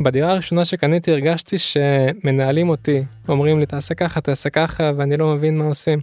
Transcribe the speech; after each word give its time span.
בדירה 0.00 0.32
הראשונה 0.32 0.64
שקניתי 0.64 1.12
הרגשתי 1.12 1.58
שמנהלים 1.58 2.68
אותי, 2.68 3.04
אומרים 3.28 3.60
לי 3.60 3.66
תעשה 3.66 3.94
ככה, 3.94 4.20
תעשה 4.20 4.50
ככה, 4.50 4.90
ואני 4.96 5.16
לא 5.16 5.34
מבין 5.34 5.58
מה 5.58 5.64
עושים. 5.64 5.98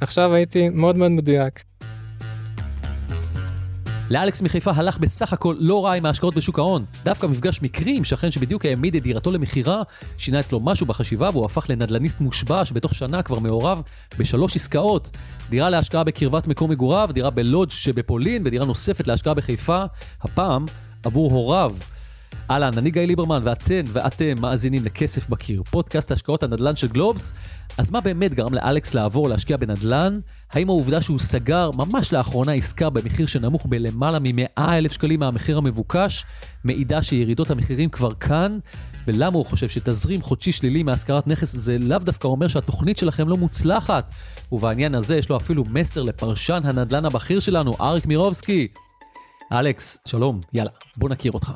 עכשיו 0.00 0.34
הייתי 0.34 0.68
מאוד 0.68 0.96
מאוד 0.96 1.10
מדויק. 1.10 1.62
לאלכס 4.10 4.42
מחיפה 4.42 4.70
הלך 4.74 4.98
בסך 4.98 5.32
הכל 5.32 5.56
לא 5.58 5.84
רע 5.84 5.92
עם 5.92 6.06
ההשקעות 6.06 6.34
בשוק 6.34 6.58
ההון. 6.58 6.84
דווקא 7.04 7.26
מפגש 7.26 7.62
מקרי 7.62 7.96
עם 7.96 8.04
שכן 8.04 8.30
שבדיוק 8.30 8.64
העמיד 8.64 8.94
את 8.94 9.02
דירתו 9.02 9.32
למכירה, 9.32 9.82
שינה 10.18 10.40
אצלו 10.40 10.60
משהו 10.60 10.86
בחשיבה 10.86 11.30
והוא 11.32 11.44
הפך 11.44 11.66
לנדלניסט 11.70 12.20
מושבע 12.20 12.64
שבתוך 12.64 12.94
שנה 12.94 13.22
כבר 13.22 13.38
מעורב 13.38 13.82
בשלוש 14.18 14.56
עסקאות. 14.56 15.10
דירה 15.50 15.70
להשקעה 15.70 16.04
בקרבת 16.04 16.46
מקום 16.46 16.70
מגוריו, 16.70 17.10
דירה 17.12 17.30
בלודג' 17.30 17.70
שבפולין 17.70 18.42
ודירה 18.46 18.66
נוספת 18.66 19.06
להשקעה 19.06 19.34
בחיפה, 19.34 19.84
הפעם 20.22 20.66
עבור 21.04 21.30
הוריו. 21.30 21.74
אהלן, 22.50 22.78
אני 22.78 22.90
גיא 22.90 23.02
ליברמן, 23.02 23.42
ואתן 23.44 23.82
ואתם 23.86 24.40
מאזינים 24.40 24.84
לכסף 24.84 25.28
בקיר, 25.28 25.62
פודקאסט 25.62 26.12
השקעות 26.12 26.42
הנדל"ן 26.42 26.76
של 26.76 26.88
גלובס. 26.88 27.32
אז 27.78 27.90
מה 27.90 28.00
באמת 28.00 28.34
גרם 28.34 28.54
לאלכס 28.54 28.94
לעבור 28.94 29.28
להשקיע 29.28 29.56
בנדל"ן? 29.56 30.20
האם 30.52 30.68
העובדה 30.68 31.00
שהוא 31.00 31.18
סגר 31.18 31.70
ממש 31.76 32.12
לאחרונה 32.12 32.52
עסקה 32.52 32.90
במחיר 32.90 33.26
שנמוך 33.26 33.66
בלמעלה 33.66 34.18
מ-100 34.18 34.60
אלף 34.60 34.92
שקלים 34.92 35.20
מהמחיר 35.20 35.58
המבוקש, 35.58 36.24
מעידה 36.64 37.02
שירידות 37.02 37.50
המחירים 37.50 37.90
כבר 37.90 38.14
כאן? 38.14 38.58
ולמה 39.06 39.36
הוא 39.36 39.46
חושב 39.46 39.68
שתזרים 39.68 40.22
חודשי 40.22 40.52
שלילי 40.52 40.82
מהשכרת 40.82 41.26
נכס 41.26 41.56
זה 41.56 41.78
לאו 41.78 41.98
דווקא 41.98 42.28
אומר 42.28 42.48
שהתוכנית 42.48 42.98
שלכם 42.98 43.28
לא 43.28 43.36
מוצלחת? 43.36 44.14
ובעניין 44.52 44.94
הזה 44.94 45.16
יש 45.16 45.28
לו 45.28 45.36
אפילו 45.36 45.64
מסר 45.64 46.02
לפרשן 46.02 46.60
הנדל"ן 46.64 47.04
הבכיר 47.04 47.40
שלנו, 47.40 47.74
אריק 47.80 48.06
מירובסקי. 48.06 48.68
אלכס, 49.52 49.98
שלום, 50.06 50.40
יאללה, 50.52 50.70
בוא 50.96 51.08
נכיר 51.08 51.32
אותך. 51.32 51.52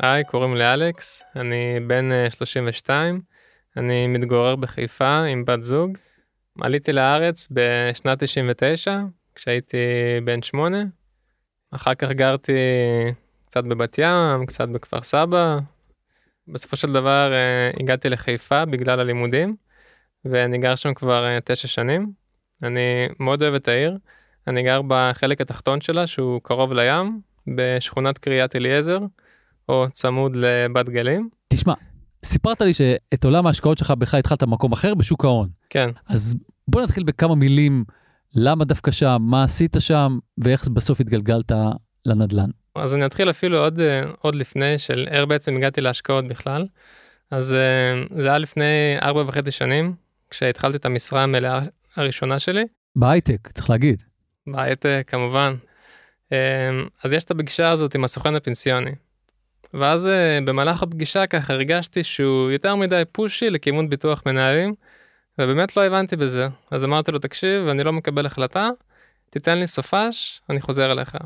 היי, 0.00 0.24
קוראים 0.24 0.56
לי 0.56 0.74
אלכס, 0.74 1.22
אני 1.36 1.80
בן 1.86 2.30
32, 2.30 3.14
אה, 3.14 3.82
אני 3.82 4.06
מתגורר 4.06 4.56
בחיפה 4.56 5.18
עם 5.24 5.44
בת 5.44 5.64
זוג. 5.64 5.98
עליתי 6.60 6.92
לארץ 6.92 7.48
בשנת 7.50 8.22
99, 8.22 8.98
כשהייתי 9.34 9.76
בן 10.24 10.42
8. 10.42 10.78
אחר 11.70 11.94
כך 11.94 12.10
גרתי 12.10 12.52
קצת 13.46 13.64
בבת 13.64 13.98
ים, 13.98 14.46
קצת 14.46 14.68
בכפר 14.68 15.02
סבא. 15.02 15.58
בסופו 16.48 16.76
של 16.76 16.92
דבר 16.92 17.32
אה, 17.32 17.70
הגעתי 17.80 18.08
לחיפה 18.08 18.64
בגלל 18.64 19.00
הלימודים, 19.00 19.56
ואני 20.24 20.58
גר 20.58 20.74
שם 20.74 20.94
כבר 20.94 21.38
9 21.44 21.50
אה, 21.50 21.68
שנים. 21.68 22.12
אני 22.62 23.08
מאוד 23.20 23.42
אוהב 23.42 23.54
את 23.54 23.68
העיר. 23.68 23.98
אני 24.46 24.62
גר 24.62 24.80
בחלק 24.88 25.40
התחתון 25.40 25.80
שלה, 25.80 26.06
שהוא 26.06 26.40
קרוב 26.42 26.72
לים, 26.72 27.20
בשכונת 27.56 28.18
קריית 28.18 28.56
אליעזר. 28.56 28.98
או 29.68 29.86
צמוד 29.92 30.32
לבת 30.36 30.88
גלים. 30.88 31.28
תשמע, 31.48 31.74
סיפרת 32.24 32.60
לי 32.60 32.74
שאת 32.74 33.24
עולם 33.24 33.46
ההשקעות 33.46 33.78
שלך 33.78 33.90
בכלל 33.90 34.20
התחלת 34.20 34.42
במקום 34.42 34.72
אחר 34.72 34.94
בשוק 34.94 35.24
ההון. 35.24 35.48
כן. 35.70 35.90
אז 36.08 36.36
בוא 36.68 36.82
נתחיל 36.82 37.04
בכמה 37.04 37.34
מילים, 37.34 37.84
למה 38.34 38.64
דווקא 38.64 38.90
שם, 38.90 39.16
מה 39.20 39.44
עשית 39.44 39.76
שם, 39.78 40.18
ואיך 40.38 40.68
בסוף 40.68 41.00
התגלגלת 41.00 41.52
לנדל"ן. 42.06 42.50
אז 42.74 42.94
אני 42.94 43.06
אתחיל 43.06 43.30
אפילו 43.30 43.58
עוד, 43.58 43.80
עוד 44.18 44.34
לפני 44.34 44.78
של 44.78 45.06
איך 45.10 45.24
בעצם 45.24 45.56
הגעתי 45.56 45.80
להשקעות 45.80 46.28
בכלל. 46.28 46.66
אז 47.30 47.52
אה, 47.52 48.20
זה 48.20 48.28
היה 48.28 48.38
לפני 48.38 48.96
ארבע 49.02 49.22
וחצי 49.26 49.50
שנים, 49.50 49.94
כשהתחלתי 50.30 50.76
את 50.76 50.86
המשרה 50.86 51.22
המלאה 51.22 51.60
הראשונה 51.96 52.38
שלי. 52.38 52.64
בהייטק, 52.96 53.48
צריך 53.54 53.70
להגיד. 53.70 54.02
בהייטק, 54.46 55.04
כמובן. 55.06 55.54
אה, 56.32 56.70
אז 57.04 57.12
יש 57.12 57.24
את 57.24 57.30
הפגישה 57.30 57.70
הזאת 57.70 57.94
עם 57.94 58.04
הסוכן 58.04 58.34
הפנסיוני. 58.34 58.90
ואז 59.74 60.06
uh, 60.06 60.44
במהלך 60.44 60.82
הפגישה 60.82 61.26
ככה 61.26 61.52
הרגשתי 61.52 62.04
שהוא 62.04 62.50
יותר 62.50 62.74
מדי 62.76 63.02
פושי 63.12 63.50
לכיוון 63.50 63.88
ביטוח 63.88 64.22
מנהלים, 64.26 64.74
ובאמת 65.38 65.76
לא 65.76 65.84
הבנתי 65.84 66.16
בזה. 66.16 66.48
אז 66.70 66.84
אמרתי 66.84 67.12
לו, 67.12 67.18
תקשיב, 67.18 67.68
אני 67.68 67.84
לא 67.84 67.92
מקבל 67.92 68.26
החלטה, 68.26 68.68
תיתן 69.30 69.58
לי 69.58 69.66
סופש, 69.66 70.42
אני 70.50 70.60
חוזר 70.60 70.92
אליך. 70.92 71.16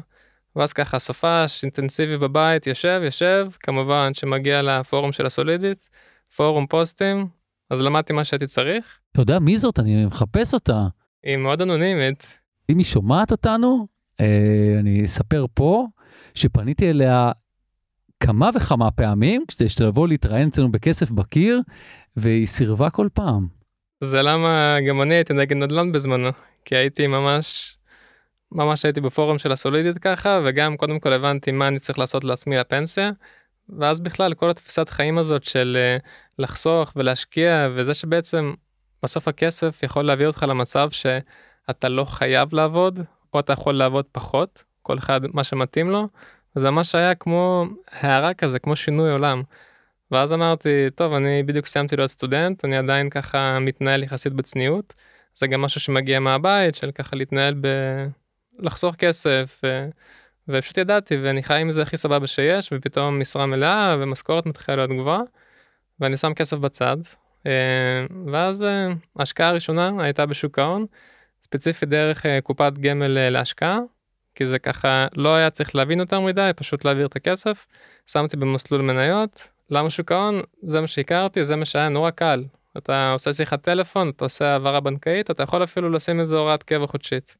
ואז 0.56 0.72
ככה 0.72 0.98
סופש 0.98 1.62
אינטנסיבי 1.62 2.16
בבית, 2.16 2.66
יושב, 2.66 3.00
יושב, 3.04 3.48
כמובן 3.60 4.14
שמגיע 4.14 4.62
לפורום 4.62 5.12
של 5.12 5.26
הסולידית, 5.26 5.88
פורום 6.36 6.66
פוסטים, 6.66 7.26
אז 7.70 7.80
למדתי 7.80 8.12
מה 8.12 8.24
שהייתי 8.24 8.46
צריך. 8.46 8.98
אתה 9.12 9.20
יודע 9.20 9.38
מי 9.38 9.58
זאת? 9.58 9.78
אני 9.78 10.06
מחפש 10.06 10.54
אותה. 10.54 10.86
היא 11.22 11.36
מאוד 11.36 11.62
אנונימית. 11.62 12.38
אם 12.70 12.78
היא 12.78 12.86
שומעת 12.86 13.32
אותנו, 13.32 13.86
אה, 14.20 14.76
אני 14.80 15.04
אספר 15.04 15.46
פה 15.54 15.86
שפניתי 16.34 16.90
אליה 16.90 17.32
כמה 18.20 18.50
וכמה 18.54 18.90
פעמים 18.90 19.44
כדי 19.48 19.68
שתבוא 19.68 20.08
להתראיין 20.08 20.48
אצלנו 20.48 20.72
בכסף 20.72 21.10
בקיר, 21.10 21.60
והיא 22.16 22.46
סירבה 22.46 22.90
כל 22.90 23.08
פעם. 23.14 23.48
זה 24.04 24.22
למה 24.22 24.76
גם 24.88 25.02
אני 25.02 25.14
הייתי 25.14 25.32
נגד 25.32 25.56
נדל"ן 25.56 25.92
בזמנו, 25.92 26.28
כי 26.64 26.76
הייתי 26.76 27.06
ממש, 27.06 27.76
ממש 28.52 28.84
הייתי 28.84 29.00
בפורום 29.00 29.38
של 29.38 29.52
הסולידית 29.52 29.98
ככה, 29.98 30.40
וגם 30.44 30.76
קודם 30.76 30.98
כל 30.98 31.12
הבנתי 31.12 31.52
מה 31.52 31.68
אני 31.68 31.78
צריך 31.78 31.98
לעשות 31.98 32.24
לעצמי 32.24 32.56
לפנסיה, 32.56 33.10
ואז 33.78 34.00
בכלל 34.00 34.34
כל 34.34 34.50
התפיסת 34.50 34.88
חיים 34.88 35.18
הזאת 35.18 35.44
של 35.44 35.76
אה, 35.80 35.96
לחסוך 36.38 36.92
ולהשקיע, 36.96 37.68
וזה 37.74 37.94
שבעצם 37.94 38.52
בסוף 39.02 39.28
הכסף 39.28 39.82
יכול 39.82 40.04
להביא 40.04 40.26
אותך 40.26 40.44
למצב 40.48 40.88
שאתה 40.90 41.88
לא 41.88 42.04
חייב 42.04 42.54
לעבוד, 42.54 43.00
או 43.34 43.40
אתה 43.40 43.52
יכול 43.52 43.74
לעבוד 43.74 44.04
פחות, 44.12 44.64
כל 44.82 44.98
אחד 44.98 45.20
מה 45.34 45.44
שמתאים 45.44 45.90
לו. 45.90 46.08
זה 46.54 46.70
ממש 46.70 46.94
היה 46.94 47.14
כמו 47.14 47.64
הערה 47.90 48.34
כזה, 48.34 48.58
כמו 48.58 48.76
שינוי 48.76 49.10
עולם. 49.12 49.42
ואז 50.10 50.32
אמרתי, 50.32 50.90
טוב, 50.94 51.12
אני 51.12 51.42
בדיוק 51.42 51.66
סיימתי 51.66 51.96
להיות 51.96 52.10
סטודנט, 52.10 52.64
אני 52.64 52.76
עדיין 52.76 53.10
ככה 53.10 53.58
מתנהל 53.58 54.02
יחסית 54.02 54.32
בצניעות. 54.32 54.94
זה 55.34 55.46
גם 55.46 55.62
משהו 55.62 55.80
שמגיע 55.80 56.20
מהבית, 56.20 56.74
של 56.74 56.90
ככה 56.90 57.16
להתנהל 57.16 57.54
ב... 57.60 57.66
לחסוך 58.58 58.94
כסף, 58.94 59.60
ו... 59.64 59.88
ופשוט 60.48 60.78
ידעתי, 60.78 61.16
ואני 61.16 61.42
חי 61.42 61.60
עם 61.60 61.70
זה 61.70 61.82
הכי 61.82 61.96
סבבה 61.96 62.26
שיש, 62.26 62.72
ופתאום 62.72 63.20
משרה 63.20 63.46
מלאה 63.46 63.96
ומשכורת 64.00 64.46
מתחילה 64.46 64.76
להיות 64.76 64.90
גבוהה, 64.90 65.20
ואני 66.00 66.16
שם 66.16 66.34
כסף 66.34 66.56
בצד. 66.56 66.96
אה, 67.46 68.06
ואז 68.26 68.62
אה, 68.62 68.88
ההשקעה 69.18 69.48
הראשונה 69.48 69.92
הייתה 69.98 70.26
בשוק 70.26 70.58
ההון, 70.58 70.86
ספציפית 71.44 71.88
דרך 71.88 72.26
אה, 72.26 72.40
קופת 72.40 72.72
גמל 72.80 73.30
להשקעה. 73.30 73.78
כי 74.40 74.46
זה 74.46 74.58
ככה 74.58 75.06
לא 75.16 75.34
היה 75.34 75.50
צריך 75.50 75.74
להבין 75.74 76.00
יותר 76.00 76.20
מדי, 76.20 76.50
פשוט 76.56 76.84
להעביר 76.84 77.06
את 77.06 77.16
הכסף. 77.16 77.66
שמתי 78.06 78.36
במסלול 78.36 78.82
מניות, 78.82 79.48
למה 79.70 79.90
שוק 79.90 80.12
ההון? 80.12 80.42
זה 80.62 80.80
מה 80.80 80.88
שהכרתי, 80.88 81.44
זה 81.44 81.56
מה 81.56 81.64
שהיה 81.64 81.88
נורא 81.88 82.10
קל. 82.10 82.44
אתה 82.78 83.12
עושה 83.12 83.34
שיחת 83.34 83.62
טלפון, 83.62 84.10
אתה 84.10 84.24
עושה 84.24 84.52
העברה 84.52 84.80
בנקאית, 84.80 85.30
אתה 85.30 85.42
יכול 85.42 85.64
אפילו 85.64 85.90
לשים 85.90 86.20
איזה 86.20 86.36
הוראת 86.36 86.62
קבע 86.62 86.86
חודשית. 86.86 87.36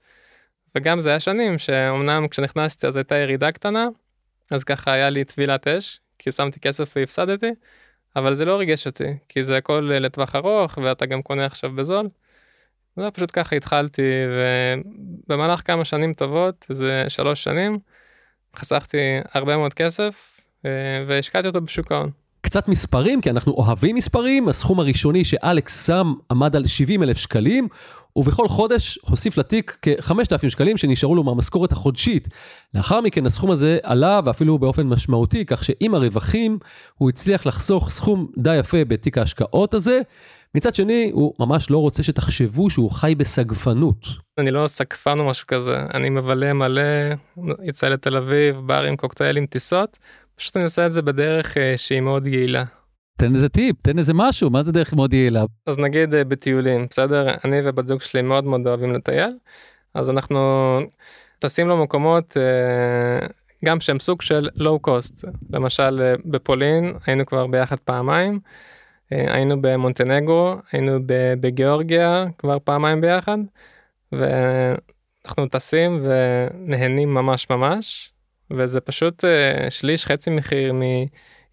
וגם 0.75 1.01
זה 1.01 1.11
היה 1.11 1.21
שנים 1.21 1.59
שאומנם 1.59 2.29
כשנכנסתי 2.29 2.87
אז 2.87 2.97
הייתה 2.97 3.17
ירידה 3.17 3.53
קטנה, 3.53 3.89
אז 4.51 4.65
ככה 4.65 4.93
היה 4.93 5.11
לי 5.11 5.25
טבילת 5.25 5.69
אש, 5.69 6.01
כי 6.19 6.33
שמתי 6.33 6.61
כסף 6.61 6.93
והפסדתי, 6.97 7.51
אבל 8.17 8.35
זה 8.35 8.45
לא 8.45 8.57
ריגש 8.59 8.87
אותי, 8.87 9.17
כי 9.29 9.45
זה 9.45 9.57
הכל 9.57 9.91
לטווח 10.01 10.35
ארוך 10.35 10.79
ואתה 10.83 11.07
גם 11.07 11.23
קונה 11.23 11.47
עכשיו 11.47 11.73
בזול. 11.73 12.09
זה 12.97 13.11
פשוט 13.11 13.31
ככה 13.33 13.57
התחלתי 13.57 14.03
ובמהלך 15.29 15.67
כמה 15.67 15.85
שנים 15.85 16.15
טובות 16.15 16.67
זה 16.69 17.05
שלוש 17.09 17.45
שנים 17.45 17.79
חסכתי 18.57 18.99
הרבה 19.33 19.57
מאוד 19.57 19.75
כסף 19.75 20.41
אה, 20.65 20.71
והשקעתי 21.07 21.49
אותו 21.49 21.61
בשוק 21.61 21.93
ההון. 21.93 22.11
קצת 22.41 22.69
מספרים 22.69 23.21
כי 23.21 23.31
אנחנו 23.31 23.53
אוהבים 23.53 23.97
מספרים 23.97 24.49
הסכום 24.49 24.81
הראשוני 24.81 25.25
שאלכס 25.25 25.87
שם 25.87 26.13
עמד 26.31 26.57
על 26.57 26.67
70 26.67 27.03
אלף 27.03 27.17
שקלים 27.17 27.69
ובכל 28.17 28.49
חודש 28.49 28.99
הוסיף 29.03 29.39
לתיק 29.39 29.79
כ-5,000 29.83 30.49
שקלים 30.49 30.77
שנשארו 30.77 31.15
לו 31.15 31.25
מהמשכורת 31.25 31.73
החודשית. 31.73 32.29
לאחר 32.75 33.01
מכן 33.01 33.27
הסכום 33.27 33.51
הזה 33.51 33.79
עלה 33.83 34.21
ואפילו 34.25 34.59
באופן 34.59 34.87
משמעותי 34.87 35.45
כך 35.45 35.65
שעם 35.65 35.95
הרווחים 35.95 36.59
הוא 36.99 37.09
הצליח 37.09 37.47
לחסוך 37.47 37.91
סכום 37.91 38.27
די 38.39 38.57
יפה 38.57 38.85
בתיק 38.85 39.19
ההשקעות 39.19 39.75
הזה 39.75 40.01
מצד 40.55 40.75
שני, 40.75 41.11
הוא 41.15 41.35
ממש 41.39 41.71
לא 41.71 41.79
רוצה 41.79 42.03
שתחשבו 42.03 42.71
שהוא 42.71 42.91
חי 42.91 43.15
בסגפנות. 43.17 44.07
אני 44.39 44.51
לא 44.51 44.67
סגפן 44.67 45.19
או 45.19 45.27
משהו 45.29 45.47
כזה, 45.47 45.77
אני 45.95 46.11
מבלה 46.11 46.53
מלא, 46.53 46.83
יצא 47.63 47.89
לתל 47.89 48.17
אביב, 48.17 48.57
ברים, 48.67 48.97
קוקטיילים, 48.97 49.47
טיסות, 49.47 49.99
פשוט 50.41 50.57
אני 50.57 50.65
עושה 50.65 50.87
את 50.87 50.93
זה 50.93 51.03
בדרך 51.03 51.57
uh, 51.57 51.61
שהיא 51.77 52.01
מאוד 52.01 52.27
יעילה. 52.27 52.65
תן 53.17 53.35
איזה 53.35 53.49
טיפ, 53.49 53.77
תן 53.83 53.99
איזה 53.99 54.15
משהו, 54.15 54.51
מה 54.51 54.63
זה 54.63 54.73
דרך 54.73 54.95
מאוד 54.95 55.15
יעילה? 55.15 55.45
אז 55.67 55.79
נגיד 55.79 56.15
uh, 56.15 56.17
בטיולים, 56.29 56.87
בסדר? 56.91 57.35
אני 57.45 57.57
ובת 57.65 57.89
זוג 57.89 58.01
שלי 58.01 58.23
מאוד 58.23 58.45
מאוד 58.45 58.69
אוהבים 58.69 58.93
לטייל, 58.93 59.31
אז 59.95 60.11
אנחנו 60.11 60.81
טסים 61.39 61.69
למקומות 61.69 62.37
uh, 62.37 63.33
גם 63.65 63.81
שהם 63.81 64.01
סוג 64.01 64.23
של 64.23 64.49
לואו 64.55 64.79
קוסט, 64.79 65.25
למשל 65.51 66.15
uh, 66.17 66.23
בפולין 66.25 66.95
היינו 67.07 67.27
כבר 67.27 67.47
ביחד 67.47 67.77
פעמיים. 67.79 68.41
אה, 69.13 69.35
היינו 69.35 69.63
במונטנגרו, 69.63 70.55
היינו 70.73 70.99
בגיאורגיה 71.41 72.25
כבר 72.39 72.59
פעמיים 72.65 73.01
ביחד, 73.01 73.39
ואנחנו 74.13 75.49
טסים 75.51 76.05
ונהנים 76.05 77.15
ממש 77.15 77.51
ממש, 77.51 78.13
וזה 78.57 78.81
פשוט 78.81 79.25
אה, 79.25 79.71
שליש 79.71 80.07
חצי 80.07 80.31
מחיר 80.31 80.73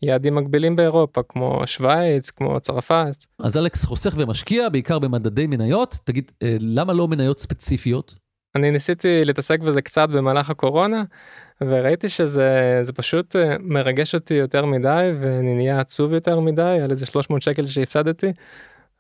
מיעדים 0.01 0.35
מקבילים 0.35 0.75
באירופה 0.75 1.21
כמו 1.29 1.61
שווייץ 1.65 2.29
כמו 2.29 2.59
צרפת. 2.59 3.25
אז 3.39 3.57
אלכס 3.57 3.85
חוסך 3.85 4.13
ומשקיע 4.17 4.69
בעיקר 4.69 4.99
במדדי 4.99 5.47
מניות, 5.47 5.97
תגיד, 6.03 6.31
אה, 6.43 6.57
למה 6.59 6.93
לא 6.93 7.07
מניות 7.07 7.39
ספציפיות? 7.39 8.15
אני 8.55 8.71
ניסיתי 8.71 9.25
להתעסק 9.25 9.59
בזה 9.59 9.81
קצת 9.81 10.09
במהלך 10.09 10.49
הקורונה 10.49 11.03
וראיתי 11.61 12.09
שזה 12.09 12.79
זה 12.81 12.93
פשוט 12.93 13.35
אה, 13.35 13.55
מרגש 13.59 14.15
אותי 14.15 14.33
יותר 14.33 14.65
מדי 14.65 15.11
ואני 15.21 15.55
נהיה 15.55 15.79
עצוב 15.79 16.13
יותר 16.13 16.39
מדי 16.39 16.79
על 16.83 16.91
איזה 16.91 17.05
300 17.05 17.41
שקל 17.41 17.67
שהפסדתי 17.67 18.33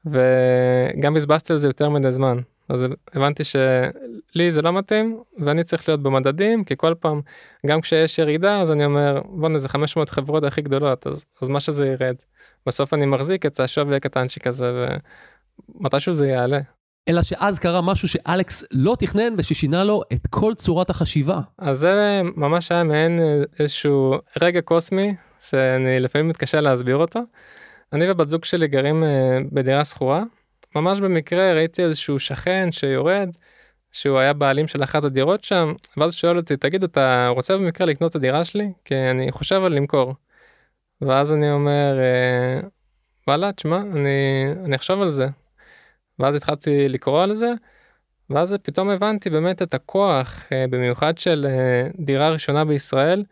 וגם 0.05 1.13
בזבזתי 1.13 1.53
על 1.53 1.59
זה 1.59 1.67
יותר 1.67 1.89
מדי 1.89 2.11
זמן 2.11 2.37
אז 2.69 2.85
הבנתי 3.13 3.43
שלי 3.43 4.51
זה 4.51 4.61
לא 4.61 4.73
מתאים 4.73 5.23
ואני 5.39 5.63
צריך 5.63 5.89
להיות 5.89 6.03
במדדים 6.03 6.63
כי 6.63 6.73
כל 6.77 6.93
פעם 6.99 7.21
גם 7.65 7.81
כשיש 7.81 8.19
ירידה 8.19 8.61
אז 8.61 8.71
אני 8.71 8.85
אומר 8.85 9.21
בוא 9.25 9.59
זה 9.59 9.69
500 9.69 10.09
חברות 10.09 10.43
הכי 10.43 10.61
גדולות 10.61 11.07
אז, 11.07 11.25
אז 11.41 11.49
מה 11.49 11.59
שזה 11.59 11.87
ירד 11.87 12.15
בסוף 12.65 12.93
אני 12.93 13.05
מחזיק 13.05 13.45
את 13.45 13.59
השווי 13.59 13.95
הקטנצ'יק 13.95 14.47
הזה 14.47 14.95
ומתישהו 15.79 16.13
זה 16.13 16.27
יעלה. 16.27 16.59
אלא 17.07 17.21
שאז 17.21 17.59
קרה 17.59 17.81
משהו 17.81 18.07
שאלכס 18.07 18.63
לא 18.71 18.95
תכנן 18.99 19.33
וששינה 19.37 19.83
לו 19.83 20.03
את 20.13 20.27
כל 20.29 20.53
צורת 20.53 20.89
החשיבה. 20.89 21.39
אז 21.57 21.77
זה 21.77 22.21
ממש 22.35 22.71
היה 22.71 22.83
מעין 22.83 23.19
איזשהו 23.59 24.15
רגע 24.41 24.61
קוסמי 24.61 25.15
שאני 25.39 25.99
לפעמים 25.99 26.27
מתקשה 26.27 26.61
להסביר 26.61 26.95
אותו. 26.95 27.19
אני 27.93 28.11
ובת 28.11 28.29
זוג 28.29 28.45
שלי 28.45 28.67
גרים 28.67 29.03
אה, 29.03 29.39
בדירה 29.51 29.85
שכורה 29.85 30.23
ממש 30.75 30.99
במקרה 30.99 31.53
ראיתי 31.53 31.83
איזשהו 31.83 32.19
שכן 32.19 32.71
שיורד 32.71 33.29
שהוא 33.91 34.17
היה 34.19 34.33
בעלים 34.33 34.67
של 34.67 34.83
אחת 34.83 35.03
הדירות 35.03 35.43
שם 35.43 35.73
ואז 35.97 36.13
שואל 36.13 36.37
אותי 36.37 36.57
תגיד 36.57 36.83
אתה 36.83 37.27
רוצה 37.35 37.57
במקרה 37.57 37.87
לקנות 37.87 38.11
את 38.11 38.15
הדירה 38.15 38.45
שלי 38.45 38.71
כי 38.85 38.95
אני 38.95 39.31
חושב 39.31 39.63
על 39.63 39.73
למכור. 39.73 40.13
ואז 41.01 41.33
אני 41.33 41.51
אומר 41.51 41.97
אה, 41.99 42.67
וואלה 43.27 43.51
תשמע 43.51 43.77
אני 43.77 44.45
אני 44.65 44.75
אחשוב 44.75 45.01
על 45.01 45.09
זה 45.09 45.27
ואז 46.19 46.35
התחלתי 46.35 46.89
לקרוא 46.89 47.23
על 47.23 47.33
זה, 47.33 47.53
ואז 48.29 48.55
פתאום 48.63 48.89
הבנתי 48.89 49.29
באמת 49.29 49.61
את 49.61 49.73
הכוח, 49.73 50.45
אה, 50.51 50.65
במיוחד 50.69 51.17
של 51.17 51.45
אה, 51.49 51.87
דירה 51.99 52.29
ראשונה 52.29 52.65
בישראל. 52.65 53.23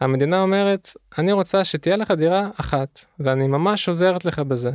המדינה 0.00 0.42
אומרת, 0.42 0.90
אני 1.18 1.32
רוצה 1.32 1.64
שתהיה 1.64 1.96
לך 1.96 2.10
דירה 2.10 2.50
אחת, 2.60 3.04
ואני 3.20 3.48
ממש 3.48 3.88
עוזרת 3.88 4.24
לך 4.24 4.38
בזה. 4.38 4.70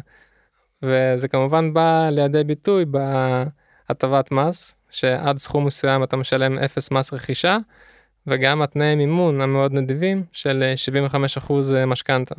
וזה 0.86 1.28
כמובן 1.28 1.74
בא 1.74 2.10
לידי 2.12 2.44
ביטוי 2.44 2.86
בהטבת 2.86 4.32
מס, 4.32 4.76
שעד 4.90 5.38
סכום 5.38 5.66
מסוים 5.66 6.04
אתה 6.04 6.18
משלם 6.18 6.60
אפס 6.60 6.92
מס 6.92 7.14
רכישה, 7.14 7.58
וגם 8.28 8.62
התנאי 8.62 8.96
מימון 8.96 9.42
המאוד 9.42 9.74
נדיבים 9.74 10.24
של 10.32 10.74
75% 11.48 11.52
אה, 11.76 11.86
משכנתה. 11.86 12.36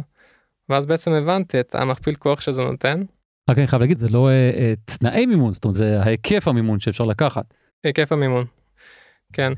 ואז 0.69 0.87
בעצם 0.87 1.13
הבנתי 1.13 1.61
את 1.61 1.75
המכפיל 1.75 2.15
כוח 2.15 2.41
שזה 2.41 2.65
נותן, 2.65 3.03
רק 3.51 3.59
אני 3.59 3.67
חייב 3.67 3.83
להגיד 3.83 3.99
זה 3.99 4.09
לא 4.09 4.29
uh, 4.29 4.57
uh, 4.57 4.97
תנאי 4.99 5.27
מימון 5.27 5.55
זאת 5.55 5.65
אומרת 5.65 5.75
זה 5.75 6.03
ההיקף 6.03 6.49
המימון 6.49 6.81
שאפשר 6.81 7.05
לקחת. 7.05 7.55
היקף 7.85 8.13
המימון. 8.13 8.45
כן. 9.33 9.53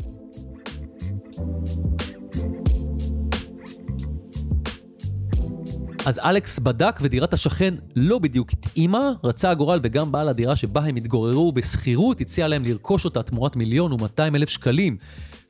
אז 6.08 6.18
אלכס 6.18 6.58
בדק 6.58 6.98
ודירת 7.02 7.34
השכן 7.34 7.74
לא 7.96 8.18
בדיוק 8.18 8.52
התאימה, 8.52 9.12
רצה 9.24 9.50
הגורל 9.50 9.80
וגם 9.82 10.12
בעל 10.12 10.28
הדירה 10.28 10.56
שבה 10.56 10.84
הם 10.84 10.96
התגוררו 10.96 11.52
בשכירות 11.52 12.20
הציע 12.20 12.48
להם 12.48 12.64
לרכוש 12.64 13.04
אותה 13.04 13.22
תמורת 13.22 13.56
מיליון 13.56 13.92
ומאתיים 13.92 14.36
אלף 14.36 14.48
שקלים. 14.48 14.96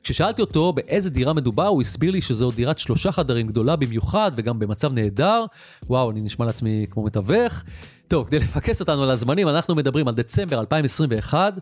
כששאלתי 0.03 0.41
אותו 0.41 0.73
באיזה 0.73 1.09
דירה 1.09 1.33
מדובר, 1.33 1.67
הוא 1.67 1.81
הסביר 1.81 2.11
לי 2.11 2.21
שזו 2.21 2.51
דירת 2.51 2.79
שלושה 2.79 3.11
חדרים 3.11 3.47
גדולה 3.47 3.75
במיוחד 3.75 4.31
וגם 4.35 4.59
במצב 4.59 4.93
נהדר. 4.93 5.45
וואו, 5.87 6.11
אני 6.11 6.21
נשמע 6.21 6.45
לעצמי 6.45 6.85
כמו 6.91 7.03
מתווך. 7.03 7.63
טוב, 8.09 8.27
כדי 8.27 8.39
לפקס 8.39 8.79
אותנו 8.79 9.03
על 9.03 9.09
הזמנים, 9.09 9.47
אנחנו 9.47 9.75
מדברים 9.75 10.07
על 10.07 10.13
דצמבר 10.13 10.59
2021, 10.59 11.53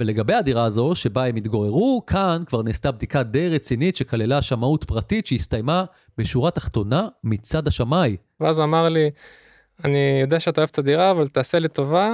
ולגבי 0.00 0.34
הדירה 0.34 0.64
הזו, 0.64 0.94
שבה 0.94 1.24
הם 1.24 1.36
התגוררו, 1.36 2.02
כאן 2.06 2.42
כבר 2.46 2.62
נעשתה 2.62 2.92
בדיקה 2.92 3.22
די 3.22 3.48
רצינית 3.48 3.96
שכללה 3.96 4.42
שמאות 4.42 4.84
פרטית 4.84 5.26
שהסתיימה 5.26 5.84
בשורה 6.18 6.50
תחתונה 6.50 7.08
מצד 7.24 7.68
השמאי. 7.68 8.16
ואז 8.40 8.58
הוא 8.58 8.64
אמר 8.64 8.88
לי, 8.88 9.10
אני 9.84 10.18
יודע 10.20 10.40
שאתה 10.40 10.60
אוהב 10.60 10.70
את 10.72 10.78
הדירה, 10.78 11.10
אבל 11.10 11.28
תעשה 11.28 11.58
לי 11.58 11.68
טובה, 11.68 12.12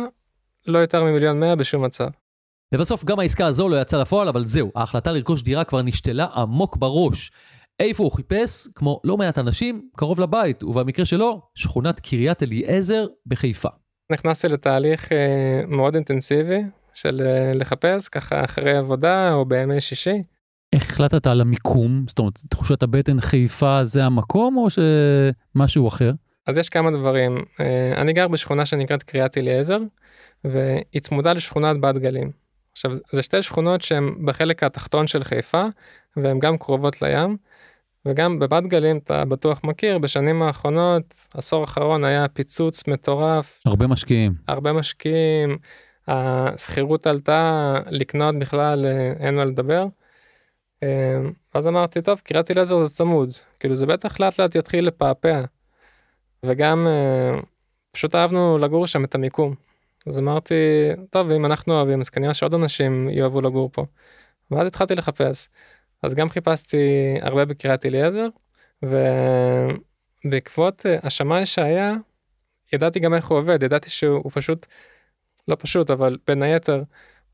לא 0.67 0.79
יותר 0.79 1.05
ממיליון 1.05 1.41
מאה 1.41 1.57
בשום 1.57 1.85
מצב. 1.85 2.09
ובסוף 2.75 3.05
גם 3.05 3.19
העסקה 3.19 3.47
הזו 3.47 3.69
לא 3.69 3.81
יצאה 3.81 4.01
לפועל, 4.01 4.29
אבל 4.29 4.45
זהו, 4.45 4.71
ההחלטה 4.75 5.13
לרכוש 5.13 5.43
דירה 5.43 5.65
כבר 5.65 5.83
נשתלה 5.83 6.27
עמוק 6.35 6.77
בראש. 6.77 7.33
איפה 7.81 8.03
הוא 8.03 8.13
חיפש? 8.13 8.69
כמו 8.75 9.01
לא 9.05 9.17
מעט 9.17 9.39
אנשים, 9.39 9.89
קרוב 9.97 10.21
לבית, 10.21 10.63
ובמקרה 10.63 11.05
שלו, 11.05 11.43
שכונת 11.55 12.01
קריית 12.01 12.43
אליעזר 12.43 13.07
בחיפה. 13.27 13.82
נכנסתי 14.13 14.49
לתהליך 14.49 15.13
אה, 15.13 15.63
מאוד 15.69 15.95
אינטנסיבי 15.95 16.63
של 16.95 17.23
אה, 17.27 17.53
לחפש 17.55 18.09
ככה 18.09 18.45
אחרי 18.45 18.77
עבודה 18.77 19.33
או 19.33 19.45
בימי 19.45 19.81
שישי. 19.81 20.23
איך 20.73 20.91
החלטת 20.91 21.27
על 21.27 21.41
המיקום? 21.41 22.05
זאת 22.09 22.19
אומרת, 22.19 22.41
תחושת 22.49 22.83
הבטן 22.83 23.21
חיפה 23.21 23.85
זה 23.85 24.05
המקום 24.05 24.57
או 24.57 24.69
שמשהו 24.71 25.89
אחר? 25.89 26.13
אז 26.47 26.59
יש 26.59 26.69
כמה 26.69 26.91
דברים. 26.91 27.39
אה, 27.61 27.93
אני 27.97 28.13
גר 28.13 28.29
בשכונה 28.29 28.67
שנקראת 28.67 29.03
קריית 29.03 29.39
אליעזר, 29.39 29.79
והיא 30.45 31.03
צמודה 31.03 31.33
לשכונת 31.33 31.81
בת 31.81 31.95
גלים. 31.95 32.31
עכשיו, 32.73 32.91
זה 33.13 33.23
שתי 33.23 33.43
שכונות 33.43 33.83
שהן 33.83 34.15
בחלק 34.25 34.63
התחתון 34.63 35.07
של 35.07 35.25
חיפה, 35.25 35.65
והן 36.17 36.39
גם 36.39 36.59
קרובות 36.59 37.03
לים. 37.03 37.37
וגם 38.07 38.39
בבת 38.39 38.63
גלים 38.63 38.99
אתה 38.99 39.25
בטוח 39.25 39.61
מכיר 39.65 39.99
בשנים 39.99 40.43
האחרונות 40.43 41.15
עשור 41.35 41.61
האחרון 41.61 42.05
היה 42.05 42.29
פיצוץ 42.29 42.89
מטורף 42.89 43.61
הרבה 43.67 43.87
משקיעים 43.87 44.33
הרבה 44.49 44.73
משקיעים 44.73 45.59
השכירות 46.09 47.07
עלתה 47.07 47.75
לקנות 47.91 48.39
בכלל 48.39 48.87
אה, 48.87 49.13
אין 49.27 49.35
מה 49.35 49.45
לדבר. 49.45 49.87
אה, 50.83 51.21
אז 51.55 51.67
אמרתי 51.67 52.03
טוב 52.03 52.21
קריית 52.25 52.51
אליעזר 52.51 52.85
זה 52.85 52.95
צמוד 52.95 53.29
כאילו 53.61 53.75
זה 53.75 53.87
בטח 53.87 54.21
לאט 54.21 54.41
לאט 54.41 54.55
יתחיל 54.55 54.87
לפעפע. 54.87 55.43
וגם 56.47 56.87
אה, 56.87 57.41
פשוט 57.93 58.15
אהבנו 58.15 58.59
לגור 58.59 58.87
שם 58.87 59.05
את 59.05 59.15
המיקום. 59.15 59.55
אז 60.07 60.19
אמרתי 60.19 60.55
טוב 61.11 61.31
אם 61.31 61.47
אנחנו 61.47 61.75
אוהבים 61.75 62.01
אז 62.01 62.09
כנראה 62.09 62.35
שעוד 62.35 62.55
אנשים 62.55 63.09
יאהבו 63.11 63.41
לגור 63.41 63.71
פה. 63.73 63.87
ואז 64.51 64.67
התחלתי 64.67 64.95
לחפש. 64.95 65.49
אז 66.03 66.15
גם 66.15 66.29
חיפשתי 66.29 66.77
הרבה 67.21 67.45
בקריית 67.45 67.87
אליעזר 67.87 68.29
ובעקבות 70.25 70.87
אה, 70.87 70.99
השמאי 71.03 71.47
שהיה 71.47 71.95
ידעתי 72.73 73.01
גם 73.01 73.15
איך 73.15 73.27
הוא 73.27 73.39
עובד 73.39 73.63
ידעתי 73.63 73.91
שהוא 73.91 74.31
פשוט 74.35 74.67
לא 75.49 75.57
פשוט 75.59 75.91
אבל 75.91 76.19
בין 76.27 76.43
היתר 76.43 76.83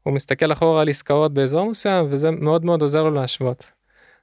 הוא 0.02 0.14
מסתכל 0.14 0.52
אחורה 0.52 0.82
על 0.82 0.88
עסקאות 0.88 1.34
באזור 1.34 1.70
מסוים 1.70 2.06
וזה 2.10 2.30
מאוד 2.30 2.64
מאוד 2.64 2.82
עוזר 2.82 3.02
לו 3.02 3.10
להשוות. 3.10 3.70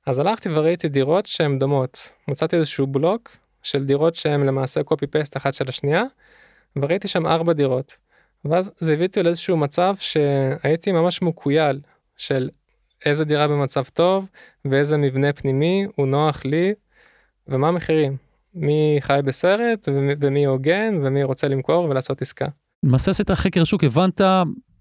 אז 0.05 0.19
הלכתי 0.19 0.49
וראיתי 0.49 0.89
דירות 0.89 1.25
שהן 1.25 1.59
דומות 1.59 2.11
מצאתי 2.27 2.55
איזשהו 2.55 2.87
בלוק 2.87 3.29
של 3.63 3.85
דירות 3.85 4.15
שהן 4.15 4.45
למעשה 4.45 4.83
קופי 4.83 5.07
פסט 5.07 5.37
אחת 5.37 5.53
של 5.53 5.65
השנייה 5.69 6.03
וראיתי 6.75 7.07
שם 7.07 7.27
ארבע 7.27 7.53
דירות. 7.53 7.97
ואז 8.45 8.71
זה 8.77 8.93
הביא 8.93 9.05
אותי 9.05 9.23
לאיזשהו 9.23 9.57
מצב 9.57 9.95
שהייתי 9.99 10.91
ממש 10.91 11.21
מקוייל 11.21 11.81
של 12.17 12.49
איזה 13.05 13.25
דירה 13.25 13.47
במצב 13.47 13.83
טוב 13.93 14.29
ואיזה 14.65 14.97
מבנה 14.97 15.33
פנימי 15.33 15.87
הוא 15.95 16.07
נוח 16.07 16.45
לי 16.45 16.73
ומה 17.47 17.67
המחירים. 17.67 18.17
מי 18.53 18.97
חי 18.99 19.19
בסרט 19.25 19.89
ומי 20.21 20.45
הוגן 20.45 20.99
ומי 21.03 21.23
רוצה 21.23 21.47
למכור 21.47 21.85
ולעשות 21.89 22.21
עסקה. 22.21 22.47
למעשה 22.83 23.11
עשית 23.11 23.31
חקר 23.31 23.61
השוק 23.61 23.83
הבנת 23.83 24.21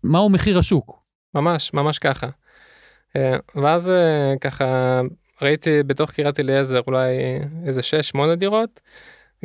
מהו 0.03 0.31
מחיר 0.31 0.59
השוק. 0.59 1.03
ממש 1.35 1.75
ממש 1.75 1.99
ככה. 1.99 2.29
אה, 3.17 3.37
ואז 3.55 3.91
אה, 3.91 4.35
ככה 4.41 5.01
ראיתי 5.43 5.83
בתוך 5.83 6.11
קריית 6.11 6.41
אליעזר 6.41 6.81
אולי 6.87 7.13
איזה 7.67 7.81
6-8 8.17 8.35
דירות. 8.37 8.81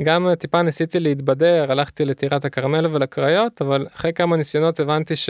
גם 0.04 0.36
טיפה 0.36 0.62
ניסיתי 0.62 1.00
להתבדר 1.00 1.72
הלכתי 1.72 2.06
לטירת 2.06 2.46
הכרמל 2.46 2.86
ולקריות 2.86 3.62
אבל 3.62 3.88
אחרי 3.96 4.14
כמה 4.14 4.38
ניסיונות 4.38 4.80
הבנתי 4.80 5.16
ש... 5.16 5.30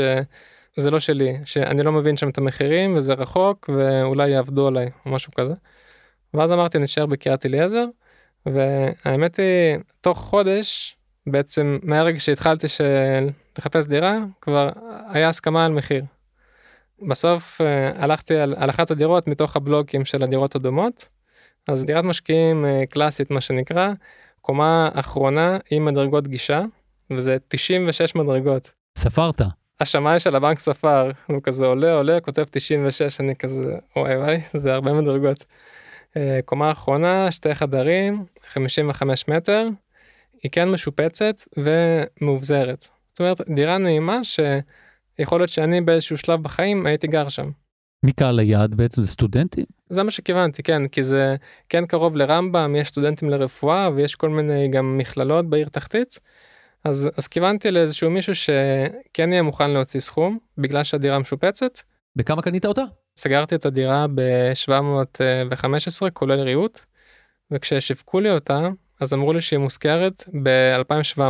זה 0.75 0.91
לא 0.91 0.99
שלי 0.99 1.37
שאני 1.45 1.83
לא 1.83 1.91
מבין 1.91 2.17
שם 2.17 2.29
את 2.29 2.37
המחירים 2.37 2.95
וזה 2.97 3.13
רחוק 3.13 3.69
ואולי 3.75 4.29
יעבדו 4.29 4.67
עליי 4.67 4.89
או 5.05 5.11
משהו 5.11 5.31
כזה. 5.33 5.53
ואז 6.33 6.51
אמרתי 6.51 6.79
נשאר 6.79 7.05
בקריית 7.05 7.45
אליעזר 7.45 7.85
והאמת 8.45 9.37
היא 9.37 9.77
תוך 10.01 10.17
חודש 10.17 10.97
בעצם 11.27 11.79
מהרגע 11.83 12.19
שהתחלתי 12.19 12.67
של 12.67 13.29
לחפש 13.57 13.87
דירה 13.87 14.17
כבר 14.41 14.69
היה 15.07 15.29
הסכמה 15.29 15.65
על 15.65 15.71
מחיר. 15.71 16.03
בסוף 17.09 17.61
uh, 17.61 17.63
הלכתי 18.03 18.35
על, 18.35 18.55
על 18.57 18.69
אחת 18.69 18.91
הדירות 18.91 19.27
מתוך 19.27 19.55
הבלוקים 19.55 20.05
של 20.05 20.23
הדירות 20.23 20.55
הדומות 20.55 21.09
אז 21.67 21.85
דירת 21.85 22.03
משקיעים 22.03 22.65
uh, 22.65 22.85
קלאסית 22.85 23.31
מה 23.31 23.41
שנקרא 23.41 23.89
קומה 24.49 24.89
אחרונה 24.93 25.57
עם 25.71 25.85
מדרגות 25.85 26.27
גישה 26.27 26.61
וזה 27.11 27.37
96 27.47 28.15
מדרגות. 28.15 28.71
ספרת. 28.97 29.41
השמאי 29.79 30.19
של 30.19 30.35
הבנק 30.35 30.59
ספר 30.59 31.11
הוא 31.27 31.41
כזה 31.43 31.65
עולה 31.65 31.93
עולה 31.93 32.19
כותב 32.19 32.43
96 32.51 33.19
אני 33.19 33.35
כזה 33.35 33.75
וואי 33.95 34.17
וואי 34.17 34.39
זה 34.53 34.73
הרבה 34.73 34.93
מדרגות. 34.93 35.45
אה, 36.17 36.39
קומה 36.45 36.71
אחרונה, 36.71 37.31
שתי 37.31 37.55
חדרים, 37.55 38.25
55 38.47 39.27
מטר, 39.27 39.67
היא 40.43 40.51
כן 40.51 40.69
משופצת 40.69 41.35
ומאובזרת. 41.57 42.87
זאת 43.09 43.19
אומרת, 43.19 43.41
דירה 43.49 43.77
נעימה 43.77 44.19
שיכול 44.23 45.39
להיות 45.39 45.49
שאני 45.49 45.81
באיזשהו 45.81 46.17
שלב 46.17 46.43
בחיים 46.43 46.85
הייתי 46.85 47.07
גר 47.07 47.29
שם. 47.29 47.49
מי 48.03 48.11
קהל 48.11 48.39
היעד 48.39 48.75
בעצם 48.75 49.03
זה 49.03 49.11
סטודנטים? 49.11 49.65
זה 49.89 50.03
מה 50.03 50.11
שכיוונתי, 50.11 50.63
כן, 50.63 50.87
כי 50.87 51.03
זה 51.03 51.35
כן 51.69 51.85
קרוב 51.85 52.15
לרמב"ם, 52.15 52.75
יש 52.75 52.87
סטודנטים 52.87 53.29
לרפואה 53.29 53.89
ויש 53.95 54.15
כל 54.15 54.29
מיני 54.29 54.67
גם 54.67 54.97
מכללות 54.97 55.49
בעיר 55.49 55.69
תחתית. 55.69 56.19
אז, 56.83 57.09
אז 57.17 57.27
כיוונתי 57.27 57.71
לאיזשהו 57.71 58.09
מישהו 58.09 58.35
שכן 58.35 59.31
יהיה 59.31 59.41
מוכן 59.41 59.71
להוציא 59.71 59.99
סכום 59.99 60.37
בגלל 60.57 60.83
שהדירה 60.83 61.19
משופצת. 61.19 61.79
בכמה 62.15 62.41
קנית 62.41 62.65
אותה? 62.65 62.83
סגרתי 63.17 63.55
את 63.55 63.65
הדירה 63.65 64.05
ב-715 64.15 66.09
כולל 66.13 66.39
ריהוט, 66.39 66.79
וכששיווקו 67.51 68.19
לי 68.19 68.31
אותה 68.31 68.69
אז 68.99 69.13
אמרו 69.13 69.33
לי 69.33 69.41
שהיא 69.41 69.59
מושכרת 69.59 70.29
ב-2700. 70.43 71.21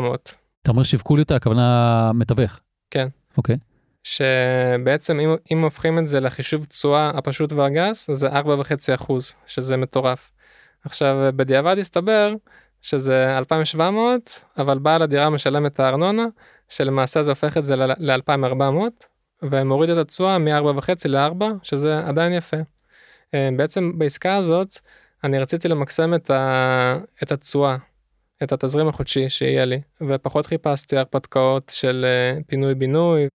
אתה 0.62 0.72
אומר 0.72 0.84
שיווקו 0.84 1.16
לי 1.16 1.22
אותה 1.22 1.36
הכוונה 1.36 2.12
מתווך. 2.14 2.60
כן. 2.92 3.08
אוקיי. 3.38 3.58
שבעצם 4.04 5.20
אם, 5.20 5.36
אם 5.52 5.64
הופכים 5.64 6.00
את 6.00 6.08
זה 6.08 6.20
לחישוב 6.20 6.66
תשואה 6.66 7.10
הפשוט 7.10 7.54
והגס 7.54 8.10
זה 8.12 8.30
4.5 8.30 8.96
אחוז 8.96 9.36
שזה 9.46 9.78
מטורף. 9.78 10.32
עכשיו 10.86 11.32
בדיעבד 11.36 11.78
הסתבר 11.78 12.34
שזה 12.82 13.38
2700 13.38 14.46
אבל 14.58 14.80
בעל 14.80 15.02
הדירה 15.02 15.30
משלם 15.30 15.66
את 15.66 15.80
הארנונה 15.80 16.26
שלמעשה 16.70 17.24
זה 17.24 17.32
הופך 17.32 17.58
את 17.58 17.64
זה 17.64 17.76
ל-2400 17.76 19.06
ומוריד 19.44 19.90
את 19.90 19.98
התשואה 19.98 20.38
מ-4.5 20.38 20.90
ל-4 21.06 21.44
שזה 21.64 22.00
עדיין 22.00 22.34
יפה. 22.34 22.58
אה, 23.34 23.50
בעצם 23.58 23.92
בעסקה 23.98 24.36
הזאת 24.36 24.80
אני 25.24 25.40
רציתי 25.40 25.68
למקסם 25.68 26.14
את, 26.14 26.30
ה... 26.30 26.98
את 27.24 27.32
התשואה, 27.32 27.78
את 28.44 28.52
התזרים 28.52 28.88
החודשי 28.88 29.30
שיהיה 29.30 29.66
לי 29.66 29.82
ופחות 30.10 30.46
חיפשתי 30.46 30.98
הרפתקאות 30.98 31.72
של 31.76 32.06
אה, 32.06 32.40
פינוי 32.48 32.76
בינוי. 32.76 33.28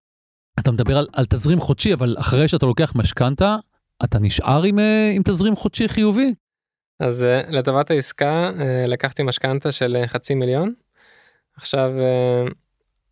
אתה 0.59 0.71
מדבר 0.71 0.97
על, 0.97 1.07
על 1.13 1.25
תזרים 1.25 1.59
חודשי 1.59 1.93
אבל 1.93 2.15
אחרי 2.19 2.47
שאתה 2.47 2.65
לוקח 2.65 2.93
משכנתה 2.95 3.57
אתה 4.03 4.19
נשאר 4.19 4.63
עם, 4.63 4.79
אה, 4.79 5.11
עם 5.15 5.21
תזרים 5.25 5.55
חודשי 5.55 5.87
חיובי? 5.87 6.33
אז 6.99 7.25
לטובת 7.49 7.91
העסקה 7.91 8.51
לקחתי 8.87 9.23
משכנתה 9.23 9.71
של 9.71 10.03
חצי 10.05 10.35
מיליון. 10.35 10.73
עכשיו 11.57 11.91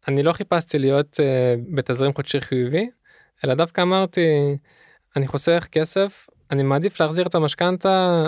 אני 0.08 0.24
לא 0.24 0.34
חיפשתי 0.34 0.80
להיות 0.80 1.20
בתזרים 1.76 2.14
חודשי 2.14 2.42
חיובי, 2.42 2.90
אלא 3.46 3.54
דווקא 3.54 3.82
אמרתי, 3.82 4.58
אני 5.16 5.28
חוסך 5.28 5.68
כסף, 5.72 6.28
אני 6.52 6.64
מעדיף 6.64 7.00
להחזיר 7.00 7.28
את 7.28 7.36
המשכנתה 7.36 8.28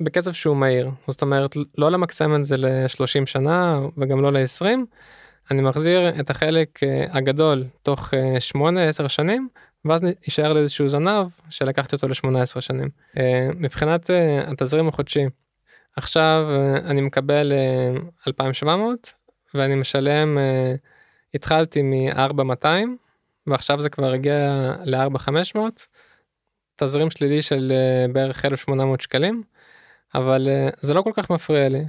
בקצב 0.00 0.32
שהוא 0.32 0.56
מהיר. 0.56 0.90
זאת 1.08 1.22
אומרת, 1.22 1.56
לא 1.78 1.90
למקסם 1.90 2.34
את 2.34 2.44
זה 2.44 2.56
ל-30 2.56 3.26
שנה 3.26 3.80
וגם 3.98 4.22
לא 4.22 4.32
ל-20, 4.32 4.78
אני 5.50 5.62
מחזיר 5.62 6.20
את 6.20 6.30
החלק 6.30 6.80
uh, 6.82 7.16
הגדול 7.16 7.64
תוך 7.82 8.14
uh, 8.14 8.56
8-10 9.04 9.08
שנים, 9.08 9.48
ואז 9.84 10.00
יישאר 10.26 10.52
לי 10.52 10.60
איזשהו 10.60 10.88
זנב 10.88 11.26
שלקחתי 11.50 11.96
אותו 11.96 12.08
ל-18 12.08 12.60
שנים. 12.60 12.88
Uh, 13.16 13.20
מבחינת 13.54 14.10
התזרים 14.46 14.88
החודשי, 14.88 15.24
עכשיו 15.96 16.46
אני 16.84 17.00
מקבל 17.00 17.52
uh, 17.96 18.26
2,700 18.28 19.12
ואני 19.54 19.74
משלם 19.74 20.38
התחלתי 21.34 21.82
מ-4200 21.82 22.66
ועכשיו 23.46 23.80
זה 23.80 23.88
כבר 23.88 24.12
הגיע 24.12 24.72
ל-4500 24.84 25.58
תזרים 26.76 27.10
שלילי 27.10 27.42
של 27.42 27.72
בערך 28.12 28.44
1800 28.44 29.00
שקלים 29.00 29.42
אבל 30.14 30.48
זה 30.80 30.94
לא 30.94 31.02
כל 31.02 31.10
כך 31.14 31.30
מפריע 31.30 31.68
לי. 31.68 31.84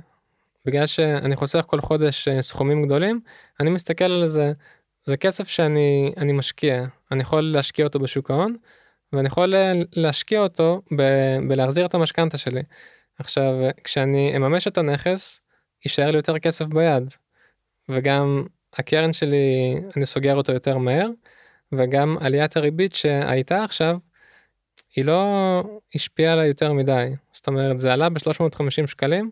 בגלל 0.65 0.88
שאני 0.88 1.36
חוסך 1.36 1.63
כל 1.67 1.82
חודש 1.82 2.27
uh, 2.27 2.41
סכומים 2.41 2.86
גדולים 2.86 3.22
אני 3.60 3.70
מסתכל 3.70 4.03
על 4.03 4.27
זה 4.27 4.53
זה 5.05 5.17
כסף 5.17 5.48
שאני 5.48 6.13
אני 6.17 6.32
משקיע. 6.32 6.86
אני 7.12 7.22
יכול 7.22 7.41
להשקיע 7.41 7.86
אותו 7.86 8.00
בשוק 8.00 8.32
ההון 8.32 8.55
ואני 9.13 9.27
יכול 9.27 9.53
להשקיע 9.96 10.39
אותו 10.39 10.82
ב- 10.98 11.38
בלהחזיר 11.48 11.86
את 11.86 11.93
המשכנתה 11.93 12.38
שלי. 12.38 12.63
עכשיו 13.20 13.53
כשאני 13.84 14.34
אממש 14.36 14.67
את 14.67 14.77
הנכס 14.77 15.41
יישאר 15.86 16.12
לי 16.12 16.17
יותר 16.17 16.39
כסף 16.39 16.65
ביד. 16.65 17.13
וגם 17.89 18.46
הקרן 18.74 19.13
שלי 19.13 19.75
אני 19.98 20.05
סוגר 20.05 20.36
אותו 20.36 20.51
יותר 20.51 20.77
מהר 20.77 21.10
וגם 21.72 22.17
עליית 22.22 22.58
הריבית 22.58 22.96
שהייתה 22.96 23.63
עכשיו 23.63 23.98
היא 24.96 25.05
לא 25.05 25.63
השפיעה 25.96 26.34
עליי 26.34 26.48
יותר 26.48 26.74
מדי. 26.74 27.13
זאת 27.34 27.48
אומרת 27.48 27.79
זה 27.79 27.93
עלה 27.93 28.10
ב-350 28.10 28.88
שקלים 28.88 29.32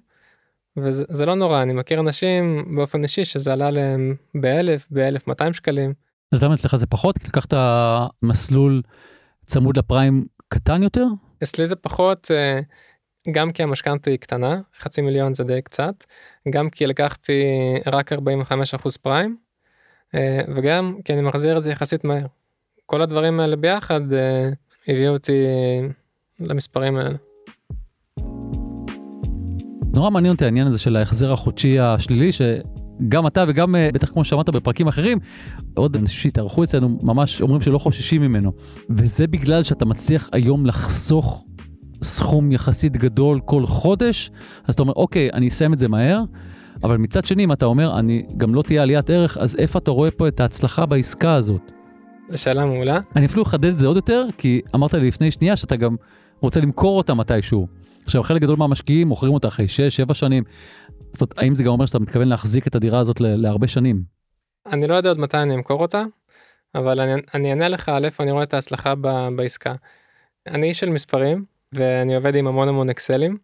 וזה 0.78 1.26
לא 1.26 1.36
נורא 1.36 1.62
אני 1.62 1.74
מכיר 1.74 2.00
אנשים 2.00 2.76
באופן 2.76 3.04
אישי 3.04 3.26
שזה 3.26 3.54
עלה 3.54 3.72
להם 3.72 4.16
באלף 4.36 4.88
באלף 4.92 5.28
200 5.28 5.54
שקלים. 5.54 5.94
אז 6.32 6.44
למה 6.44 6.54
אצלך 6.54 6.76
זה 6.76 6.88
פחות 6.88 7.16
לקחת 7.28 7.54
מסלול 8.22 8.82
צמוד 9.46 9.78
לפריים 9.78 10.26
קטן 10.48 10.84
יותר? 10.84 11.06
אצלי 11.44 11.68
זה 11.68 11.76
פחות 11.76 12.32
אה, 12.32 12.60
גם 13.32 13.52
כי 13.52 13.64
המשכנתה 13.64 14.10
היא 14.10 14.20
קטנה 14.20 14.62
חצי 14.80 15.02
מיליון 15.02 15.34
זה 15.34 15.44
די 15.44 15.62
קצת 15.62 16.06
גם 16.50 16.70
כי 16.70 16.88
לקחתי 16.88 17.44
רק 17.86 18.14
45% 18.14 18.18
פריים 19.02 19.36
אה, 20.16 20.42
וגם 20.56 20.98
כי 21.06 21.14
אני 21.14 21.22
מחזיר 21.22 21.58
את 21.58 21.64
זה 21.64 21.72
יחסית 21.72 22.04
מהר. 22.04 22.26
כל 22.86 23.02
הדברים 23.02 23.40
האלה 23.40 23.56
ביחד 23.56 24.14
אה, 24.14 24.50
הביאו 24.88 25.14
אותי 25.14 25.44
למספרים 26.40 26.98
האלה. 26.98 27.16
נורא 29.94 30.10
מעניין 30.10 30.34
אותי 30.34 30.46
העניין 30.46 30.68
הזה 30.68 30.80
של 30.80 30.96
ההחזר 30.96 31.34
החודשי 31.34 31.80
השלילי 31.80 32.30
שגם 32.32 33.28
אתה 33.28 33.44
וגם 33.48 33.76
אה, 33.76 33.90
בטח 33.94 34.10
כמו 34.10 34.24
שאמרת 34.24 34.50
בפרקים 34.50 34.88
אחרים 34.88 35.20
עוד 35.74 35.96
אנשים 35.96 36.22
שהתארחו 36.22 36.64
אצלנו 36.64 37.00
ממש 37.02 37.42
אומרים 37.42 37.62
שלא 37.62 37.78
חוששים 37.78 38.22
ממנו 38.22 38.52
וזה 38.90 39.28
בגלל 39.28 39.64
שאתה 39.64 39.86
מצליח 39.86 40.30
היום 40.34 40.66
לחסוך 40.66 41.46
סכום 42.04 42.52
יחסית 42.52 42.98
גדול 42.98 43.40
כל 43.46 43.66
חודש, 43.66 44.32
אז 44.66 44.74
אתה 44.74 44.82
אומר, 44.82 44.94
אוקיי, 44.96 45.30
אני 45.34 45.48
אסיים 45.48 45.74
את 45.74 45.80
זה 45.80 45.88
מהר, 45.88 46.24
אבל 46.84 46.98
מצד 46.98 47.26
שני, 47.26 47.44
אם 47.44 47.52
אתה 47.52 47.66
אומר, 47.66 48.00
אני 48.00 48.26
גם 48.38 48.56
לא 48.56 48.62
תהיה 48.62 48.82
עליית 48.82 49.10
ערך, 49.10 49.38
אז 49.38 49.56
איפה 49.56 49.80
אתה 49.80 49.92
רואה 49.92 50.12
פה 50.12 50.28
את 50.28 50.40
ההצלחה 50.40 50.86
בעסקה 50.86 51.34
הזאת? 51.34 51.72
שאלה 52.36 52.66
מעולה. 52.66 53.00
אני 53.16 53.26
אפילו 53.26 53.44
אחדד 53.44 53.66
את 53.66 53.78
זה 53.78 53.88
עוד 53.88 53.96
יותר, 53.96 54.26
כי 54.38 54.62
אמרת 54.76 54.94
לי 54.94 55.08
לפני 55.08 55.32
שנייה 55.32 55.56
שאתה 55.56 55.76
גם 55.76 55.96
רוצה 56.40 56.60
למכור 56.60 56.98
אותה 56.98 57.14
מתישהו. 57.14 57.68
עכשיו, 58.04 58.24
חלק 58.24 58.42
גדול 58.42 58.58
מהמשקיעים 58.58 59.08
מוכרים 59.08 59.34
אותה 59.34 59.48
אחרי 59.48 59.66
6-7 60.10 60.14
שנים. 60.14 60.44
זאת 61.14 61.22
אומרת, 61.22 61.38
האם 61.38 61.56
זה 61.56 61.64
גם 61.64 61.70
אומר 61.70 61.86
שאתה 61.86 62.00
מתכוון 62.00 62.28
להחזיק 62.28 62.68
את 62.68 62.76
הדירה 62.76 63.00
הזאת 63.00 63.22
להרבה 63.22 63.68
שנים? 63.68 64.04
אני 64.66 64.88
לא 64.88 64.96
יודע 64.96 65.10
עוד 65.10 65.20
מתי 65.20 65.38
אני 65.38 65.56
אמכור 65.56 65.82
אותה, 65.82 66.04
אבל 66.76 67.00
אני, 67.34 67.50
אענה 67.50 67.68
לך 67.68 67.90
על 67.90 68.06
איפה 68.06 68.24
אני 68.24 68.32
רואה 68.32 68.44
את 68.44 68.54
ההצלחה 68.54 68.96
ב, 68.96 69.28
בעסקה. 69.36 69.76
אני 70.48 70.68
איש 70.70 70.80
של 70.80 70.90
מספרים, 70.90 71.46
ואני 71.74 72.16
עובד 72.16 72.36
עם 72.36 72.48
המון 72.48 72.68
המון 72.68 72.90
אקסלים. 72.90 73.38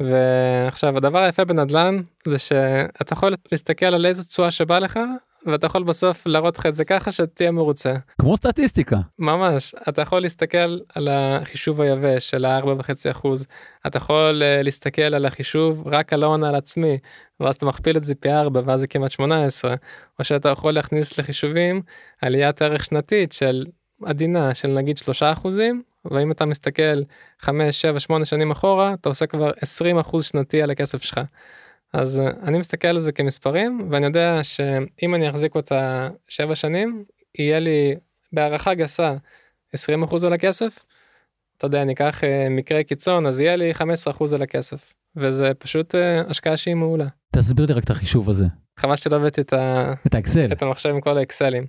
ועכשיו 0.00 0.96
הדבר 0.96 1.18
היפה 1.18 1.44
בנדל"ן 1.44 1.96
זה 2.26 2.38
שאתה 2.38 3.12
יכול 3.12 3.34
להסתכל 3.52 3.86
על 3.86 4.06
איזה 4.06 4.24
תשואה 4.24 4.50
שבא 4.50 4.78
לך 4.78 4.98
ואתה 5.46 5.66
יכול 5.66 5.82
בסוף 5.82 6.26
להראות 6.26 6.58
לך 6.58 6.66
את 6.66 6.74
זה 6.74 6.84
ככה 6.84 7.12
שתהיה 7.12 7.50
מרוצה. 7.50 7.94
כמו 8.20 8.36
סטטיסטיקה. 8.36 8.96
ממש 9.18 9.74
אתה 9.88 10.02
יכול 10.02 10.22
להסתכל 10.22 10.78
על 10.94 11.08
החישוב 11.08 11.80
היבש 11.80 12.30
של 12.30 12.44
ה-4.5 12.44 13.10
אחוז 13.10 13.46
אתה 13.86 13.98
יכול 13.98 14.42
uh, 14.42 14.62
להסתכל 14.62 15.02
על 15.02 15.26
החישוב 15.26 15.88
רק 15.88 16.12
על 16.12 16.22
ההון 16.22 16.44
על 16.44 16.54
עצמי 16.54 16.98
ואז 17.40 17.54
אתה 17.54 17.66
מכפיל 17.66 17.96
את 17.96 18.04
זה 18.04 18.14
פי 18.14 18.32
4 18.32 18.60
ואז 18.64 18.80
זה 18.80 18.86
כמעט 18.86 19.10
18 19.10 19.74
או 20.18 20.24
שאתה 20.24 20.48
יכול 20.48 20.74
להכניס 20.74 21.18
לחישובים 21.18 21.82
עליית 22.22 22.62
ערך 22.62 22.84
שנתית 22.84 23.32
של 23.32 23.66
עדינה 24.04 24.54
של 24.54 24.68
נגיד 24.68 24.96
3 24.96 25.22
אחוזים 25.22 25.82
ואם 26.04 26.32
אתה 26.32 26.46
מסתכל 26.46 27.02
5 27.40 27.80
7 27.80 28.00
8 28.00 28.24
שנים 28.24 28.50
אחורה 28.50 28.94
אתה 28.94 29.08
עושה 29.08 29.26
כבר 29.26 29.50
20 29.60 29.98
אחוז 29.98 30.24
שנתי 30.24 30.62
על 30.62 30.70
הכסף 30.70 31.02
שלך. 31.02 31.20
אז 31.92 32.20
אה, 32.20 32.30
אני 32.42 32.58
מסתכל 32.58 32.88
על 32.88 33.00
זה 33.00 33.12
כמספרים 33.12 33.88
ואני 33.90 34.06
יודע 34.06 34.40
שאם 34.42 35.14
אני 35.14 35.30
אחזיק 35.30 35.54
אותה 35.54 36.08
7 36.28 36.54
שנים 36.54 37.02
יהיה 37.38 37.60
לי 37.60 37.94
בהערכה 38.32 38.74
גסה 38.74 39.14
20 39.72 40.02
אחוז 40.02 40.24
על 40.24 40.32
הכסף. 40.32 40.84
אתה 41.56 41.66
יודע 41.66 41.82
אני 41.82 41.92
אקח 41.92 42.20
uh, 42.24 42.50
מקרה 42.50 42.82
קיצון 42.82 43.26
אז 43.26 43.40
יהיה 43.40 43.56
לי 43.56 43.74
15 43.74 44.12
אחוז 44.12 44.32
על 44.32 44.42
הכסף 44.42 44.94
וזה 45.16 45.54
פשוט 45.58 45.94
uh, 45.94 45.98
השקעה 46.30 46.56
שהיא 46.56 46.74
מעולה. 46.74 47.06
תסביר 47.36 47.66
לי 47.66 47.72
רק 47.72 47.84
את 47.84 47.90
החישוב 47.90 48.30
הזה. 48.30 48.44
חבל 48.76 48.96
שלא 48.96 49.16
הבאתי 49.16 49.40
את, 49.40 49.52
ה... 49.52 49.92
את 50.06 50.14
האקסל 50.14 50.52
את 50.52 50.62
המחשב 50.62 50.88
עם 50.88 51.00
כל 51.00 51.18
האקסלים. 51.18 51.66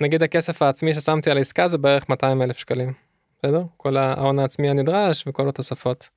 נגיד 0.00 0.22
הכסף 0.22 0.62
העצמי 0.62 0.94
ששמתי 0.94 1.30
על 1.30 1.36
העסקה 1.36 1.68
זה 1.68 1.78
בערך 1.78 2.08
200 2.08 2.42
אלף 2.42 2.58
שקלים. 2.58 2.92
בסדר? 3.38 3.62
כל 3.76 3.96
ההון 3.96 4.38
העצמי 4.38 4.70
הנדרש 4.70 5.24
וכל 5.26 5.48
התוספות. 5.48 6.08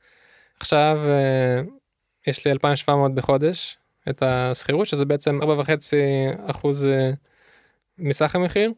עכשיו 0.59 0.97
אה, 1.05 1.61
יש 2.27 2.45
לי 2.45 2.51
2,700 2.51 3.15
בחודש 3.15 3.77
את 4.09 4.23
השכירות 4.23 4.87
שזה 4.87 5.05
בעצם 5.05 5.39
4.5 5.41 5.45
אחוז 6.51 6.87
אה, 6.87 7.11
מסך 7.97 8.35
המחיר 8.35 8.71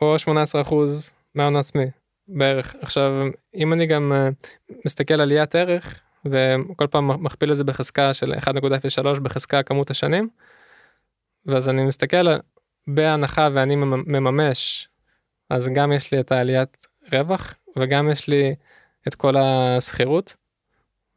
או 0.00 0.18
18 0.18 0.60
אחוז 0.60 1.14
מההון 1.34 1.56
העצמי 1.56 1.86
בערך 2.28 2.74
עכשיו 2.80 3.26
אם 3.54 3.72
אני 3.72 3.86
גם 3.86 4.12
אה, 4.12 4.28
מסתכל 4.86 5.14
על 5.14 5.20
עליית 5.20 5.54
ערך 5.54 6.02
וכל 6.24 6.86
פעם 6.86 7.24
מכפיל 7.24 7.52
את 7.52 7.56
זה 7.56 7.64
בחזקה 7.64 8.14
של 8.14 8.32
1.03 8.32 9.20
בחזקה 9.20 9.62
כמות 9.62 9.90
השנים. 9.90 10.28
ואז 11.46 11.68
אני 11.68 11.84
מסתכל 11.84 12.26
בהנחה 12.86 13.48
ואני 13.54 13.76
מממש 13.76 14.88
אז 15.50 15.68
גם 15.74 15.92
יש 15.92 16.12
לי 16.12 16.20
את 16.20 16.32
העליית 16.32 16.86
רווח 17.12 17.54
וגם 17.76 18.10
יש 18.10 18.28
לי 18.28 18.54
את 19.08 19.14
כל 19.14 19.36
השכירות. 19.36 20.36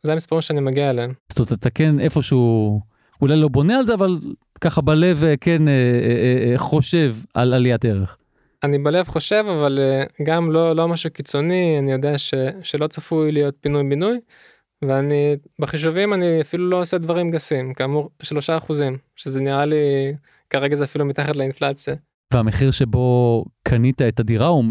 זה 0.04 0.12
המספרים 0.13 0.42
שאני 0.42 0.62
מגיע 0.62 0.89
אליהם. 0.89 1.12
זאת 1.30 1.39
אומרת 1.39 1.54
אתה 1.54 1.70
כן 1.70 2.00
איפשהו 2.00 2.82
אולי 3.22 3.39
לא 3.42 3.48
בונה 3.48 3.77
על 3.77 3.86
זה 3.86 3.94
אבל 3.94 4.18
ככה 4.62 4.82
בלב 4.82 5.24
אה, 5.24 5.38
כן 5.42 5.68
אה, 5.68 5.74
אה, 5.74 6.51
אה, 6.51 6.58
חושב 6.58 7.16
על 7.34 7.54
עליית 7.54 7.86
ערך. 7.86 8.18
אני 8.63 8.80
בלב 8.80 9.08
חושב 9.08 9.44
אבל 9.48 9.80
אה, 9.82 10.04
גם 10.24 10.51
לא 10.51 10.75
לא 10.75 10.88
משהו 10.88 11.12
קיצוני 11.12 11.80
אני 11.80 11.92
יודע 11.92 12.18
ש, 12.18 12.34
שלא 12.63 12.88
צפוי 12.88 13.32
להיות 13.32 13.56
פינוי 13.62 13.84
בינוי. 13.89 14.20
ואני 14.82 15.36
בחישובים 15.60 16.13
אני 16.13 16.42
אפילו 16.42 16.70
לא 16.70 16.82
עושה 16.82 16.98
דברים 16.98 17.32
גסים 17.32 17.74
כאמור 17.74 18.10
שלושה 18.22 18.58
אחוזים 18.58 18.98
שזה 19.16 19.42
נראה 19.42 19.66
לי 19.66 19.75
כרגע 20.50 20.75
זה 20.75 20.84
אפילו 20.84 21.06
מתחת 21.06 21.36
לאינפלציה. 21.36 21.96
והמחיר 22.34 22.72
שבו 22.72 23.46
קנית 23.63 24.01
את 24.01 24.20
הדירה 24.20 24.48
הוא 24.48 24.66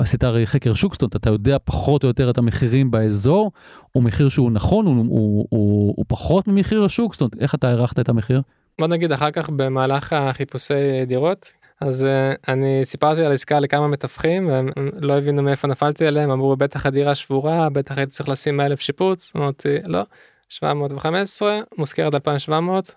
עשית 0.00 0.24
הרי 0.24 0.46
חקר 0.46 0.74
שוק 0.74 0.92
זאת 0.92 1.02
אומרת 1.02 1.16
אתה 1.16 1.30
יודע 1.30 1.56
פחות 1.64 2.04
או 2.04 2.08
יותר 2.08 2.30
את 2.30 2.38
המחירים 2.38 2.90
באזור 2.90 3.52
הוא 3.92 4.02
מחיר 4.02 4.28
שהוא 4.28 4.50
נכון 4.50 4.86
הוא, 4.86 4.96
הוא, 4.96 5.46
הוא, 5.50 5.94
הוא 5.96 6.04
פחות 6.08 6.48
ממחיר 6.48 6.84
השוק 6.84 7.12
זאת 7.12 7.20
אומרת 7.20 7.34
איך 7.40 7.54
אתה 7.54 7.68
הערכת 7.68 8.00
את 8.00 8.08
המחיר. 8.08 8.42
בוא 8.78 8.86
נגיד 8.88 9.12
אחר 9.12 9.30
כך 9.30 9.50
במהלך 9.50 10.12
החיפושי 10.12 11.04
דירות 11.06 11.52
אז 11.80 12.06
uh, 12.06 12.52
אני 12.52 12.80
סיפרתי 12.84 13.24
על 13.24 13.32
עסקה 13.32 13.60
לכמה 13.60 13.88
מתווכים 13.88 14.48
והם 14.48 14.68
לא 15.00 15.18
הבינו 15.18 15.42
מאיפה 15.42 15.68
נפלתי 15.68 16.06
עליהם 16.06 16.30
אמרו 16.30 16.56
בטח 16.56 16.86
הדירה 16.86 17.14
שבורה 17.14 17.70
בטח 17.70 17.98
הייתי 17.98 18.12
צריך 18.12 18.28
לשים 18.28 18.56
100 18.56 18.66
אלף 18.66 18.80
שיפוץ 18.80 19.32
אמרתי 19.36 19.68
לא 19.86 20.02
715 20.48 21.60
מוזכרת 21.78 22.14
2700 22.14 22.94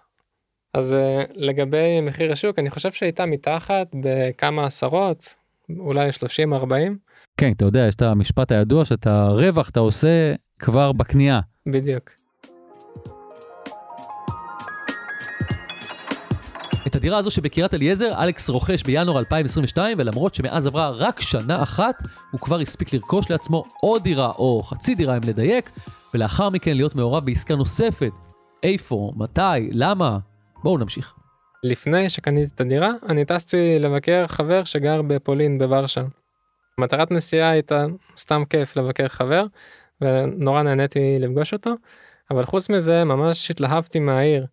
אז 0.74 0.94
uh, 0.94 1.32
לגבי 1.36 2.02
מחיר 2.02 2.32
השוק 2.32 2.60
אני 2.60 2.70
חושב 2.70 2.92
שהייתה 2.92 3.26
מתחת 3.26 3.88
בכמה 4.04 4.66
עשרות 4.66 5.43
אולי 5.80 6.12
30 6.12 6.54
40 6.54 6.98
כן 7.38 7.52
אתה 7.52 7.66
יודע 7.66 7.86
יש 7.88 7.96
את 7.96 8.02
המשפט 8.02 8.52
הידוע 8.52 8.86
שאתה 8.86 9.28
רווח 9.28 9.70
אתה 9.70 9.80
עושה 9.80 10.34
כבר 10.60 10.92
בקנייה 10.92 11.40
בדיוק. 11.66 12.10
את 16.88 16.96
הדירה 16.96 17.18
הזו 17.18 17.32
שבקריית 17.32 17.74
אליעזר 17.74 18.24
אלכס 18.24 18.50
רוכש 18.50 18.84
בינואר 18.84 19.20
2022 19.20 19.98
ולמרות 20.00 20.36
שמאז 20.36 20.68
עברה 20.68 20.90
רק 20.90 21.20
שנה 21.20 21.64
אחת 21.64 22.04
הוא 22.32 22.40
כבר 22.40 22.60
הספיק 22.60 22.94
לרכוש 22.94 23.30
לעצמו 23.30 23.64
עוד 23.82 24.04
דירה 24.04 24.32
או 24.32 24.64
חצי 24.64 24.96
דירה 24.96 25.18
אם 25.18 25.24
לדייק 25.24 25.72
ולאחר 26.14 26.50
מכן 26.50 26.76
להיות 26.76 26.96
מעורב 26.96 27.26
בעסקה 27.26 27.56
נוספת. 27.56 28.12
איפה, 28.64 29.12
מתי, 29.16 29.70
למה? 29.72 30.18
בואו 30.64 30.78
נמשיך. 30.78 31.14
לפני 31.64 32.10
שקניתי 32.10 32.54
את 32.56 32.62
הדירה 32.62 32.92
אני 33.10 33.26
טסתי 33.26 33.80
לבקר 33.80 34.28
חבר 34.28 34.64
שגר 34.64 35.02
בפולין 35.02 35.58
בוורשה. 35.60 36.02
מטרת 36.78 37.12
נסיעה 37.12 37.50
הייתה 37.50 37.86
סתם 38.18 38.44
כיף 38.50 38.78
לבקר 38.78 39.08
חבר 39.08 39.46
ונורא 40.02 40.62
נהניתי 40.62 41.20
לפגוש 41.20 41.54
אותו 41.54 41.72
אבל 42.32 42.46
חוץ 42.46 42.70
מזה 42.70 43.04
ממש 43.04 43.52
התלהבתי 43.52 44.00
מהעיר. 44.00 44.46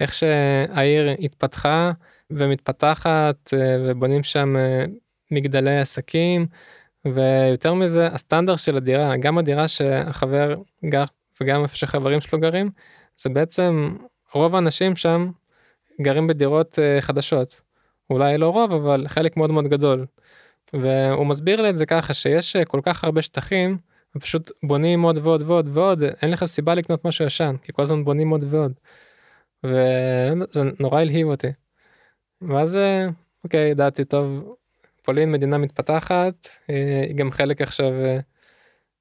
איך 0.00 0.14
שהעיר 0.14 1.10
התפתחה 1.20 1.92
ומתפתחת 2.30 3.54
אה, 3.54 3.76
ובונים 3.86 4.22
שם 4.22 4.56
אה, 4.56 4.84
מגדלי 5.30 5.78
עסקים 5.78 6.46
ויותר 7.04 7.74
מזה 7.74 8.06
הסטנדרט 8.06 8.58
של 8.58 8.76
הדירה 8.76 9.16
גם 9.16 9.38
הדירה 9.38 9.68
שהחבר 9.68 10.54
גר 10.84 11.04
וגם 11.40 11.62
איפה 11.62 11.76
שחברים 11.76 12.20
שלו 12.20 12.40
גרים 12.40 12.70
זה 13.16 13.30
בעצם 13.30 13.96
רוב 14.34 14.54
האנשים 14.54 14.96
שם 14.96 15.30
גרים 16.00 16.26
בדירות 16.26 16.78
אה, 16.78 17.00
חדשות 17.00 17.60
אולי 18.10 18.38
לא 18.38 18.48
רוב 18.50 18.72
אבל 18.72 19.08
חלק 19.08 19.36
מאוד 19.36 19.50
מאוד 19.50 19.68
גדול. 19.68 20.06
והוא 20.72 21.26
מסביר 21.26 21.62
לי 21.62 21.70
את 21.70 21.78
זה 21.78 21.86
ככה 21.86 22.14
שיש 22.14 22.56
כל 22.56 22.80
כך 22.82 23.04
הרבה 23.04 23.22
שטחים 23.22 23.78
ופשוט 24.16 24.50
בונים 24.62 25.02
עוד 25.02 25.18
ועוד 25.18 25.42
ועוד 25.46 25.70
ועוד 25.72 26.02
אין 26.22 26.30
לך 26.30 26.44
סיבה 26.44 26.74
לקנות 26.74 27.04
משהו 27.04 27.24
ישן 27.24 27.54
כי 27.62 27.72
כל 27.72 27.82
הזמן 27.82 28.04
בונים 28.04 28.30
עוד 28.30 28.44
ועוד. 28.48 28.72
וזה 29.64 30.62
נורא 30.80 31.00
הלהיב 31.00 31.26
אותי. 31.26 31.48
ואז 32.42 32.78
אוקיי 33.44 33.70
ידעתי 33.70 34.04
טוב 34.04 34.54
פולין 35.02 35.32
מדינה 35.32 35.58
מתפתחת 35.58 36.48
אה, 36.70 37.04
היא 37.08 37.14
גם 37.16 37.30
חלק 37.30 37.60
עכשיו 37.60 37.92
אה, 37.92 38.18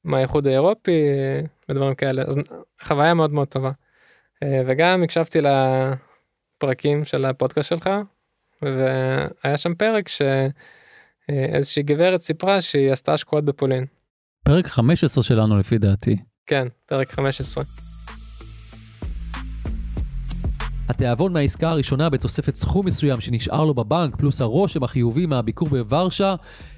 מהאיחוד 0.04 0.48
האירופי 0.48 1.04
אה, 1.04 1.42
ודברים 1.70 1.96
כאלה 1.96 2.22
אז 2.22 2.38
חוויה 2.82 3.14
מאוד 3.14 3.34
מאוד 3.34 3.48
טובה. 3.48 3.72
וגם 4.68 5.04
הקשבתי 5.04 5.40
לפרקים 6.60 7.06
של 7.06 7.26
הפודקאסט 7.26 7.70
שלך 7.70 7.90
והיה 8.62 9.58
שם 9.58 9.76
פרק 9.76 10.08
שאיזושהי 10.08 11.84
גברת 11.84 12.22
סיפרה 12.22 12.62
שהיא 12.62 12.92
עשתה 12.92 13.14
השקעות 13.14 13.46
בפולין. 13.46 13.86
פרק 14.44 14.68
15 14.68 15.24
שלנו 15.24 15.58
לפי 15.60 15.78
דעתי. 15.78 16.16
כן 16.46 16.68
פרק 16.86 17.12
15. 17.12 17.64
התיאבון 20.90 21.34
מהעסקה 21.34 21.70
הראשונה 21.70 22.10
בתוספת 22.10 22.56
סכום 22.56 22.86
מסוים 22.86 23.22
שנשאר 23.22 23.66
לו 23.66 23.74
בבנק, 23.74 24.16
פלוס 24.16 24.42
הרושם 24.42 24.84
החיובי 24.84 25.26
מהביקור 25.26 25.68
בוורשה, 25.68 26.36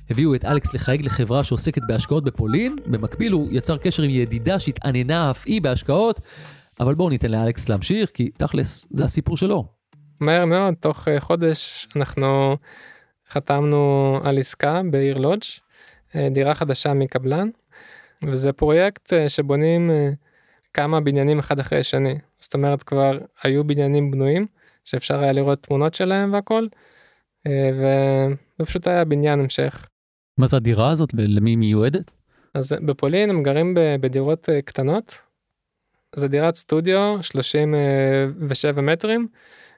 הביאו 0.10 0.36
את 0.36 0.46
אלכס 0.46 0.74
לחייג 0.74 1.06
לחברה 1.06 1.44
שעוסקת 1.44 1.82
בהשקעות 1.88 2.24
בפולין. 2.24 2.76
במקביל 2.86 3.32
הוא 3.32 3.48
יצר 3.52 3.78
קשר 3.78 4.04
עם 4.04 4.10
ידידה 4.10 4.60
שהתעניינה 4.60 5.32
אף 5.32 5.44
היא 5.46 5.62
בהשקעות, 5.62 6.22
אבל 6.82 6.96
בואו 6.96 7.10
ניתן 7.10 7.32
לאלכס 7.32 7.70
להמשיך, 7.70 8.10
כי 8.14 8.30
תכלס, 8.38 8.88
זה 8.92 9.04
הסיפור 9.04 9.38
שלו. 9.38 9.66
מהר 10.20 10.46
מאוד, 10.46 10.74
תוך 10.80 11.08
אה, 11.08 11.20
חודש 11.20 11.88
אנחנו 11.96 12.58
חתמנו 13.30 14.18
על 14.24 14.38
עסקה 14.38 14.82
בעיר 14.92 15.18
לודג', 15.18 15.42
אה, 16.16 16.28
דירה 16.32 16.56
חדשה 16.56 16.94
מקבלן, 16.94 17.50
וזה 18.24 18.54
פרויקט 18.54 19.14
אה, 19.14 19.30
שבונים 19.30 19.92
כמה 20.74 21.02
בניינים 21.02 21.40
אחד 21.40 21.60
אחרי 21.60 21.80
השני. 21.80 22.16
זאת 22.40 22.54
אומרת 22.54 22.84
כבר 22.84 23.18
היו 23.44 23.64
בניינים 23.64 24.12
בנויים 24.12 24.46
שאפשר 24.86 25.20
היה 25.20 25.32
לראות 25.32 25.60
תמונות 25.60 25.94
שלהם 25.94 26.34
והכל 26.34 26.68
אה, 27.48 27.72
וזה 27.74 28.66
פשוט 28.66 28.88
היה 28.88 29.06
בניין 29.06 29.40
המשך. 29.40 29.88
מה 30.38 30.48
זה 30.48 30.58
הדירה 30.58 30.90
הזאת 30.90 31.10
למי 31.14 31.56
מיועדת? 31.56 32.12
אז 32.54 32.76
בפולין 32.86 33.30
הם 33.30 33.44
גרים 33.44 33.74
בדירות 34.02 34.50
קטנות. 34.66 35.31
זה 36.16 36.28
דירת 36.28 36.56
סטודיו 36.56 37.18
37 37.22 38.82
מטרים 38.82 39.28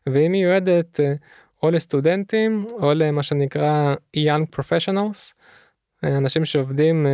והיא 0.07 0.29
מיועדת 0.29 0.99
אה, 0.99 1.13
או 1.63 1.71
לסטודנטים 1.71 2.65
או 2.71 2.93
למה 2.93 3.23
שנקרא 3.23 3.95
young 4.17 4.55
professionals 4.55 5.33
אנשים 6.03 6.45
שעובדים 6.45 7.05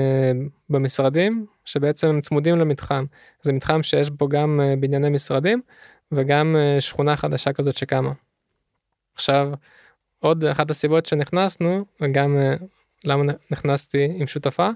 במשרדים 0.70 1.46
שבעצם 1.70 2.08
הם 2.08 2.22
צמודים 2.22 2.58
למתחם 2.60 3.06
זה 3.42 3.54
מתחם 3.54 3.84
שיש 3.84 4.10
בו 4.10 4.28
גם 4.28 4.62
אה, 4.64 4.76
בנייני 4.80 5.10
משרדים 5.10 5.62
וגם 6.12 6.56
אה, 6.56 6.82
שכונה 6.82 7.18
חדשה 7.18 7.54
כזאת 7.54 7.78
שקמה. 7.78 8.12
עכשיו 9.16 9.52
עוד 10.20 10.46
אחת 10.46 10.72
הסיבות 10.72 11.06
שנכנסנו 11.06 11.86
וגם 12.02 12.38
אה, 12.38 12.54
למה 13.04 13.34
נכנסתי 13.52 14.08
עם 14.16 14.28
שותפה 14.28 14.70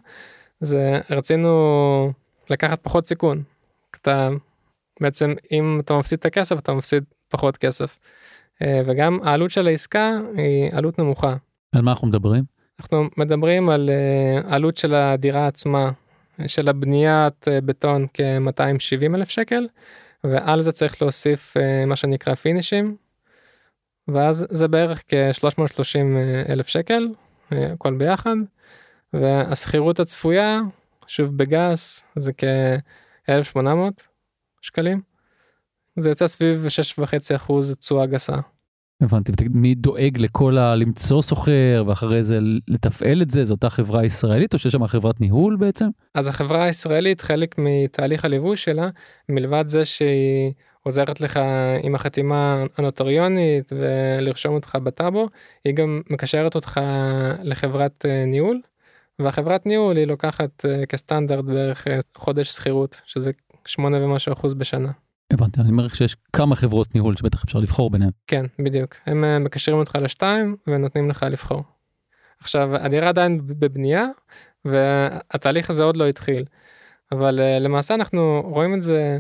זה 0.62 0.99
רצינו 1.10 2.12
לקחת 2.49 2.79
פחות 2.84 3.08
סיכון. 3.08 3.43
אתה 4.01 4.29
בעצם 5.01 5.34
אם 5.51 5.79
אתה 5.84 5.93
מפסיד 5.97 6.19
את 6.19 6.25
הכסף 6.25 6.60
אתה 6.60 6.73
מפסיד 6.73 7.03
פחות 7.29 7.58
כסף. 7.58 7.99
וגם 8.62 9.19
העלות 9.23 9.51
של 9.51 9.67
העסקה 9.67 10.12
היא 10.36 10.69
עלות 10.71 10.99
נמוכה. 10.99 11.36
על 11.75 11.82
מה 11.82 11.91
אנחנו 11.91 12.08
מדברים? 12.08 12.43
אנחנו 12.79 13.10
מדברים 13.17 13.69
על 13.69 13.89
עלות 14.47 14.77
של 14.77 14.93
הדירה 14.93 15.47
עצמה 15.47 15.91
של 16.47 16.69
הבניית 16.69 17.47
אה, 17.47 17.62
בטון 17.62 18.08
כ-270 18.13 19.15
אלף 19.15 19.29
שקל 19.29 19.67
ועל 20.23 20.62
זה 20.62 20.71
צריך 20.71 21.01
להוסיף 21.01 21.58
אה, 21.58 21.86
מה 21.86 21.95
שנקרא 21.95 22.36
פינישים 22.36 22.95
ואז 24.08 24.45
זה 24.49 24.67
בערך 24.67 25.03
כ-330 25.08 25.97
אלף 26.49 26.67
שקל 26.67 27.08
הכל 27.51 27.93
ביחד 27.93 28.36
והשכירות 29.13 29.99
הצפויה 29.99 30.60
שוב 31.08 31.38
בגס 31.38 32.03
זה 32.15 32.32
כ-1800 33.23 34.03
שקלים 34.62 35.01
זה 35.99 36.09
יוצא 36.09 36.27
סביב 36.27 36.65
6.5 36.97 37.36
אחוז 37.36 37.75
תשואה 37.79 38.05
גסה. 38.05 38.36
הבנתי, 39.01 39.31
מי 39.49 39.75
דואג 39.75 40.17
לכל 40.17 40.57
ה... 40.57 40.75
למצוא 40.75 41.21
סוחר 41.21 41.83
ואחרי 41.88 42.23
זה 42.23 42.39
לתפעל 42.67 43.21
את 43.21 43.31
זה, 43.31 43.45
זו 43.45 43.53
אותה 43.53 43.69
חברה 43.69 44.05
ישראלית 44.05 44.53
או 44.53 44.59
שיש 44.59 44.71
שם 44.71 44.88
חברת 44.88 45.21
ניהול 45.21 45.55
בעצם? 45.55 45.86
אז 46.15 46.27
החברה 46.27 46.63
הישראלית 46.63 47.21
חלק 47.21 47.55
מתהליך 47.57 48.25
הליווי 48.25 48.57
שלה 48.57 48.89
מלבד 49.29 49.63
זה 49.67 49.86
שהיא 49.86 50.51
עוזרת 50.83 51.21
לך 51.21 51.39
עם 51.83 51.95
החתימה 51.95 52.63
הנוטריונית 52.77 53.73
ולרשום 53.75 54.55
אותך 54.55 54.77
בטאבו 54.83 55.29
היא 55.65 55.73
גם 55.73 56.01
מקשרת 56.09 56.55
אותך 56.55 56.81
לחברת 57.43 58.05
אה, 58.05 58.25
ניהול 58.25 58.59
והחברת 59.19 59.65
ניהול 59.65 59.97
היא 59.97 60.08
לוקחת 60.08 60.65
uh, 60.65 60.86
כסטנדרט 60.86 61.45
בערך 61.45 61.88
uh, 61.88 61.91
חודש 62.17 62.49
שכירות, 62.49 63.02
שזה 63.06 63.32
שמונה 63.65 64.06
ומשהו 64.06 64.34
אחוז 64.34 64.54
בשנה. 64.54 64.91
הבנתי, 65.32 65.62
אני 65.62 65.69
אומר 65.69 65.88
שיש 65.88 66.15
כמה 66.34 66.56
חברות 66.56 66.95
ניהול 66.95 67.15
שבטח 67.15 67.43
אפשר 67.43 67.60
לבחור 67.60 67.89
ביניהם. 67.89 68.12
כן, 68.28 68.45
בדיוק. 68.60 68.95
הם 69.06 69.23
uh, 69.23 69.39
מקשרים 69.39 69.78
אותך 69.78 69.97
לשתיים 70.02 70.56
ונותנים 70.67 71.10
לך 71.10 71.26
לבחור. 71.30 71.63
עכשיו, 72.39 72.76
הדירה 72.76 73.10
עדיין 73.10 73.41
בבנייה, 73.47 74.06
והתהליך 74.65 75.69
הזה 75.69 75.84
עוד 75.84 75.97
לא 75.97 76.08
התחיל. 76.08 76.45
אבל 77.12 77.39
למעשה 77.60 77.95
אנחנו 77.95 78.43
רואים 78.45 78.73
את 78.73 78.84
זה 78.84 79.19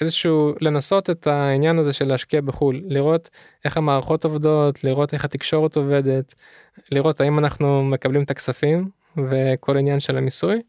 כאיזשהו 0.00 0.54
לנסות 0.60 1.10
את 1.10 1.26
העניין 1.26 1.78
הזה 1.78 1.92
של 1.92 2.08
להשקיע 2.08 2.40
בחו"ל, 2.40 2.82
לראות 2.86 3.30
איך 3.64 3.76
המערכות 3.76 4.24
עובדות, 4.24 4.84
לראות 4.84 5.14
איך 5.14 5.24
התקשורת 5.24 5.76
עובדת, 5.76 6.34
לראות 6.92 7.20
האם 7.20 7.38
אנחנו 7.38 7.84
מקבלים 7.84 8.22
את 8.22 8.30
הכספים 8.30 8.88
וכל 9.16 9.76
עניין 9.76 10.00
של 10.00 10.16
המיסוי. 10.16 10.62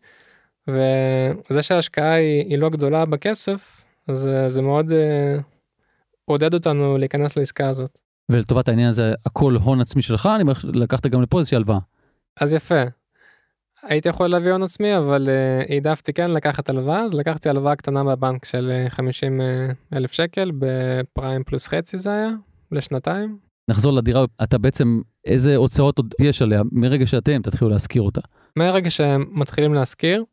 וזה 0.68 1.62
שההשקעה 1.62 2.14
היא, 2.14 2.46
היא 2.46 2.58
לא 2.58 2.70
גדולה 2.70 3.06
בכסף, 3.06 3.84
אז 4.08 4.28
אה, 4.28 4.50
זה 4.50 4.62
מאוד 4.62 4.92
uh, 4.92 5.42
עודד 6.26 6.54
אותנו 6.54 6.98
להיכנס 6.98 7.38
לעסקה 7.38 7.70
הזאת. 7.70 7.98
ולטובת 8.30 8.68
העניין 8.68 8.90
הזה 8.90 9.14
הכל 9.26 9.56
הון 9.56 9.82
עצמי 9.82 10.02
שלך, 10.02 10.30
אני 10.36 10.44
לקחת 10.74 11.08
גם 11.08 11.22
לפה 11.22 11.40
איזושהי 11.40 11.56
הלוואה. 11.56 11.80
אז 12.40 12.54
יפה, 12.54 12.84
הייתי 13.84 14.10
יכול 14.10 14.28
להביא 14.28 14.52
הון 14.52 14.64
עצמי 14.64 14.98
אבל 14.98 15.30
uh, 15.30 15.72
העדפתי 15.72 16.14
כן 16.14 16.32
לקחת 16.32 16.70
הלוואה 16.70 17.00
אז 17.00 17.14
לקחתי 17.14 17.50
הלוואה 17.50 17.76
קטנה 17.76 18.04
מהבנק 18.04 18.46
של 18.46 18.72
50 18.90 19.42
uh, 19.42 19.44
אלף 19.98 20.12
שקל 20.12 20.52
בפריים 20.60 21.44
פלוס 21.44 21.68
חצי 21.68 21.98
זה 21.98 22.10
היה 22.12 22.30
לשנתיים. 22.72 23.38
נחזור 23.70 23.94
לדירה 23.94 24.26
אתה 24.44 24.58
בעצם 24.58 25.02
איזה 25.26 25.56
הוצאות 25.56 25.98
עוד 25.98 26.14
יש 26.22 26.42
עליה 26.42 26.62
מרגע 26.72 27.08
שאתם 27.08 27.42
תתחילו 27.42 27.70
להשכיר 27.70 28.02
אותה. 28.02 28.22
מהרגע 28.56 28.90
שהם 28.90 29.26
מתחילים 29.32 29.74
להשכיר 29.74 30.24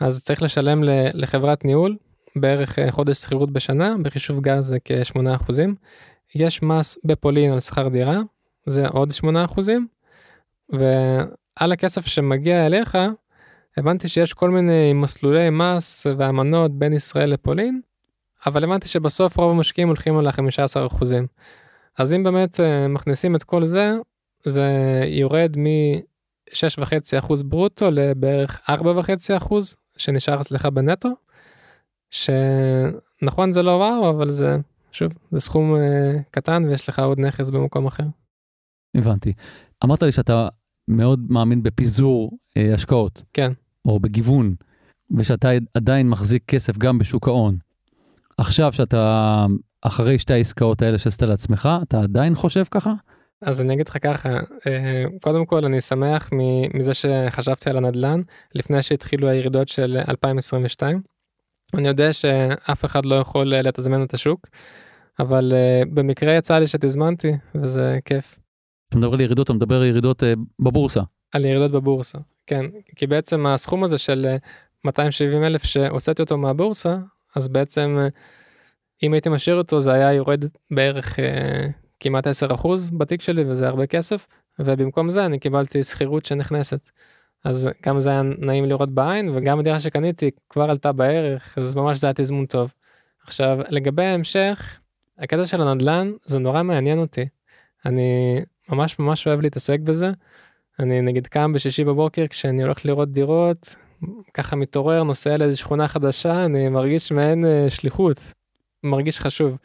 אז 0.00 0.24
צריך 0.24 0.42
לשלם 0.42 0.80
לחברת 1.14 1.64
ניהול 1.64 1.96
בערך 2.36 2.78
חודש 2.90 3.16
שכירות 3.16 3.50
בשנה 3.50 3.94
בחישוב 4.02 4.40
גז 4.40 4.66
זה 4.66 4.78
כ-8 4.84 5.36
אחוזים. 5.36 5.74
יש 6.34 6.62
מס 6.62 6.98
בפולין 7.04 7.52
על 7.52 7.60
שכר 7.60 7.88
דירה 7.88 8.20
זה 8.66 8.88
עוד 8.88 9.12
8 9.12 9.44
אחוזים. 9.44 9.86
על 11.56 11.72
הכסף 11.72 12.06
שמגיע 12.06 12.66
אליך, 12.66 12.98
הבנתי 13.76 14.08
שיש 14.08 14.32
כל 14.32 14.50
מיני 14.50 14.92
מסלולי 14.92 15.50
מס 15.50 16.06
ואמנות 16.18 16.78
בין 16.78 16.92
ישראל 16.92 17.30
לפולין, 17.30 17.80
אבל 18.46 18.64
הבנתי 18.64 18.88
שבסוף 18.88 19.36
רוב 19.36 19.50
המשקיעים 19.50 19.88
הולכים 19.88 20.18
על 20.18 20.26
ה-15%. 20.26 21.04
אז 21.98 22.12
אם 22.12 22.22
באמת 22.22 22.60
אה, 22.60 22.88
מכניסים 22.88 23.36
את 23.36 23.42
כל 23.42 23.66
זה, 23.66 23.92
זה 24.42 24.70
יורד 25.06 25.56
מ-6.5% 25.58 27.42
ברוטו 27.44 27.90
לבערך 27.90 28.70
4.5% 28.70 29.54
שנשאר 29.96 30.40
אצלך 30.40 30.66
בנטו, 30.66 31.08
שנכון 32.10 33.52
זה 33.52 33.62
לא 33.62 33.70
וואו, 33.70 34.10
אבל 34.10 34.30
זה, 34.30 34.56
שוב, 34.92 35.12
זה 35.30 35.40
סכום 35.40 35.74
uh, 35.74 35.78
קטן 36.30 36.64
ויש 36.64 36.88
לך 36.88 36.98
עוד 36.98 37.20
נכס 37.20 37.50
במקום 37.50 37.86
אחר. 37.86 38.04
הבנתי. 38.96 39.32
אמרת 39.84 40.02
לי 40.02 40.12
שאתה 40.12 40.48
מאוד 40.88 41.20
מאמין 41.28 41.62
בפיזור 41.62 42.38
אה, 42.56 42.74
השקעות. 42.74 43.24
כן. 43.32 43.52
או 43.84 44.00
בגיוון, 44.00 44.54
ושאתה 45.16 45.48
עדיין 45.74 46.08
מחזיק 46.08 46.42
כסף 46.48 46.78
גם 46.78 46.98
בשוק 46.98 47.28
ההון. 47.28 47.56
עכשיו 48.38 48.72
שאתה 48.72 49.46
אחרי 49.82 50.18
שתי 50.18 50.34
העסקאות 50.34 50.82
האלה 50.82 50.98
שעשית 50.98 51.22
לעצמך, 51.22 51.68
אתה 51.82 52.00
עדיין 52.00 52.34
חושב 52.34 52.64
ככה? 52.70 52.92
אז 53.42 53.60
אני 53.60 53.74
אגיד 53.74 53.88
לך 53.88 53.96
ככה, 54.02 54.28
אה, 54.66 55.04
קודם 55.22 55.46
כל 55.46 55.64
אני 55.64 55.80
שמח 55.80 56.30
מזה 56.74 56.94
שחשבתי 56.94 57.70
על 57.70 57.76
הנדל"ן 57.76 58.20
לפני 58.54 58.82
שהתחילו 58.82 59.28
הירידות 59.28 59.68
של 59.68 59.98
2022. 60.08 61.00
אני 61.74 61.88
יודע 61.88 62.12
שאף 62.12 62.84
אחד 62.84 63.06
לא 63.06 63.14
יכול 63.14 63.54
אה, 63.54 63.62
לתזמן 63.62 64.02
את 64.02 64.14
השוק, 64.14 64.46
אבל 65.18 65.52
אה, 65.54 65.82
במקרה 65.94 66.32
יצא 66.32 66.58
לי 66.58 66.66
שתזמנתי 66.66 67.32
וזה 67.54 67.98
כיף. 68.04 68.38
אתה 68.88 68.98
מדבר 68.98 69.12
על 69.12 69.20
ירידות, 69.20 69.44
אתה 69.44 69.52
מדבר 69.52 69.76
על 69.76 69.84
ירידות 69.84 70.22
uh, 70.22 70.26
בבורסה. 70.58 71.00
על 71.32 71.44
ירידות 71.44 71.70
בבורסה, 71.70 72.18
כן. 72.46 72.66
כי 72.96 73.06
בעצם 73.06 73.46
הסכום 73.46 73.84
הזה 73.84 73.98
של 73.98 74.36
270 74.84 75.42
אה, 75.42 75.46
אלף 75.46 75.64
שהוצאתי 75.64 76.22
אותו 76.22 76.38
מהבורסה, 76.38 76.96
אז 77.36 77.48
בעצם 77.48 77.98
uh, 77.98 78.12
אם 79.02 79.12
הייתי 79.12 79.28
משאיר 79.28 79.56
אותו 79.56 79.80
זה 79.80 79.92
היה 79.92 80.12
יורד 80.12 80.44
בערך 80.70 81.18
uh, 81.18 81.22
כמעט 82.00 82.26
10 82.26 82.54
אחוז 82.54 82.90
בתיק 82.90 83.20
שלי 83.20 83.44
וזה 83.44 83.68
הרבה 83.68 83.86
כסף, 83.86 84.26
ובמקום 84.58 85.10
זה 85.10 85.26
אני 85.26 85.38
קיבלתי 85.38 85.84
שכירות 85.84 86.26
שנכנסת. 86.26 86.88
אז 87.44 87.68
גם 87.86 88.00
זה 88.00 88.10
היה 88.10 88.22
נעים 88.22 88.64
לראות 88.64 88.90
בעין 88.90 89.30
וגם 89.34 89.58
הדירה 89.58 89.80
שקניתי 89.80 90.30
כבר 90.50 90.70
עלתה 90.70 90.92
בערך 90.92 91.58
אז 91.58 91.74
ממש 91.74 91.98
זה 91.98 92.06
היה 92.06 92.14
תזמון 92.14 92.46
טוב. 92.46 92.72
עכשיו 93.22 93.58
לגבי 93.68 94.04
ההמשך 94.04 94.78
הקטע 95.18 95.46
של 95.46 95.62
הנדל"ן 95.62 96.12
זה 96.24 96.38
נורא 96.38 96.62
מעניין 96.62 96.98
אותי. 96.98 97.28
אני 97.86 98.40
ממש 98.72 98.98
ממש 98.98 99.26
אוהב 99.26 99.40
להתעסק 99.40 99.80
בזה. 99.80 100.10
אני 100.80 101.00
נגיד 101.00 101.26
קם 101.26 101.52
בשישי 101.52 101.84
בבוקר 101.84 102.26
כשאני 102.26 102.62
הולך 102.62 102.84
לראות 102.84 103.12
דירות, 103.12 103.76
ככה 104.34 104.56
מתעורר, 104.56 105.02
נוסע 105.02 105.36
לאיזה 105.36 105.56
שכונה 105.56 105.88
חדשה, 105.88 106.44
אני 106.44 106.68
מרגיש 106.68 107.12
מעין 107.12 107.44
uh, 107.44 107.70
שליחות, 107.70 108.20
מרגיש 108.82 109.20
חשוב. 109.20 109.56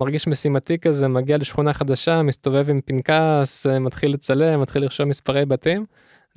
מרגיש 0.00 0.26
משימתי 0.26 0.78
כזה, 0.78 1.08
מגיע 1.08 1.38
לשכונה 1.38 1.72
חדשה, 1.74 2.22
מסתובב 2.22 2.70
עם 2.70 2.80
פנקס, 2.80 3.66
uh, 3.66 3.78
מתחיל 3.78 4.12
לצלם, 4.12 4.60
מתחיל 4.60 4.82
לרשום 4.82 5.08
מספרי 5.08 5.46
בתים. 5.46 5.84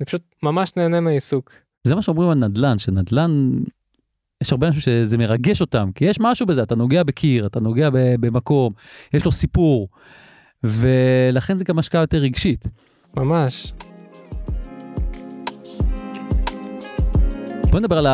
אני 0.00 0.06
פשוט 0.06 0.22
ממש 0.42 0.72
נהנה 0.76 1.00
מהעיסוק. 1.00 1.52
זה 1.84 1.94
מה 1.94 2.02
שאומרים 2.02 2.30
על 2.30 2.38
נדל"ן, 2.38 2.78
שנדל"ן, 2.78 3.50
יש 4.42 4.52
הרבה 4.52 4.66
אנשים 4.66 4.80
שזה 4.80 5.18
מרגש 5.18 5.60
אותם, 5.60 5.90
כי 5.94 6.04
יש 6.04 6.20
משהו 6.20 6.46
בזה, 6.46 6.62
אתה 6.62 6.74
נוגע 6.74 7.02
בקיר, 7.02 7.46
אתה 7.46 7.60
נוגע 7.60 7.88
במקום, 7.92 8.72
יש 9.14 9.24
לו 9.24 9.32
סיפור. 9.32 9.88
ולכן 10.64 11.58
זה 11.58 11.64
גם 11.64 11.78
השקעה 11.78 12.00
יותר 12.00 12.18
רגשית. 12.18 12.64
ממש. 13.16 13.72
בוא 17.70 17.80
נדבר 17.80 17.98
על 17.98 18.06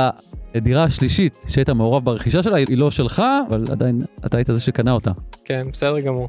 הדירה 0.55 0.85
השלישית 0.85 1.35
שהיית 1.47 1.71
מעורב 1.71 2.05
ברכישה 2.05 2.43
שלה, 2.43 2.57
היא 2.57 2.79
לא 2.79 2.91
שלך, 2.91 3.23
אבל 3.49 3.65
עדיין 3.73 4.05
אתה 4.27 4.37
היית 4.37 4.47
זה 4.53 4.61
שקנה 4.61 4.93
אותה. 4.93 5.11
כן, 5.45 5.67
בסדר 5.73 6.01
גמור. 6.01 6.29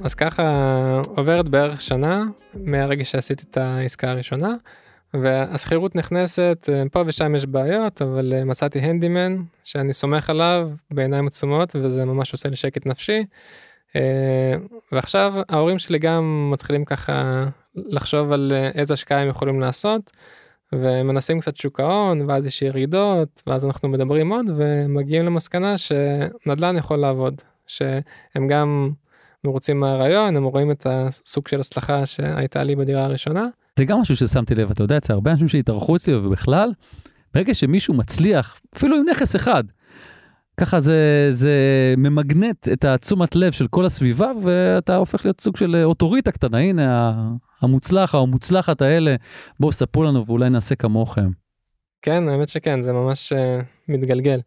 אז 0.00 0.14
ככה 0.14 1.00
עוברת 1.16 1.48
בערך 1.48 1.80
שנה 1.80 2.24
מהרגע 2.54 3.04
שעשיתי 3.04 3.44
את 3.50 3.56
העסקה 3.56 4.10
הראשונה, 4.10 4.54
והשכירות 5.14 5.96
נכנסת, 5.96 6.68
פה 6.92 7.02
ושם 7.06 7.34
יש 7.34 7.46
בעיות, 7.46 8.02
אבל 8.02 8.44
מצאתי 8.44 8.78
הנדימן 8.78 9.36
שאני 9.64 9.92
סומך 9.92 10.30
עליו 10.30 10.70
בעיניים 10.90 11.26
עצומות 11.26 11.76
וזה 11.76 12.04
ממש 12.04 12.32
עושה 12.32 12.48
לי 12.48 12.56
שקט 12.56 12.86
נפשי. 12.86 13.24
אה, 13.96 14.54
ועכשיו 14.92 15.34
ההורים 15.48 15.78
שלי 15.78 15.98
גם 15.98 16.50
מתחילים 16.52 16.84
ככה 16.84 17.44
לחשוב 17.74 18.32
על 18.32 18.52
אה, 18.54 18.70
איזה 18.74 18.94
השקעה 18.94 19.22
הם 19.22 19.28
יכולים 19.28 19.60
לעשות 19.60 20.10
ומנסים 20.72 21.40
קצת 21.40 21.56
שוק 21.56 21.80
ההון 21.80 22.20
ואז 22.28 22.46
יש 22.46 22.62
ירידות 22.62 23.42
ואז 23.46 23.64
אנחנו 23.64 23.88
מדברים 23.88 24.32
עוד 24.32 24.46
ומגיעים 24.56 25.26
למסקנה 25.26 25.78
שנדל"ן 25.78 26.76
יכול 26.76 26.98
לעבוד 26.98 27.42
שהם 27.66 28.48
גם 28.48 28.90
מרוצים 29.44 29.80
מהרעיון 29.80 30.36
הם 30.36 30.44
רואים 30.44 30.70
את 30.70 30.86
הסוג 30.90 31.48
של 31.48 31.60
הצלחה 31.60 32.06
שהייתה 32.06 32.64
לי 32.64 32.76
בדירה 32.76 33.04
הראשונה. 33.04 33.46
זה 33.78 33.84
גם 33.84 34.00
משהו 34.00 34.16
ששמתי 34.16 34.54
לב 34.54 34.70
אתה 34.70 34.82
יודע 34.82 34.98
אצל 34.98 35.12
הרבה 35.12 35.30
אנשים 35.30 35.48
שהתארחו 35.48 35.96
אצלי 35.96 36.14
ובכלל 36.14 36.70
ברגע 37.34 37.54
שמישהו 37.54 37.94
מצליח 37.94 38.60
אפילו 38.76 38.96
עם 38.96 39.02
נכס 39.10 39.36
אחד 39.36 39.64
ככה 40.58 40.80
זה, 40.80 41.28
זה 41.30 41.54
ממגנט 41.96 42.68
את 42.72 42.84
התשומת 42.84 43.36
לב 43.36 43.52
של 43.52 43.68
כל 43.68 43.84
הסביבה 43.84 44.32
ואתה 44.42 44.96
הופך 44.96 45.24
להיות 45.24 45.40
סוג 45.40 45.56
של 45.56 45.76
אוטוריטה 45.84 46.32
קטנה, 46.32 46.58
הנה 46.58 47.14
המוצלח 47.62 48.14
המוצלחת 48.14 48.82
האלה, 48.82 49.14
בואו 49.60 49.72
ספרו 49.72 50.02
לנו 50.02 50.26
ואולי 50.26 50.50
נעשה 50.50 50.74
כמוכם. 50.74 51.30
כן, 52.02 52.28
האמת 52.28 52.48
שכן, 52.48 52.82
זה 52.82 52.92
ממש 52.92 53.32
uh, 53.32 53.36
מתגלגל. 53.88 54.40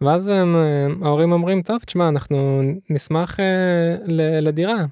ואז 0.00 0.28
הם, 0.28 0.56
uh, 0.56 1.04
ההורים 1.04 1.32
אומרים, 1.32 1.62
טוב, 1.62 1.78
תשמע, 1.78 2.08
אנחנו 2.08 2.62
נשמח 2.90 3.36
uh, 3.36 3.42
לדירה. 4.40 4.84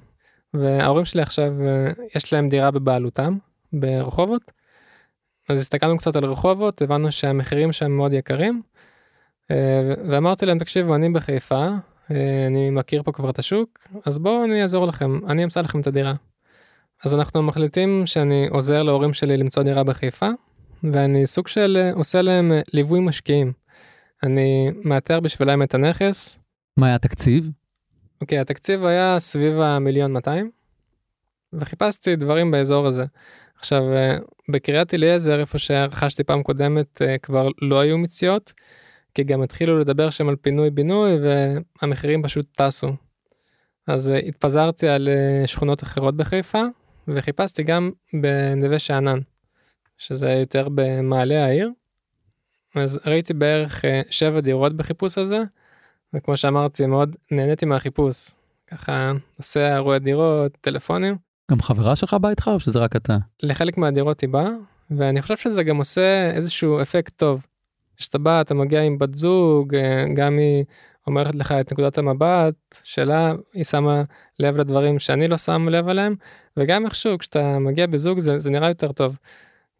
וההורים 0.53 1.05
שלי 1.05 1.21
עכשיו, 1.21 1.53
uh, 1.59 2.01
יש 2.15 2.33
להם 2.33 2.49
דירה 2.49 2.71
בבעלותם, 2.71 3.37
ברחובות. 3.73 4.41
אז 5.49 5.59
הסתכלנו 5.59 5.97
קצת 5.97 6.15
על 6.15 6.25
רחובות, 6.25 6.81
הבנו 6.81 7.11
שהמחירים 7.11 7.71
שם 7.71 7.91
מאוד 7.91 8.13
יקרים. 8.13 8.61
אה, 9.51 9.93
ואמרתי 10.05 10.45
להם 10.45 10.57
תקשיבו 10.57 10.95
אני 10.95 11.09
בחיפה 11.09 11.67
אה, 12.11 12.47
אני 12.47 12.69
מכיר 12.69 13.03
פה 13.03 13.11
כבר 13.11 13.29
את 13.29 13.39
השוק 13.39 13.87
אז 14.05 14.19
בואו 14.19 14.43
אני 14.43 14.61
אעזור 14.61 14.87
לכם 14.87 15.19
אני 15.27 15.43
אמצא 15.43 15.61
לכם 15.61 15.79
את 15.79 15.87
הדירה. 15.87 16.13
אז 17.05 17.13
אנחנו 17.13 17.43
מחליטים 17.43 18.03
שאני 18.05 18.47
עוזר 18.49 18.83
להורים 18.83 19.13
שלי 19.13 19.37
למצוא 19.37 19.63
דירה 19.63 19.83
בחיפה 19.83 20.27
ואני 20.83 21.27
סוג 21.27 21.47
של 21.47 21.77
אה, 21.81 21.93
עושה 21.93 22.21
להם 22.21 22.51
ליווי 22.73 22.99
משקיעים. 22.99 23.53
אני 24.23 24.71
מאתר 24.83 25.19
בשבילם 25.19 25.63
את 25.63 25.73
הנכס. 25.73 26.39
מה 26.77 26.85
היה 26.87 26.95
התקציב? 26.95 27.49
אוקיי 28.21 28.37
okay, 28.37 28.41
התקציב 28.41 28.85
היה 28.85 29.19
סביב 29.19 29.59
המיליון 29.59 30.13
200 30.13 30.51
וחיפשתי 31.53 32.15
דברים 32.15 32.51
באזור 32.51 32.87
הזה. 32.87 33.05
עכשיו 33.55 33.83
בקריית 34.49 34.93
אליעזר 34.93 35.39
איפה 35.39 35.59
שרכשתי 35.59 36.23
פעם 36.23 36.43
קודמת 36.43 37.01
כבר 37.21 37.47
לא 37.61 37.79
היו 37.79 37.97
מציאות 37.97 38.53
כי 39.13 39.23
גם 39.23 39.41
התחילו 39.41 39.79
לדבר 39.79 40.09
שם 40.09 40.29
על 40.29 40.35
פינוי 40.35 40.69
בינוי 40.69 41.11
והמחירים 41.81 42.23
פשוט 42.23 42.45
טסו. 42.55 42.95
אז 43.87 44.13
התפזרתי 44.27 44.87
על 44.87 45.09
שכונות 45.45 45.83
אחרות 45.83 46.17
בחיפה 46.17 46.61
וחיפשתי 47.07 47.63
גם 47.63 47.91
בנווה 48.13 48.79
שאנן 48.79 49.19
שזה 49.97 50.31
יותר 50.31 50.67
במעלה 50.75 51.45
העיר. 51.45 51.69
אז 52.75 52.99
ראיתי 53.05 53.33
בערך 53.33 53.85
שבע 54.09 54.39
דירות 54.39 54.73
בחיפוש 54.73 55.17
הזה 55.17 55.43
וכמו 56.13 56.37
שאמרתי 56.37 56.85
מאוד 56.85 57.15
נהניתי 57.31 57.65
מהחיפוש 57.65 58.31
ככה 58.67 59.11
נוסע 59.37 59.77
רואה 59.77 59.99
דירות 59.99 60.57
טלפונים. 60.61 61.17
גם 61.51 61.61
חברה 61.61 61.95
שלך 61.95 62.13
באה 62.13 62.31
איתך 62.31 62.47
או 62.47 62.59
שזה 62.59 62.79
רק 62.79 62.95
אתה? 62.95 63.17
לחלק 63.43 63.77
מהדירות 63.77 64.21
היא 64.21 64.29
באה 64.29 64.49
ואני 64.97 65.21
חושב 65.21 65.37
שזה 65.37 65.63
גם 65.63 65.77
עושה 65.77 66.31
איזשהו 66.31 66.81
אפקט 66.81 67.13
טוב. 67.17 67.41
כשאתה 67.99 68.17
בא 68.17 68.41
אתה 68.41 68.53
מגיע 68.53 68.81
עם 68.81 68.97
בת 68.97 69.15
זוג 69.15 69.75
אה, 69.75 70.05
גם 70.13 70.37
היא 70.37 70.63
אומרת 71.07 71.35
לך 71.35 71.51
את 71.51 71.71
נקודת 71.71 71.97
המבט 71.97 72.53
שלה 72.83 73.33
היא 73.53 73.63
שמה 73.63 74.03
לב 74.39 74.55
לדברים 74.55 74.99
שאני 74.99 75.27
לא 75.27 75.37
שם 75.37 75.69
לב 75.69 75.87
עליהם 75.87 76.15
וגם 76.57 76.85
איכשהו 76.85 77.17
כשאתה 77.17 77.59
מגיע 77.59 77.87
בזוג 77.87 78.19
זה, 78.19 78.39
זה 78.39 78.49
נראה 78.49 78.67
יותר 78.67 78.91
טוב. 78.91 79.17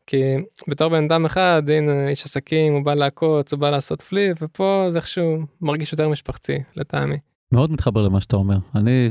כי 0.07 0.23
בתור 0.67 0.89
בן 0.89 1.03
אדם 1.03 1.25
אחד 1.25 1.63
הנה 1.67 2.09
איש 2.09 2.25
עסקים 2.25 2.73
הוא 2.73 2.85
בא 2.85 2.93
לעקוץ 2.93 3.53
הוא 3.53 3.59
בא 3.59 3.69
לעשות 3.69 4.01
פליפ 4.01 4.37
ופה 4.41 4.85
זה 4.89 4.97
איכשהו 4.97 5.37
מרגיש 5.61 5.91
יותר 5.91 6.09
משפחתי 6.09 6.57
לטעמי. 6.75 7.17
מאוד 7.51 7.71
מתחבר 7.71 8.01
למה 8.01 8.21
שאתה 8.21 8.35
אומר 8.35 8.57
אני 8.75 9.09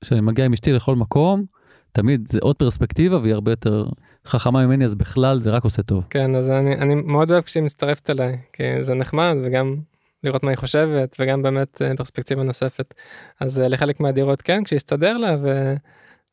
כשאני 0.00 0.20
מגיע 0.20 0.44
עם 0.44 0.52
אשתי 0.52 0.72
לכל 0.72 0.96
מקום 0.96 1.44
תמיד 1.92 2.28
זה 2.32 2.38
עוד 2.42 2.56
פרספקטיבה 2.56 3.18
והיא 3.18 3.34
הרבה 3.34 3.52
יותר 3.52 3.86
חכמה 4.26 4.66
ממני 4.66 4.84
אז 4.84 4.94
בכלל 4.94 5.40
זה 5.40 5.50
רק 5.50 5.64
עושה 5.64 5.82
טוב. 5.82 6.04
כן 6.10 6.34
אז 6.34 6.48
אני 6.48 6.74
אני 6.74 6.94
מאוד 6.94 7.30
אוהב 7.30 7.44
כשהיא 7.44 7.62
מצטרפת 7.62 8.10
אליי 8.10 8.38
כי 8.52 8.62
זה 8.84 8.94
נחמד 8.94 9.34
וגם 9.44 9.76
לראות 10.24 10.42
מה 10.42 10.50
היא 10.50 10.58
חושבת 10.58 11.16
וגם 11.18 11.42
באמת 11.42 11.82
אה, 11.82 11.96
פרספקטיבה 11.96 12.42
נוספת 12.42 12.94
אז 13.40 13.60
אה, 13.60 13.68
לחלק 13.68 14.00
מהדירות 14.00 14.42
כן 14.42 14.64
כשיסתדר 14.64 15.16
לה 15.16 15.36
ו... 15.42 15.74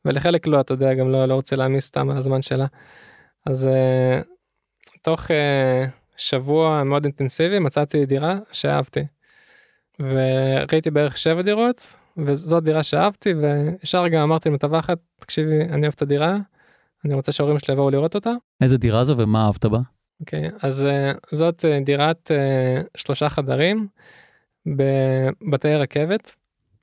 ולחלק 0.04 0.46
לא 0.46 0.60
אתה 0.60 0.74
יודע 0.74 0.94
גם 0.94 1.12
לא 1.12 1.26
לא 1.26 1.34
רוצה 1.34 1.56
להעמיס 1.56 1.86
סתם 1.86 2.10
על 2.10 2.16
הזמן 2.16 2.42
שלה. 2.42 2.66
אז 3.46 3.68
uh, 3.68 4.26
תוך 5.02 5.30
שבוע 6.16 6.84
מאוד 6.84 7.04
אינטנסיבי 7.04 7.58
מצאתי 7.58 8.06
דירה 8.06 8.38
שאהבתי. 8.52 9.04
וראיתי 10.00 10.90
בערך 10.90 11.16
שבע 11.16 11.42
דירות 11.42 11.94
וזאת 12.16 12.64
דירה 12.64 12.82
שאהבתי 12.82 13.34
וישר 13.34 14.08
גם 14.08 14.22
אמרתי 14.22 14.48
למטווחת 14.48 14.98
תקשיבי 15.18 15.60
אני 15.60 15.82
אוהב 15.82 15.92
את 15.96 16.02
הדירה 16.02 16.36
אני 17.04 17.14
רוצה 17.14 17.32
שההורים 17.32 17.58
שלי 17.58 17.74
יבואו 17.74 17.90
לראות 17.90 18.14
אותה. 18.14 18.32
איזה 18.60 18.78
דירה 18.78 19.04
זו 19.04 19.18
ומה 19.18 19.46
אהבת 19.46 19.64
בה? 19.64 19.78
אוקיי 20.20 20.48
okay, 20.48 20.52
אז 20.62 20.86
uh, 20.86 21.18
זאת 21.36 21.64
uh, 21.64 21.84
דירת 21.84 22.30
uh, 22.30 23.00
שלושה 23.00 23.28
חדרים 23.28 23.88
בבתי 24.66 25.74
רכבת. 25.74 26.36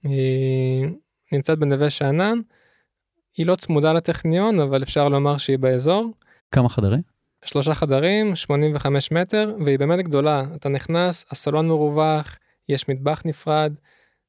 היא 0.03 0.87
נמצאת 1.31 1.59
בנווה 1.59 1.89
שאנן. 1.89 2.39
היא 3.37 3.45
לא 3.45 3.55
צמודה 3.55 3.93
לטכניון 3.93 4.59
אבל 4.59 4.83
אפשר 4.83 5.09
לומר 5.09 5.37
שהיא 5.37 5.57
באזור. 5.57 6.13
כמה 6.51 6.69
חדרים? 6.69 7.01
שלושה 7.45 7.75
חדרים 7.75 8.35
85 8.35 9.11
מטר 9.11 9.55
והיא 9.65 9.79
באמת 9.79 9.99
גדולה 9.99 10.43
אתה 10.55 10.69
נכנס 10.69 11.25
הסלון 11.31 11.67
מרווח 11.67 12.37
יש 12.69 12.89
מטבח 12.89 13.21
נפרד 13.25 13.73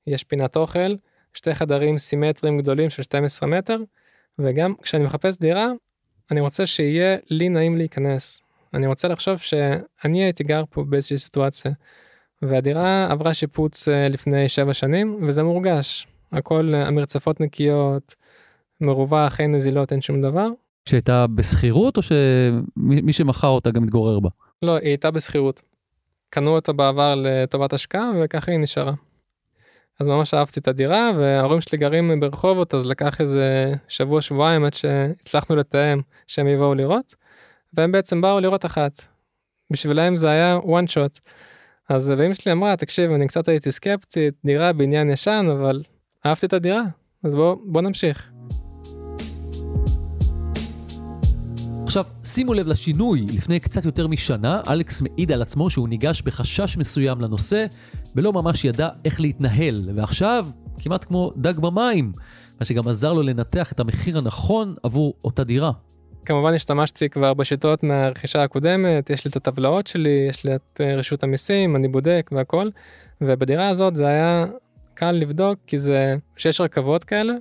יש 0.06 0.24
פינת 0.24 0.56
אוכל 0.56 0.94
שתי 1.34 1.54
חדרים 1.54 1.98
סימטריים 1.98 2.58
גדולים 2.58 2.90
של 2.90 3.02
12 3.02 3.48
מטר 3.48 3.78
וגם 4.38 4.74
כשאני 4.82 5.04
מחפש 5.04 5.38
דירה 5.38 5.68
אני 6.30 6.40
רוצה 6.40 6.66
שיהיה 6.66 7.16
לי 7.30 7.48
נעים 7.48 7.76
להיכנס 7.76 8.42
אני 8.74 8.86
רוצה 8.86 9.08
לחשוב 9.08 9.38
שאני 9.38 10.22
הייתי 10.22 10.44
גר 10.44 10.64
פה 10.70 10.84
באיזושהי 10.84 11.18
סיטואציה. 11.18 11.72
והדירה 12.42 13.10
עברה 13.10 13.34
שיפוץ 13.34 13.88
אה, 13.88 14.08
לפני 14.08 14.48
7 14.48 14.74
שנים 14.74 15.18
וזה 15.28 15.42
מורגש 15.42 16.06
הכל 16.32 16.72
אה, 16.74 16.86
המרצפות 16.86 17.40
נקיות 17.40 18.14
מרווח 18.80 19.40
אין 19.40 19.54
נזילות 19.54 19.92
אין 19.92 20.00
שום 20.00 20.22
דבר. 20.22 20.48
שהייתה 20.88 21.26
בשכירות 21.26 21.96
או 21.96 22.02
שמי 22.02 23.12
שמכר 23.12 23.48
אותה 23.48 23.70
גם 23.70 23.82
מתגורר 23.82 24.20
בה? 24.20 24.28
לא 24.62 24.76
היא 24.76 24.88
הייתה 24.88 25.10
בשכירות. 25.10 25.62
קנו 26.30 26.50
אותה 26.50 26.72
בעבר 26.72 27.14
לטובת 27.14 27.72
השקעה 27.72 28.10
וככה 28.22 28.52
היא 28.52 28.60
נשארה. 28.60 28.92
אז 30.00 30.08
ממש 30.08 30.34
אהבתי 30.34 30.60
את 30.60 30.68
הדירה 30.68 31.10
וההורים 31.18 31.60
שלי 31.60 31.78
גרים 31.78 32.20
ברחובות 32.20 32.74
אז 32.74 32.86
לקח 32.86 33.20
איזה 33.20 33.72
שבוע 33.88 34.22
שבועיים 34.22 34.64
עד 34.64 34.74
שהצלחנו 34.74 35.56
לתאם 35.56 36.00
שהם 36.26 36.46
יבואו 36.46 36.74
לראות. 36.74 37.14
והם 37.74 37.92
בעצם 37.92 38.20
באו 38.20 38.40
לראות 38.40 38.66
אחת. 38.66 39.04
בשבילם 39.70 40.16
זה 40.16 40.30
היה 40.30 40.58
one 40.58 40.90
shot. 40.90 41.20
אז 41.88 42.12
ואמא 42.16 42.34
שלי 42.34 42.52
אמרה 42.52 42.76
תקשיב 42.76 43.10
אני 43.10 43.26
קצת 43.28 43.48
הייתי 43.48 43.72
סקפטית 43.72 44.34
דירה 44.44 44.72
בעניין 44.72 45.10
ישן 45.10 45.46
אבל 45.52 45.82
אהבתי 46.26 46.46
את 46.46 46.52
הדירה 46.52 46.82
אז 47.24 47.34
בוא 47.34 47.56
בוא 47.64 47.82
נמשיך. 47.82 48.35
עכשיו, 51.98 52.12
שימו 52.24 52.54
לב 52.54 52.68
לשינוי. 52.68 53.20
לפני 53.20 53.60
קצת 53.60 53.84
יותר 53.84 54.06
משנה, 54.06 54.60
אלכס 54.68 55.02
מעיד 55.02 55.32
על 55.32 55.42
עצמו 55.42 55.70
שהוא 55.70 55.88
ניגש 55.88 56.22
בחשש 56.22 56.76
מסוים 56.76 57.20
לנושא, 57.20 57.66
ולא 58.16 58.32
ממש 58.32 58.64
ידע 58.64 58.88
איך 59.04 59.20
להתנהל, 59.20 59.90
ועכשיו, 59.94 60.46
כמעט 60.78 61.04
כמו 61.04 61.32
דג 61.36 61.58
במים, 61.58 62.12
מה 62.60 62.66
שגם 62.66 62.88
עזר 62.88 63.12
לו 63.12 63.22
לנתח 63.22 63.72
את 63.72 63.80
המחיר 63.80 64.18
הנכון 64.18 64.74
עבור 64.82 65.14
אותה 65.24 65.44
דירה. 65.44 65.70
כמובן 66.24 66.54
השתמשתי 66.54 67.08
כבר 67.08 67.34
בשיטות 67.34 67.82
מהרכישה 67.82 68.42
הקודמת, 68.42 69.10
יש 69.10 69.24
לי 69.24 69.30
את 69.30 69.36
הטבלאות 69.36 69.86
שלי, 69.86 70.26
יש 70.28 70.44
לי 70.44 70.54
את 70.54 70.80
אה, 70.80 70.96
רשות 70.96 71.22
המיסים, 71.22 71.76
אני 71.76 71.88
בודק 71.88 72.30
והכל, 72.32 72.68
ובדירה 73.20 73.68
הזאת 73.68 73.96
זה 73.96 74.06
היה 74.06 74.46
קל 74.94 75.12
לבדוק 75.12 75.58
כי 75.66 75.78
זה 75.78 76.16
שש 76.36 76.60
רכבות 76.60 77.04
כאלה, 77.04 77.34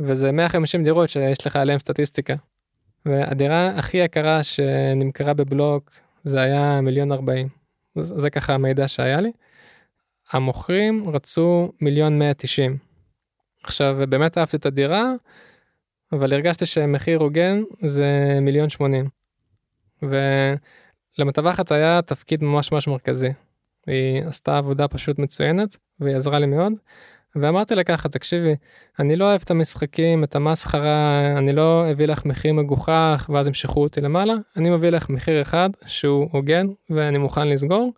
וזה 0.00 0.32
150 0.32 0.84
דירות 0.84 1.08
שיש 1.10 1.46
לך 1.46 1.56
עליהן 1.56 1.78
סטטיסטיקה. 1.78 2.34
והדירה 3.06 3.68
הכי 3.68 3.96
יקרה 3.96 4.42
שנמכרה 4.42 5.34
בבלוק 5.34 5.90
זה 6.24 6.40
היה 6.40 6.80
מיליון 6.80 7.12
ארבעים. 7.12 7.48
זה, 7.98 8.20
זה 8.20 8.30
ככה 8.30 8.54
המידע 8.54 8.88
שהיה 8.88 9.20
לי. 9.20 9.32
המוכרים 10.32 11.10
רצו 11.10 11.72
מיליון 11.80 12.18
מאה 12.18 12.34
תשעים. 12.34 12.76
עכשיו 13.64 13.98
באמת 14.08 14.38
אהבתי 14.38 14.56
את 14.56 14.66
הדירה 14.66 15.12
אבל 16.12 16.32
הרגשתי 16.32 16.66
שמחיר 16.66 17.18
הוגן 17.18 17.62
זה 17.80 18.38
מיליון 18.42 18.68
שמונים. 18.68 19.08
ולמטווחת 20.02 21.72
היה 21.72 22.02
תפקיד 22.02 22.44
ממש 22.44 22.72
ממש 22.72 22.88
מרכזי. 22.88 23.32
היא 23.86 24.24
עשתה 24.24 24.58
עבודה 24.58 24.88
פשוט 24.88 25.18
מצוינת 25.18 25.76
והיא 26.00 26.16
עזרה 26.16 26.38
לי 26.38 26.46
מאוד. 26.46 26.72
ואמרתי 27.40 27.74
לה 27.74 27.84
ככה 27.84 28.08
תקשיבי 28.08 28.54
אני 28.98 29.16
לא 29.16 29.24
אוהב 29.24 29.40
את 29.44 29.50
המשחקים 29.50 30.24
את 30.24 30.36
המסחרה 30.36 31.34
אני 31.38 31.52
לא 31.52 31.90
אביא 31.90 32.06
לך 32.06 32.24
מחיר 32.24 32.52
מגוחך 32.52 33.30
ואז 33.32 33.46
ימשכו 33.46 33.82
אותי 33.82 34.00
למעלה 34.00 34.34
אני 34.56 34.70
מביא 34.70 34.90
לך 34.90 35.10
מחיר 35.10 35.42
אחד 35.42 35.70
שהוא 35.86 36.28
הוגן 36.32 36.62
ואני 36.90 37.18
מוכן 37.18 37.48
לסגור. 37.48 37.92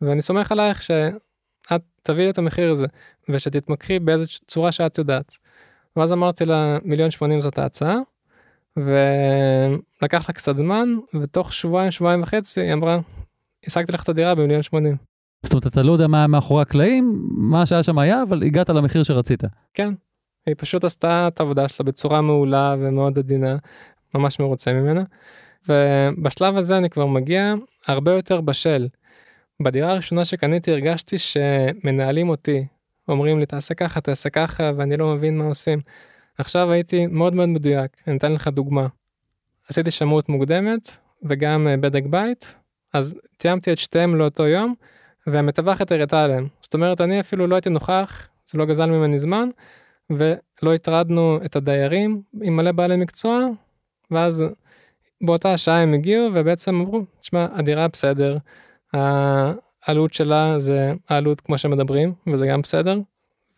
ואני 0.00 0.22
סומך 0.22 0.52
עלייך 0.52 0.82
שאת 0.82 1.82
תביאי 2.02 2.24
לי 2.24 2.30
את 2.30 2.38
המחיר 2.38 2.70
הזה 2.70 2.86
ושתתמקחי 3.28 3.98
באיזה 3.98 4.24
צורה 4.46 4.72
שאת 4.72 4.98
יודעת. 4.98 5.36
ואז 5.96 6.12
אמרתי 6.12 6.44
לה 6.44 6.78
מיליון 6.84 7.10
שמונים 7.10 7.40
זאת 7.40 7.58
ההצעה. 7.58 7.96
ולקח 8.76 10.28
לה 10.28 10.34
קצת 10.34 10.56
זמן 10.56 10.88
ותוך 11.20 11.52
שבועיים 11.52 11.90
שבועיים 11.90 12.22
וחצי 12.22 12.60
היא 12.60 12.72
אמרה 12.72 12.98
השגתי 13.66 13.92
לך 13.92 14.02
את 14.02 14.08
הדירה 14.08 14.34
במיליון 14.34 14.62
שמונים. 14.62 15.09
זאת 15.42 15.52
אומרת 15.52 15.66
אתה 15.66 15.82
לא 15.82 15.92
יודע 15.92 16.06
מה 16.06 16.26
מאחורי 16.26 16.62
הקלעים 16.62 17.22
מה 17.30 17.66
שהיה 17.66 17.82
שם 17.82 17.98
היה 17.98 18.22
אבל 18.22 18.42
הגעת 18.42 18.70
למחיר 18.70 19.02
שרצית. 19.02 19.42
כן. 19.74 19.94
היא 20.46 20.54
פשוט 20.58 20.84
עשתה 20.84 21.28
את 21.28 21.40
העבודה 21.40 21.68
שלה 21.68 21.86
בצורה 21.86 22.20
מעולה 22.20 22.76
ומאוד 22.78 23.18
עדינה 23.18 23.56
ממש 24.14 24.40
מרוצה 24.40 24.72
ממנה. 24.72 25.02
ובשלב 25.68 26.56
הזה 26.56 26.76
אני 26.76 26.90
כבר 26.90 27.06
מגיע 27.06 27.54
הרבה 27.86 28.12
יותר 28.12 28.40
בשל. 28.40 28.88
בדירה 29.62 29.90
הראשונה 29.90 30.24
שקניתי 30.24 30.72
הרגשתי 30.72 31.16
שמנהלים 31.18 32.28
אותי 32.28 32.66
אומרים 33.08 33.38
לי 33.38 33.46
תעשה 33.46 33.74
ככה 33.74 34.00
תעשה 34.00 34.30
ככה 34.30 34.70
ואני 34.76 34.96
לא 34.96 35.14
מבין 35.14 35.38
מה 35.38 35.44
עושים. 35.44 35.78
עכשיו 36.38 36.72
הייתי 36.72 37.06
מאוד 37.06 37.34
מאוד 37.34 37.48
מדויק 37.48 37.90
אני 38.06 38.16
אתן 38.16 38.32
לך 38.32 38.48
דוגמה. 38.48 38.86
עשיתי 39.68 39.90
שמות 39.90 40.28
מוקדמת 40.28 40.90
וגם 41.22 41.68
אה, 41.68 41.76
בדק 41.76 42.02
בית 42.10 42.54
אז 42.92 43.14
תיאמתי 43.36 43.72
את 43.72 43.78
שתיהם 43.78 44.14
לאותו 44.16 44.46
יום 44.46 44.74
והמטווחת 45.26 45.92
הראתה 45.92 46.24
עליהם. 46.24 46.48
זאת 46.62 46.74
אומרת 46.74 47.00
אני 47.00 47.20
אפילו 47.20 47.46
לא 47.46 47.54
הייתי 47.54 47.70
נוכח, 47.70 48.28
זה 48.46 48.58
לא 48.58 48.64
גזל 48.64 48.86
ממני 48.86 49.18
זמן, 49.18 49.48
ולא 50.10 50.74
הטרדנו 50.74 51.38
את 51.44 51.56
הדיירים 51.56 52.22
עם 52.42 52.56
מלא 52.56 52.72
בעלי 52.72 52.96
מקצוע, 52.96 53.46
ואז 54.10 54.44
באותה 55.22 55.52
השעה 55.52 55.82
הם 55.82 55.94
הגיעו 55.94 56.30
ובעצם 56.34 56.74
אמרו, 56.74 57.04
תשמע, 57.20 57.46
הדירה 57.52 57.88
בסדר, 57.88 58.38
העלות 58.92 60.12
שלה 60.12 60.58
זה 60.58 60.92
העלות 61.08 61.40
כמו 61.40 61.58
שמדברים, 61.58 62.14
וזה 62.32 62.46
גם 62.46 62.62
בסדר, 62.62 62.98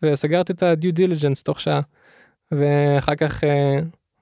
וסגרתי 0.01 0.53
את 0.53 0.63
ה-due 0.63 0.99
diligence 0.99 1.43
תוך 1.43 1.59
שעה, 1.59 1.81
ואחר 2.51 3.15
כך 3.15 3.43
אה, 3.43 3.79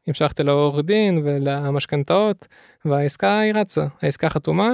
המשכתי 0.07 0.43
לעורך 0.43 0.85
דין 0.85 1.21
ולמשכנתאות 1.23 2.47
והעסקה 2.85 3.39
היא 3.39 3.53
רצה 3.53 3.85
העסקה 4.01 4.29
חתומה 4.29 4.71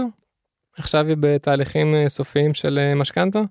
עכשיו 0.77 1.07
היא 1.07 1.17
בתהליכים 1.19 1.95
אה, 1.95 2.09
סופיים 2.09 2.53
של 2.53 2.79
אה, 2.79 2.95
משכנתה. 2.95 3.41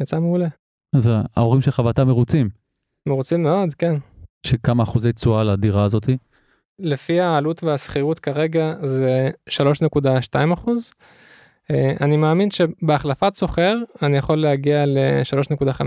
יצא 0.00 0.20
מעולה. 0.20 0.48
אז 0.96 1.10
ההורים 1.36 1.60
שלך 1.60 1.78
ואתה 1.78 2.04
מרוצים. 2.04 2.48
מרוצים 3.08 3.42
מאוד 3.42 3.74
כן. 3.74 3.94
שכמה 4.46 4.82
אחוזי 4.82 5.12
תשואה 5.12 5.44
לדירה 5.44 5.84
הזאתי? 5.84 6.16
לפי 6.78 7.20
העלות 7.20 7.64
והשכירות 7.64 8.18
כרגע 8.18 8.74
זה 8.82 9.30
3.2 9.48 10.54
אחוז. 10.54 10.92
אה, 11.70 11.92
אני 12.00 12.16
מאמין 12.16 12.50
שבהחלפת 12.50 13.36
סוחר 13.36 13.78
אני 14.02 14.16
יכול 14.16 14.38
להגיע 14.38 14.86
ל-3.5. 14.86 15.80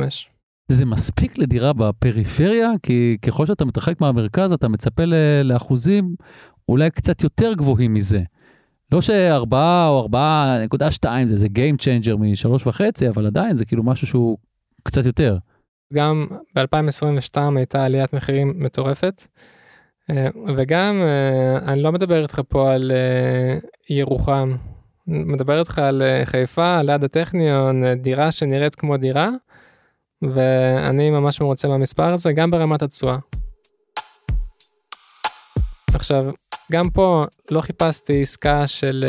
זה 0.67 0.85
מספיק 0.85 1.37
לדירה 1.37 1.73
בפריפריה? 1.73 2.71
כי 2.83 3.17
ככל 3.21 3.45
שאתה 3.45 3.65
מתרחק 3.65 4.01
מהמרכז 4.01 4.51
אתה 4.51 4.67
מצפה 4.67 5.03
לאחוזים 5.43 6.15
אולי 6.69 6.89
קצת 6.89 7.23
יותר 7.23 7.53
גבוהים 7.53 7.93
מזה. 7.93 8.21
לא 8.91 9.01
שארבעה 9.01 9.87
או 9.87 9.99
ארבעה 9.99 10.59
נקודה 10.63 10.91
שתיים 10.91 11.27
זה, 11.27 11.37
זה 11.37 11.47
Game 11.47 11.81
Changer 11.81 12.17
משלוש 12.17 12.67
וחצי, 12.67 13.09
אבל 13.09 13.25
עדיין 13.25 13.55
זה 13.55 13.65
כאילו 13.65 13.83
משהו 13.83 14.07
שהוא 14.07 14.37
קצת 14.83 15.05
יותר. 15.05 15.37
גם 15.93 16.27
ב-2022 16.55 17.37
הייתה 17.55 17.85
עליית 17.85 18.13
מחירים 18.13 18.53
מטורפת. 18.57 19.23
אה, 20.09 20.27
וגם 20.55 21.01
אה, 21.01 21.71
אני 21.71 21.81
לא 21.81 21.91
מדבר 21.91 22.21
איתך 22.21 22.41
פה 22.47 22.73
על 22.73 22.91
אה, 22.91 23.57
ירוחם, 23.89 24.55
מדבר 25.07 25.59
איתך 25.59 25.79
על 25.79 26.03
חיפה 26.25 26.81
ליד 26.81 27.03
הטכניון 27.03 27.93
דירה 27.93 28.31
שנראית 28.31 28.75
כמו 28.75 28.97
דירה 28.97 29.29
ואני 30.21 31.09
ממש 31.09 31.41
מרוצה 31.41 31.67
מהמספר 31.67 32.13
הזה 32.13 32.33
גם 32.33 32.51
ברמת 32.51 32.81
התשואה. 32.81 33.17
עכשיו 35.95 36.23
גם 36.71 36.89
פה 36.89 37.25
לא 37.51 37.61
חיפשתי 37.61 38.21
עסקה 38.21 38.67
של 38.67 39.05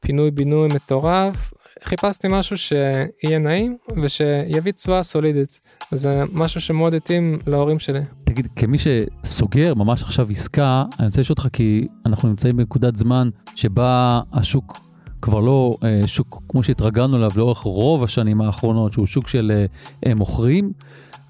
פינוי 0.00 0.30
בינוי 0.30 0.68
מטורף 0.68 1.52
חיפשתי 1.84 2.28
משהו 2.30 2.58
שיהיה 2.58 3.38
נעים 3.38 3.76
ושיביא 4.02 4.72
תשואה 4.72 5.02
סולידית. 5.02 5.60
זה 5.92 6.24
משהו 6.32 6.60
שמאוד 6.60 6.94
התאים 6.94 7.38
להורים 7.46 7.78
שלי. 7.78 8.00
תגיד, 8.24 8.48
כמי 8.56 8.76
שסוגר 8.78 9.74
ממש 9.74 10.02
עכשיו 10.02 10.26
עסקה, 10.30 10.84
אני 10.98 11.06
רוצה 11.06 11.20
לשאול 11.20 11.36
אותך 11.38 11.48
כי 11.56 11.86
אנחנו 12.06 12.28
נמצאים 12.28 12.56
בנקודת 12.56 12.96
זמן 12.96 13.30
שבה 13.54 14.20
השוק 14.32 14.80
כבר 15.22 15.40
לא 15.40 15.76
אה, 15.84 16.02
שוק 16.06 16.42
כמו 16.48 16.62
שהתרגלנו 16.62 17.16
אליו 17.16 17.30
לאורך 17.36 17.58
רוב 17.58 18.04
השנים 18.04 18.40
האחרונות, 18.40 18.92
שהוא 18.92 19.06
שוק 19.06 19.28
של 19.28 19.52
אה, 19.54 19.64
אה, 20.06 20.14
מוכרים, 20.14 20.72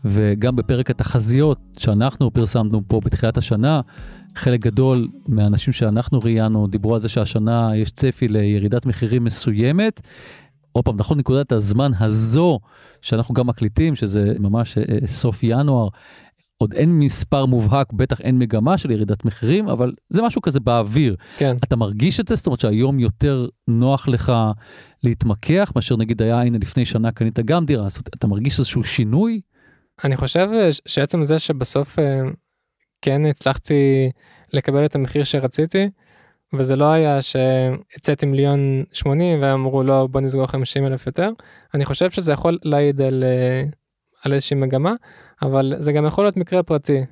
וגם 0.04 0.56
בפרק 0.56 0.90
התחזיות 0.90 1.58
שאנחנו 1.78 2.32
פרסמנו 2.32 2.82
פה 2.88 3.00
בתחילת 3.04 3.36
השנה, 3.36 3.80
חלק 4.34 4.60
גדול 4.60 5.08
מהאנשים 5.28 5.72
שאנחנו 5.72 6.20
ראיינו 6.20 6.66
דיברו 6.66 6.94
על 6.94 7.00
זה 7.00 7.08
שהשנה 7.08 7.76
יש 7.76 7.90
צפי 7.90 8.28
לירידת 8.28 8.86
מחירים 8.86 9.24
מסוימת. 9.24 10.00
עוד 10.72 10.84
פעם, 10.84 10.96
נכון, 10.96 11.18
נקודת 11.18 11.52
הזמן 11.52 11.90
הזו 12.00 12.60
שאנחנו 13.02 13.34
גם 13.34 13.46
מקליטים, 13.46 13.94
שזה 13.94 14.34
ממש 14.38 14.78
אה, 14.78 14.82
אה, 14.82 15.06
סוף 15.06 15.42
ינואר, 15.42 15.88
עוד 16.58 16.74
אין 16.74 16.98
מספר 16.98 17.46
מובהק, 17.46 17.92
בטח 17.92 18.20
אין 18.20 18.38
מגמה 18.38 18.78
של 18.78 18.90
ירידת 18.90 19.24
מחירים, 19.24 19.68
אבל 19.68 19.92
זה 20.08 20.22
משהו 20.22 20.42
כזה 20.42 20.60
באוויר. 20.60 21.16
כן. 21.36 21.56
אתה 21.64 21.76
מרגיש 21.76 22.20
את 22.20 22.28
זה? 22.28 22.34
זאת 22.34 22.46
אומרת 22.46 22.60
שהיום 22.60 23.00
יותר 23.00 23.46
נוח 23.68 24.08
לך 24.08 24.32
להתמקח, 25.04 25.72
מאשר 25.76 25.96
נגיד 25.96 26.22
היה, 26.22 26.42
הנה 26.42 26.58
לפני 26.58 26.84
שנה 26.84 27.12
קנית 27.12 27.38
גם 27.38 27.66
דירה, 27.66 27.88
זאת 27.88 27.98
אומרת, 27.98 28.16
אתה 28.16 28.26
מרגיש 28.26 28.58
איזשהו 28.58 28.84
שינוי? 28.84 29.40
אני 30.04 30.16
חושב 30.16 30.48
אה, 30.54 30.70
שעצם 30.86 31.24
זה 31.24 31.38
שבסוף 31.38 31.98
כן 33.02 33.26
הצלחתי 33.26 34.10
לקבל 34.52 34.84
את 34.84 34.94
המחיר 34.94 35.24
שרציתי, 35.24 35.90
וזה 36.52 36.76
לא 36.76 36.92
היה 36.92 37.22
שהצאתי 37.22 38.26
מיליון 38.26 38.84
80 38.92 39.42
ואמרו 39.42 39.82
לא 39.82 40.06
בוא 40.10 40.20
נסגור 40.20 40.46
50 40.46 40.86
אלף 40.86 41.06
יותר. 41.06 41.30
אני 41.74 41.84
חושב 41.84 42.10
שזה 42.10 42.32
יכול 42.32 42.58
להעיד 42.62 43.00
על, 43.00 43.24
אה, 43.24 43.64
על 44.24 44.32
איזושהי 44.32 44.56
מגמה 44.56 44.94
אבל 45.42 45.74
זה 45.78 45.92
גם 45.92 46.06
יכול 46.06 46.24
להיות 46.24 46.36
מקרה 46.36 46.62
פרטי. 46.62 47.04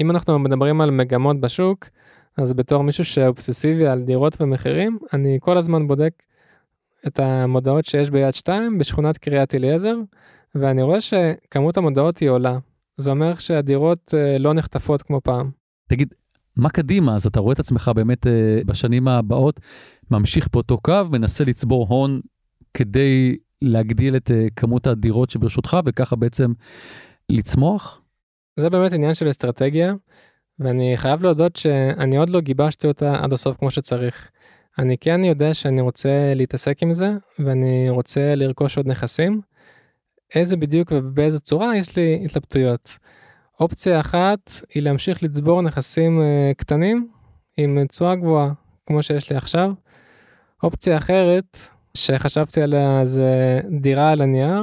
אם 0.00 0.10
אנחנו 0.10 0.38
מדברים 0.38 0.80
על 0.80 0.90
מגמות 0.90 1.40
בשוק 1.40 1.88
אז 2.36 2.52
בתור 2.52 2.82
מישהו 2.82 3.04
שאובססיבי 3.04 3.86
על 3.86 4.02
דירות 4.02 4.36
ומחירים 4.40 4.98
אני 5.12 5.38
כל 5.40 5.58
הזמן 5.58 5.86
בודק 5.86 6.12
את 7.06 7.18
המודעות 7.18 7.86
שיש 7.86 8.10
ביד 8.10 8.34
2 8.34 8.78
בשכונת 8.78 9.18
קריית 9.18 9.54
אליעזר 9.54 9.96
ואני 10.54 10.82
רואה 10.82 11.00
שכמות 11.00 11.76
המודעות 11.76 12.18
היא 12.18 12.28
עולה 12.28 12.58
זה 12.96 13.10
אומר 13.10 13.34
שהדירות 13.34 14.14
אה, 14.16 14.38
לא 14.38 14.54
נחטפות 14.54 15.02
כמו 15.02 15.20
פעם. 15.20 15.50
תגיד 15.88 16.14
מה 16.56 16.70
קדימה? 16.70 17.14
אז 17.14 17.26
אתה 17.26 17.40
רואה 17.40 17.52
את 17.52 17.58
עצמך 17.58 17.90
באמת 17.94 18.26
אה, 18.26 18.60
בשנים 18.66 19.08
הבאות 19.08 19.60
ממשיך 20.10 20.48
באותו 20.52 20.78
קו, 20.78 21.04
מנסה 21.10 21.44
לצבור 21.44 21.86
הון 21.88 22.20
כדי 22.74 23.36
להגדיל 23.62 24.16
את 24.16 24.30
אה, 24.30 24.46
כמות 24.56 24.86
הדירות 24.86 25.30
שברשותך 25.30 25.76
וככה 25.84 26.16
בעצם 26.16 26.52
לצמוח? 27.30 28.00
זה 28.56 28.70
באמת 28.70 28.92
עניין 28.92 29.14
של 29.14 29.30
אסטרטגיה 29.30 29.94
ואני 30.58 30.92
חייב 30.96 31.22
להודות 31.22 31.56
שאני 31.56 32.16
עוד 32.16 32.30
לא 32.30 32.40
גיבשתי 32.40 32.86
אותה 32.86 33.24
עד 33.24 33.32
הסוף 33.32 33.56
כמו 33.56 33.70
שצריך. 33.70 34.30
אני 34.78 34.98
כן 34.98 35.24
יודע 35.24 35.54
שאני 35.54 35.80
רוצה 35.80 36.32
להתעסק 36.34 36.82
עם 36.82 36.92
זה 36.92 37.12
ואני 37.38 37.90
רוצה 37.90 38.34
לרכוש 38.34 38.76
עוד 38.76 38.88
נכסים. 38.88 39.40
איזה 40.34 40.56
בדיוק 40.56 40.92
ובאיזה 40.94 41.40
צורה 41.40 41.76
יש 41.76 41.96
לי 41.96 42.22
התלבטויות. 42.24 42.98
אופציה 43.60 44.00
אחת 44.00 44.50
היא 44.74 44.82
להמשיך 44.82 45.22
לצבור 45.22 45.62
נכסים 45.62 46.20
uh, 46.20 46.54
קטנים 46.54 47.08
עם 47.56 47.86
תשואה 47.86 48.14
גבוהה 48.14 48.52
כמו 48.86 49.02
שיש 49.02 49.30
לי 49.30 49.36
עכשיו. 49.36 49.72
אופציה 50.62 50.96
אחרת 50.96 51.58
שחשבתי 51.96 52.62
עליה 52.62 53.00
זה 53.04 53.60
דירה 53.80 54.12
על 54.12 54.20
הנייר 54.20 54.62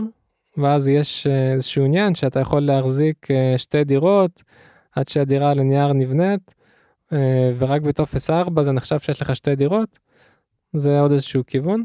ואז 0.58 0.88
יש 0.88 1.28
uh, 1.28 1.54
איזשהו 1.54 1.86
עניין 1.86 2.16
שאתה 2.16 2.40
יכול 2.40 2.62
להחזיק 2.62 3.28
uh, 3.32 3.58
שתי 3.58 3.84
דירות 3.84 4.44
עד 4.96 5.08
שהדירה 5.08 5.52
על 5.52 5.60
הנייר 5.60 5.94
נבנית 5.94 6.54
ורק 7.58 7.82
בטופס 7.82 8.30
4 8.30 8.64
זה 8.64 8.72
נחשב 8.72 9.00
שיש 9.00 9.22
לך 9.22 9.36
שתי 9.36 9.56
דירות. 9.56 10.00
זה 10.76 11.00
עוד 11.00 11.12
איזשהו 11.12 11.44
כיוון. 11.48 11.84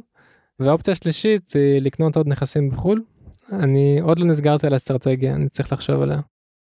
ואופציה 0.61 0.95
שלישית 0.95 1.53
היא 1.53 1.81
לקנות 1.81 2.17
עוד 2.17 2.29
נכסים 2.29 2.71
בחו"ל. 2.71 3.03
אני 3.53 4.01
עוד 4.01 4.19
לא 4.19 4.27
נסגרתי 4.27 4.67
על 4.67 4.73
האסטרטגיה 4.73 5.35
אני 5.35 5.49
צריך 5.49 5.73
לחשוב 5.73 6.03
עליה. 6.03 6.21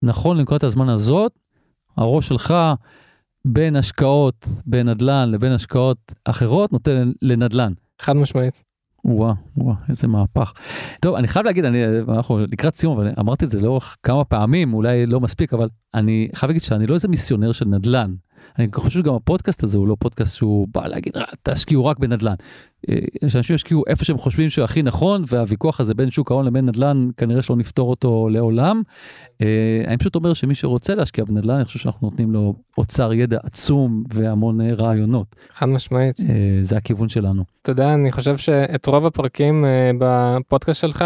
נכון 0.04 0.38
לנקודת 0.38 0.64
הזמן 0.64 0.90
הזאת, 0.90 1.32
הראש 1.98 2.28
שלך 2.28 2.54
בין 3.46 3.76
השקעות 3.76 4.48
בנדל"ן 4.66 5.30
לבין 5.32 5.52
השקעות 5.52 6.14
אחרות 6.26 6.72
נותן 6.72 7.12
לנדל"ן. 7.22 7.74
חד 8.02 8.16
משמעית. 8.16 8.64
וואו, 9.06 9.34
וואו, 9.58 9.76
איזה 9.90 10.08
מהפך. 10.08 10.54
טוב, 11.02 11.16
אני 11.16 11.28
חייב 11.28 11.46
להגיד, 11.46 11.66
אני, 11.66 11.84
אנחנו 12.10 12.40
לקראת 12.40 12.76
סיום, 12.76 12.98
אבל 12.98 13.12
אמרתי 13.20 13.46
את 13.46 13.50
זה 13.50 13.62
לאורך 13.62 13.98
כמה 14.04 14.26
פעמים, 14.26 14.74
אולי 14.74 15.06
לא 15.06 15.20
מספיק, 15.20 15.54
אבל 15.54 15.70
אני 15.94 16.30
חייב 16.36 16.50
להגיד 16.50 16.62
שאני 16.62 16.88
לא 16.88 16.94
איזה 16.94 17.08
מיסיונר 17.08 17.52
של 17.52 17.66
נדל"ן. 17.66 18.14
אני 18.60 18.68
חושב 18.76 19.00
שגם 19.00 19.14
הפודקאסט 19.14 19.64
הזה 19.64 19.78
הוא 19.78 19.88
לא 19.88 19.96
פודקאסט 20.00 20.36
שהוא 20.36 20.68
בא 20.72 20.88
להגיד 20.88 21.14
תשקיעו 21.44 21.86
רק 21.86 22.00
בנדל"ן. 22.00 22.34
אה, 22.90 23.30
שאנשים 23.30 23.56
ישקיעו 23.56 23.84
איפה 23.88 24.06
שהם 24.06 24.18
חושבים 24.18 24.50
שהוא 24.50 24.66
הכי 24.66 24.84
נכון 24.84 25.24
והוויכוח 25.28 25.80
הזה 25.80 25.94
בין 25.94 26.12
שוק 26.12 26.32
ההון 26.32 26.46
לבין 26.46 26.66
נדל"ן 26.66 27.10
כנראה 27.18 27.42
שלא 27.42 27.56
נפתור 27.56 27.90
אותו 27.90 28.30
לעולם. 28.32 28.82
אה, 29.42 29.84
אני 29.88 29.98
פשוט 29.98 30.16
אומר 30.16 30.34
שמי 30.34 30.56
שרוצה 30.56 30.96
להשקיע 30.96 31.26
בנדל"ן 31.26 31.56
אני 31.56 31.66
חושב 31.66 31.80
שאנחנו 31.80 32.10
נותנים 32.10 32.32
לו 32.32 32.56
אוצר 32.78 33.14
ידע 33.14 33.38
עצום 33.44 34.04
והמון 34.14 34.62
אה, 34.62 34.74
רעיונות. 34.74 35.36
חד 35.52 35.66
משמעית. 35.66 36.16
זה 36.62 36.78
הכיוון 36.78 37.10
שלנו. 37.10 37.44
אתה 37.62 37.72
יודע 37.72 37.94
אני 37.94 38.12
חושב 38.12 38.38
שאת 38.38 38.86
רוב 38.86 39.06
הפרקים 39.06 39.66
בפודקאסט 40.00 40.82
שלך 40.82 41.06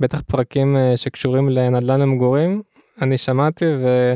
בטח 0.00 0.20
פרקים 0.20 0.76
שקשורים 0.96 1.48
לנדל"ן 1.48 2.00
למגורים 2.00 2.62
אני 3.02 3.18
שמעתי 3.18 3.64
ו... 3.64 4.14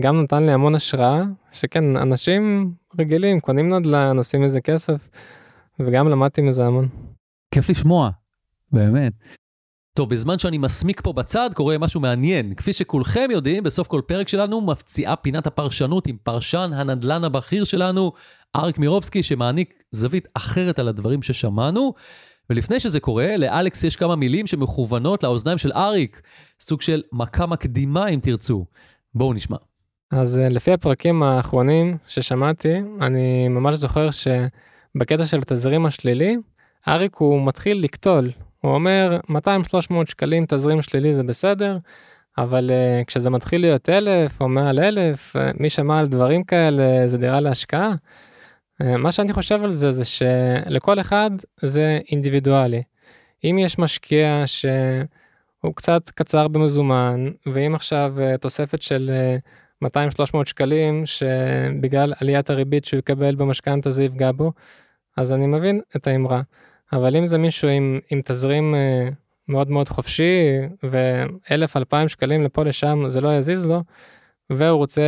גם 0.00 0.22
נתן 0.22 0.42
לי 0.42 0.52
המון 0.52 0.74
השראה 0.74 1.22
שכן 1.52 1.96
אנשים 1.96 2.72
רגילים 2.98 3.40
קונים 3.40 3.74
נדל"ן 3.74 4.18
עושים 4.18 4.44
איזה 4.44 4.60
כסף 4.60 5.08
וגם 5.80 6.08
למדתי 6.08 6.42
מזה 6.42 6.66
המון. 6.66 6.88
כיף 7.54 7.70
לשמוע 7.70 8.10
באמת. 8.72 9.12
טוב, 9.94 10.10
בזמן 10.10 10.38
שאני 10.38 10.58
מסמיק 10.58 11.00
פה 11.00 11.12
בצד 11.12 11.50
קורה 11.54 11.78
משהו 11.78 12.00
מעניין. 12.00 12.54
כפי 12.54 12.72
שכולכם 12.72 13.28
יודעים, 13.30 13.62
בסוף 13.62 13.88
כל 13.88 14.00
פרק 14.06 14.28
שלנו 14.28 14.60
מפציעה 14.60 15.16
פינת 15.16 15.46
הפרשנות 15.46 16.06
עם 16.06 16.16
פרשן 16.22 16.70
הנדל"ן 16.74 17.24
הבכיר 17.24 17.64
שלנו, 17.64 18.12
אריק 18.56 18.78
מירובסקי, 18.78 19.22
שמעניק 19.22 19.82
זווית 19.90 20.28
אחרת 20.34 20.78
על 20.78 20.88
הדברים 20.88 21.22
ששמענו. 21.22 21.94
ולפני 22.50 22.80
שזה 22.80 23.00
קורה, 23.00 23.36
לאלכס 23.36 23.84
יש 23.84 23.96
כמה 23.96 24.16
מילים 24.16 24.46
שמכוונות 24.46 25.22
לאוזניים 25.22 25.58
של 25.58 25.72
אריק, 25.72 26.22
סוג 26.60 26.82
של 26.82 27.02
מכה 27.12 27.46
מקדימה 27.46 28.08
אם 28.08 28.20
תרצו. 28.22 28.66
בואו 29.14 29.32
נשמע. 29.32 29.56
אז 30.10 30.38
אה, 30.38 30.48
לפי 30.48 30.72
הפרקים 30.72 31.22
האחרונים 31.22 31.96
ששמעתי, 32.06 32.74
אני 33.00 33.48
ממש 33.48 33.74
זוכר 33.78 34.08
שבקטע 34.10 35.26
של 35.26 35.38
התזרים 35.38 35.86
השלילי, 35.86 36.36
אריק 36.88 37.16
הוא 37.16 37.46
מתחיל 37.46 37.84
לקטול. 37.84 38.30
הוא 38.60 38.74
אומר 38.74 39.20
200-300 39.30 39.34
שקלים 40.06 40.44
תזרים 40.48 40.82
שלילי 40.82 41.14
זה 41.14 41.22
בסדר, 41.22 41.78
אבל 42.38 42.70
uh, 42.70 43.04
כשזה 43.04 43.30
מתחיל 43.30 43.60
להיות 43.60 43.88
אלף 43.88 44.40
או 44.40 44.48
מעל 44.48 44.78
אלף, 44.78 45.36
uh, 45.36 45.40
מי 45.60 45.70
שמע 45.70 45.98
על 45.98 46.08
דברים 46.08 46.44
כאלה, 46.44 47.08
זה 47.08 47.18
דירה 47.18 47.40
להשקעה. 47.40 47.94
Uh, 48.82 48.86
מה 48.96 49.12
שאני 49.12 49.32
חושב 49.32 49.64
על 49.64 49.72
זה, 49.72 49.92
זה 49.92 50.04
שלכל 50.04 51.00
אחד 51.00 51.30
זה 51.56 52.00
אינדיבידואלי. 52.10 52.82
אם 53.44 53.58
יש 53.60 53.78
משקיע 53.78 54.44
שהוא 54.46 55.74
קצת 55.74 56.10
קצר 56.10 56.48
במזומן, 56.48 57.26
ואם 57.46 57.74
עכשיו 57.74 58.14
uh, 58.16 58.38
תוספת 58.38 58.82
של 58.82 59.10
uh, 59.10 59.48
200-300 59.84 59.88
שקלים, 60.46 61.06
שבגלל 61.06 62.12
עליית 62.20 62.50
הריבית 62.50 62.84
שהוא 62.84 62.98
יקבל 62.98 63.34
במשכנתה 63.34 63.90
זה 63.90 64.04
יפגע 64.04 64.32
בו, 64.32 64.52
אז 65.16 65.32
אני 65.32 65.46
מבין 65.46 65.80
את 65.96 66.06
האמרה. 66.06 66.42
אבל 66.92 67.16
אם 67.16 67.26
זה 67.26 67.38
מישהו 67.38 67.68
עם, 67.68 67.98
עם 68.10 68.20
תזרים 68.24 68.74
uh, 68.74 69.14
מאוד 69.48 69.70
מאוד 69.70 69.88
חופשי 69.88 70.58
ואלף 70.82 71.76
אלפיים 71.76 72.08
שקלים 72.08 72.44
לפה 72.44 72.64
לשם 72.64 73.08
זה 73.08 73.20
לא 73.20 73.38
יזיז 73.38 73.66
לו 73.66 73.82
והוא 74.50 74.78
רוצה 74.78 75.02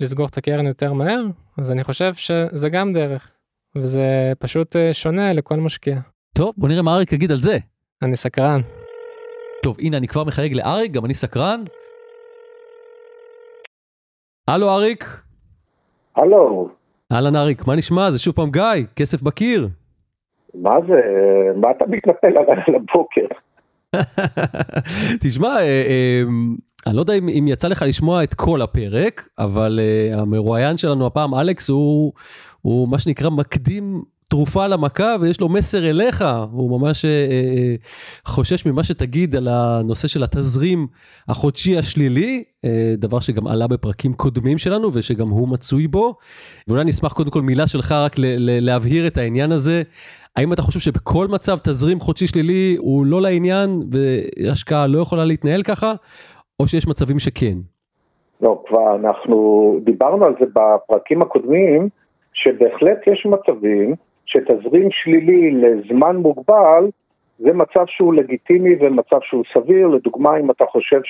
לסגור 0.00 0.26
את 0.26 0.38
הקרן 0.38 0.66
יותר 0.66 0.92
מהר 0.92 1.24
אז 1.58 1.70
אני 1.70 1.84
חושב 1.84 2.14
שזה 2.14 2.68
גם 2.68 2.92
דרך 2.92 3.30
וזה 3.76 4.32
פשוט 4.38 4.76
אה, 4.76 4.94
שונה 4.94 5.32
לכל 5.32 5.56
משקיע. 5.56 5.98
טוב 6.34 6.54
בוא 6.56 6.68
נראה 6.68 6.82
מה 6.82 6.94
אריק 6.94 7.12
יגיד 7.12 7.32
על 7.32 7.38
זה. 7.38 7.58
אני 8.02 8.16
סקרן. 8.16 8.60
טוב 9.62 9.76
הנה 9.80 9.96
אני 9.96 10.08
כבר 10.08 10.24
מחייג 10.24 10.54
לאריק 10.54 10.92
גם 10.92 11.04
אני 11.04 11.14
סקרן. 11.14 11.64
הלו 14.48 14.70
אריק. 14.70 15.04
הלו. 16.16 16.68
אהלן 17.12 17.36
אריק 17.36 17.66
מה 17.66 17.76
נשמע 17.76 18.10
זה 18.10 18.18
שוב 18.18 18.34
פעם 18.34 18.50
גיא 18.50 18.62
כסף 18.96 19.22
בקיר. 19.22 19.68
מה 20.54 20.74
זה 20.88 21.00
מה 21.56 21.70
אתה 21.70 21.84
מתנפל 21.88 22.38
על 22.38 22.74
הבוקר. 22.74 23.26
תשמע, 25.22 25.48
אה, 25.48 25.60
אה, 25.62 26.22
אני 26.86 26.96
לא 26.96 27.00
יודע 27.00 27.14
אם, 27.14 27.28
אם 27.28 27.44
יצא 27.48 27.68
לך 27.68 27.84
לשמוע 27.88 28.24
את 28.24 28.34
כל 28.34 28.62
הפרק, 28.62 29.28
אבל 29.38 29.80
uh, 29.80 30.16
המרואיין 30.20 30.76
שלנו 30.76 31.06
הפעם, 31.06 31.34
אלכס, 31.34 31.70
הוא, 31.70 32.12
הוא 32.62 32.88
מה 32.88 32.98
שנקרא 32.98 33.30
מקדים 33.30 34.02
תרופה 34.32 34.66
למכה 34.66 35.16
ויש 35.20 35.40
לו 35.40 35.48
מסר 35.48 35.90
אליך, 35.90 36.24
הוא 36.52 36.80
ממש 36.80 37.04
uh, 37.04 37.08
uh, 37.08 38.28
חושש 38.28 38.66
ממה 38.66 38.84
שתגיד 38.84 39.36
על 39.36 39.48
הנושא 39.50 40.08
של 40.08 40.22
התזרים 40.22 40.86
החודשי 41.28 41.78
השלילי, 41.78 42.44
uh, 42.44 42.68
דבר 42.96 43.20
שגם 43.20 43.46
עלה 43.46 43.66
בפרקים 43.66 44.12
קודמים 44.12 44.58
שלנו 44.58 44.90
ושגם 44.94 45.28
הוא 45.28 45.48
מצוי 45.48 45.86
בו. 45.86 46.14
ואולי 46.68 46.84
נשמח 46.84 47.12
קודם 47.12 47.30
כל 47.30 47.40
מילה 47.40 47.66
שלך 47.66 47.92
רק 47.92 48.12
להבהיר 48.38 49.06
את 49.06 49.16
העניין 49.16 49.52
הזה. 49.52 49.82
האם 50.36 50.52
אתה 50.52 50.62
חושב 50.62 50.80
שבכל 50.80 51.26
מצב 51.28 51.58
תזרים 51.58 52.00
חודשי 52.00 52.26
שלילי 52.26 52.76
הוא 52.78 53.06
לא 53.06 53.22
לעניין 53.22 53.82
והשקעה 53.90 54.86
לא 54.86 54.98
יכולה 54.98 55.24
להתנהל 55.24 55.62
ככה, 55.62 55.92
או 56.60 56.68
שיש 56.68 56.88
מצבים 56.88 57.18
שכן? 57.18 57.56
לא, 58.40 58.62
כבר 58.68 58.94
אנחנו 58.94 59.76
דיברנו 59.84 60.24
על 60.24 60.34
זה 60.40 60.46
בפרקים 60.46 61.22
הקודמים, 61.22 61.88
שבהחלט 62.32 62.98
יש 63.06 63.26
מצבים 63.26 63.94
שתזרים 64.26 64.88
שלילי 64.90 65.50
לזמן 65.50 66.16
מוגבל 66.16 66.90
זה 67.38 67.52
מצב 67.52 67.84
שהוא 67.86 68.14
לגיטימי 68.14 68.74
ומצב 68.80 69.18
שהוא 69.22 69.44
סביר, 69.54 69.86
לדוגמה 69.86 70.38
אם 70.38 70.50
אתה 70.50 70.64
חושב 70.64 71.00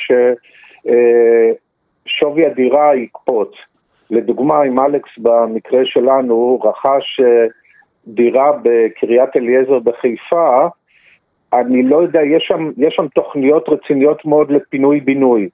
ששווי 2.09 2.45
אה, 2.45 2.51
הדירה 2.51 2.97
יקפוץ. 2.97 3.51
לדוגמה, 4.11 4.65
אם 4.65 4.81
אלכס 4.81 5.19
במקרה 5.19 5.81
שלנו 5.85 6.61
רכש 6.65 7.21
אה, 7.21 7.47
דירה 8.07 8.53
בקריית 8.63 9.37
אליעזר 9.37 9.79
בחיפה, 9.79 10.69
אני 11.53 11.83
לא 11.83 12.03
יודע, 12.03 12.23
יש 12.23 12.45
שם, 12.49 12.71
יש 12.77 12.95
שם 12.97 13.09
תוכניות 13.09 13.69
רציניות 13.69 14.25
מאוד 14.25 14.51
לפינוי-בינוי. 14.51 15.49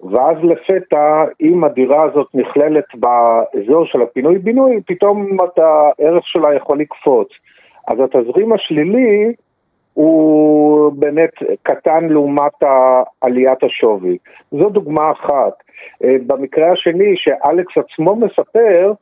ואז 0.00 0.36
לפתע, 0.42 1.24
אם 1.40 1.64
הדירה 1.64 2.02
הזאת 2.02 2.26
נכללת 2.34 2.84
באזור 2.94 3.86
של 3.86 4.02
הפינוי-בינוי, 4.02 4.80
פתאום 4.86 5.36
הערך 5.56 6.26
שלה 6.26 6.54
יכול 6.54 6.78
לקפוץ. 6.80 7.28
אז 7.88 7.98
התזרים 8.00 8.52
השלילי 8.52 9.32
הוא 9.94 10.92
באמת 10.92 11.30
קטן 11.62 12.08
לעומת 12.08 12.52
עליית 13.20 13.64
השווי. 13.64 14.18
זו 14.50 14.68
דוגמה 14.68 15.10
אחת. 15.10 15.52
אה, 16.04 16.16
במקרה 16.26 16.72
השני, 16.72 17.14
שאלכס 17.16 17.78
עצמו 17.78 18.16
מספר, 18.16 18.92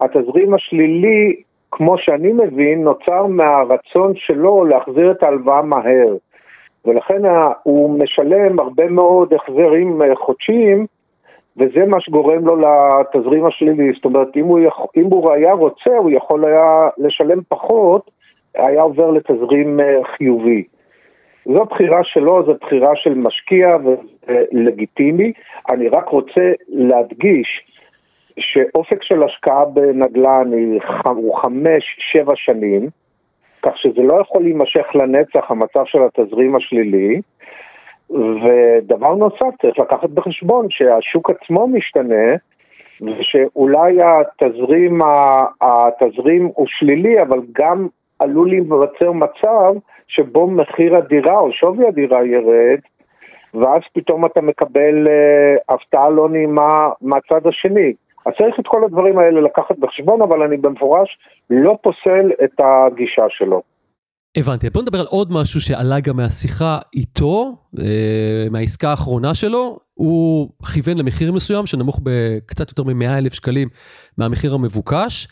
התזרים 0.00 0.54
השלילי 0.54 1.42
כמו 1.70 1.98
שאני 1.98 2.32
מבין, 2.32 2.82
נוצר 2.82 3.26
מהרצון 3.26 4.12
שלו 4.16 4.64
להחזיר 4.64 5.10
את 5.10 5.22
ההלוואה 5.22 5.62
מהר. 5.62 6.16
ולכן 6.88 7.22
הוא 7.62 7.98
משלם 7.98 8.60
הרבה 8.60 8.88
מאוד 8.88 9.34
החזרים 9.34 10.02
אה, 10.02 10.16
חודשיים, 10.16 10.86
וזה 11.56 11.86
מה 11.86 12.00
שגורם 12.00 12.46
לו 12.46 12.56
לתזרים 12.56 13.46
השלילי. 13.46 13.92
זאת 13.94 14.04
אומרת, 14.04 14.36
אם 14.36 14.44
הוא, 14.44 14.60
יכול, 14.60 14.86
אם 14.96 15.04
הוא 15.04 15.32
היה 15.32 15.52
רוצה, 15.52 15.96
הוא 15.96 16.10
יכול 16.10 16.44
היה 16.44 16.88
לשלם 16.98 17.38
פחות, 17.48 18.10
היה 18.54 18.82
עובר 18.82 19.10
לתזרים 19.10 19.80
אה, 19.80 20.04
חיובי. 20.16 20.64
זו 21.44 21.64
בחירה 21.64 22.00
שלו, 22.04 22.46
זו 22.46 22.54
בחירה 22.60 22.96
של 22.96 23.14
משקיע 23.14 23.68
ולגיטימי. 23.84 25.32
אני 25.70 25.88
רק 25.88 26.08
רוצה 26.08 26.52
להדגיש 26.68 27.64
שאופק 28.38 29.02
של 29.02 29.22
השקעה 29.22 29.64
בנדל"ן 29.64 30.50
הוא 31.04 31.36
חמש-שבע 31.36 32.32
שנים, 32.36 32.88
כך 33.62 33.78
שזה 33.78 34.02
לא 34.02 34.20
יכול 34.20 34.42
להימשך 34.42 34.86
לנצח 34.94 35.50
המצב 35.50 35.84
של 35.84 35.98
התזרים 36.02 36.56
השלילי. 36.56 37.20
ודבר 38.10 39.14
נוסף, 39.14 39.62
צריך 39.62 39.78
לקחת 39.78 40.10
בחשבון 40.10 40.66
שהשוק 40.70 41.30
עצמו 41.30 41.68
משתנה, 41.68 42.36
ושאולי 43.00 43.96
התזרים, 44.02 44.98
התזרים 45.60 46.50
הוא 46.54 46.66
שלילי, 46.68 47.22
אבל 47.22 47.40
גם 47.52 47.86
עלול 48.18 48.48
להיווצר 48.48 49.12
מצב 49.12 49.74
שבו 50.08 50.50
מחיר 50.50 50.96
הדירה 50.96 51.38
או 51.38 51.52
שווי 51.52 51.88
הדירה 51.88 52.26
ירד, 52.26 52.78
ואז 53.54 53.82
פתאום 53.92 54.26
אתה 54.26 54.40
מקבל 54.40 55.06
uh, 55.06 55.74
הפתעה 55.74 56.10
לא 56.10 56.28
נעימה 56.28 56.88
מהצד 57.00 57.46
השני. 57.46 57.92
אז 58.28 58.34
צריך 58.38 58.54
את 58.60 58.64
כל 58.66 58.84
הדברים 58.84 59.18
האלה 59.18 59.40
לקחת 59.40 59.78
בחשבון, 59.78 60.22
אבל 60.22 60.42
אני 60.42 60.56
במפורש 60.56 61.18
לא 61.50 61.78
פוסל 61.82 62.30
את 62.44 62.60
הגישה 62.60 63.22
שלו. 63.28 63.62
הבנתי, 64.36 64.70
בוא 64.70 64.82
נדבר 64.82 65.00
על 65.00 65.06
עוד 65.06 65.32
משהו 65.32 65.60
שעלה 65.60 66.00
גם 66.00 66.16
מהשיחה 66.16 66.78
איתו, 66.94 67.56
אה, 67.78 68.46
מהעסקה 68.50 68.90
האחרונה 68.90 69.34
שלו, 69.34 69.78
הוא 69.94 70.50
כיוון 70.74 70.98
למחיר 70.98 71.32
מסוים 71.32 71.66
שנמוך 71.66 72.00
בקצת 72.02 72.68
יותר 72.68 72.82
מ-100 72.82 73.18
אלף 73.18 73.32
שקלים 73.32 73.68
מהמחיר 74.18 74.54
המבוקש, 74.54 75.28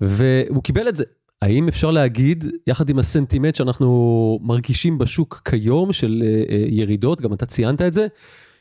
והוא 0.00 0.62
קיבל 0.62 0.88
את 0.88 0.96
זה. 0.96 1.04
האם 1.42 1.68
אפשר 1.68 1.90
להגיד, 1.90 2.44
יחד 2.66 2.88
עם 2.88 2.98
הסנטימנט 2.98 3.54
שאנחנו 3.54 4.38
מרגישים 4.42 4.98
בשוק 4.98 5.42
כיום 5.50 5.92
של 5.92 6.22
אה, 6.24 6.54
אה, 6.54 6.64
ירידות, 6.68 7.20
גם 7.20 7.32
אתה 7.32 7.46
ציינת 7.46 7.82
את 7.82 7.92
זה, 7.92 8.06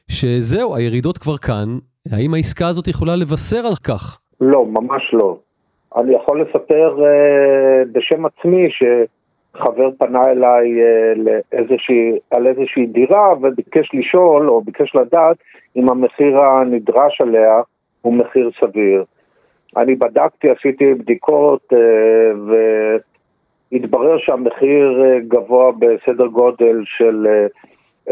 שזהו, 0.07 0.76
הירידות 0.76 1.17
כבר 1.17 1.38
כאן, 1.38 1.78
האם 2.12 2.34
העסקה 2.34 2.68
הזאת 2.68 2.88
יכולה 2.88 3.16
לבשר 3.16 3.68
על 3.68 3.76
כך? 3.88 4.20
לא, 4.41 4.66
ממש 4.66 5.14
לא. 5.14 5.38
אני 5.97 6.16
יכול 6.16 6.41
לספר 6.41 6.97
uh, 6.97 7.88
בשם 7.91 8.26
עצמי 8.26 8.68
שחבר 8.70 9.89
פנה 9.97 10.22
אליי 10.24 10.72
uh, 10.74 11.20
לאיזושהי, 11.20 12.12
על 12.32 12.47
איזושהי 12.47 12.86
דירה 12.86 13.30
וביקש 13.41 13.89
לשאול 13.93 14.49
או 14.49 14.62
ביקש 14.62 14.95
לדעת 14.95 15.38
אם 15.76 15.89
המחיר 15.89 16.39
הנדרש 16.39 17.22
עליה 17.22 17.62
הוא 18.01 18.14
מחיר 18.14 18.49
סביר. 18.62 19.04
אני 19.78 19.95
בדקתי, 19.95 20.49
עשיתי 20.49 20.93
בדיקות 20.93 21.74
uh, 21.74 21.78
והתברר 23.72 24.18
שהמחיר 24.18 25.01
uh, 25.01 25.28
גבוה 25.28 25.72
בסדר 25.72 26.26
גודל 26.28 26.82
של 26.86 27.28
uh, 27.28 27.72
20% 28.10 28.12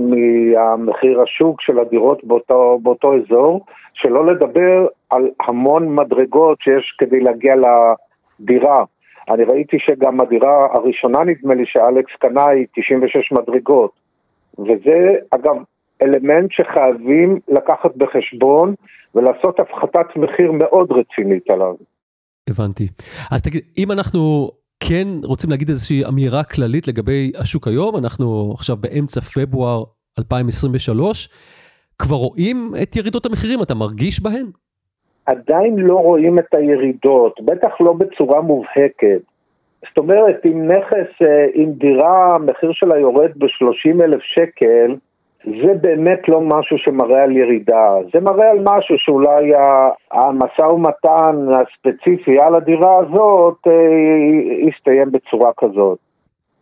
מהמחיר 0.00 1.20
השוק 1.20 1.60
של 1.60 1.78
הדירות 1.78 2.24
באותו, 2.24 2.78
באותו 2.82 3.14
אזור, 3.16 3.64
שלא 3.94 4.26
לדבר 4.26 4.86
על 5.10 5.30
המון 5.40 5.94
מדרגות 5.94 6.58
שיש 6.60 6.96
כדי 6.98 7.20
להגיע 7.20 7.54
לדירה. 7.56 8.84
אני 9.30 9.44
ראיתי 9.44 9.76
שגם 9.78 10.20
הדירה 10.20 10.66
הראשונה, 10.74 11.24
נדמה 11.24 11.54
לי, 11.54 11.64
שאלכס 11.66 12.12
קנה 12.18 12.46
היא 12.46 12.66
96 12.76 13.32
מדרגות. 13.32 13.90
וזה, 14.58 15.14
אגב, 15.30 15.56
אלמנט 16.02 16.50
שחייבים 16.50 17.38
לקחת 17.48 17.96
בחשבון 17.96 18.74
ולעשות 19.14 19.60
הפחתת 19.60 20.16
מחיר 20.16 20.52
מאוד 20.52 20.92
רצינית 20.92 21.50
עליו. 21.50 21.74
הבנתי. 22.50 22.88
אז 23.30 23.42
תגיד, 23.42 23.62
אם 23.78 23.92
אנחנו 23.92 24.50
כן 24.80 25.08
רוצים 25.24 25.50
להגיד 25.50 25.68
איזושהי 25.68 26.04
אמירה 26.04 26.44
כללית 26.44 26.88
לגבי 26.88 27.32
השוק 27.40 27.68
היום, 27.68 27.96
אנחנו 27.96 28.52
עכשיו 28.54 28.76
באמצע 28.76 29.20
פברואר 29.20 29.84
2023, 30.18 31.28
כבר 31.98 32.16
רואים 32.16 32.72
את 32.82 32.96
ירידות 32.96 33.26
המחירים, 33.26 33.62
אתה 33.62 33.74
מרגיש 33.74 34.22
בהן? 34.22 34.46
עדיין 35.26 35.76
לא 35.76 35.94
רואים 35.94 36.38
את 36.38 36.54
הירידות, 36.54 37.40
בטח 37.44 37.80
לא 37.80 37.92
בצורה 37.92 38.40
מובהקת. 38.40 39.20
זאת 39.88 39.98
אומרת, 39.98 40.46
אם 40.46 40.70
נכס, 40.70 41.22
אם 41.54 41.68
אה, 41.68 41.74
דירה, 41.78 42.34
המחיר 42.34 42.70
שלה 42.72 42.98
יורד 42.98 43.30
ב-30 43.36 44.04
אלף 44.04 44.22
שקל, 44.22 44.94
זה 45.46 45.74
באמת 45.80 46.28
לא 46.28 46.40
משהו 46.40 46.78
שמראה 46.78 47.22
על 47.22 47.36
ירידה, 47.36 47.94
זה 48.14 48.20
מראה 48.20 48.50
על 48.50 48.58
משהו 48.64 48.98
שאולי 48.98 49.52
המשא 50.10 50.62
ומתן 50.62 51.46
הספציפי 51.52 52.40
על 52.40 52.54
הדירה 52.54 52.98
הזאת 52.98 53.56
אה, 53.66 53.72
יסתיים 54.68 55.12
בצורה 55.12 55.50
כזאת. 55.56 55.98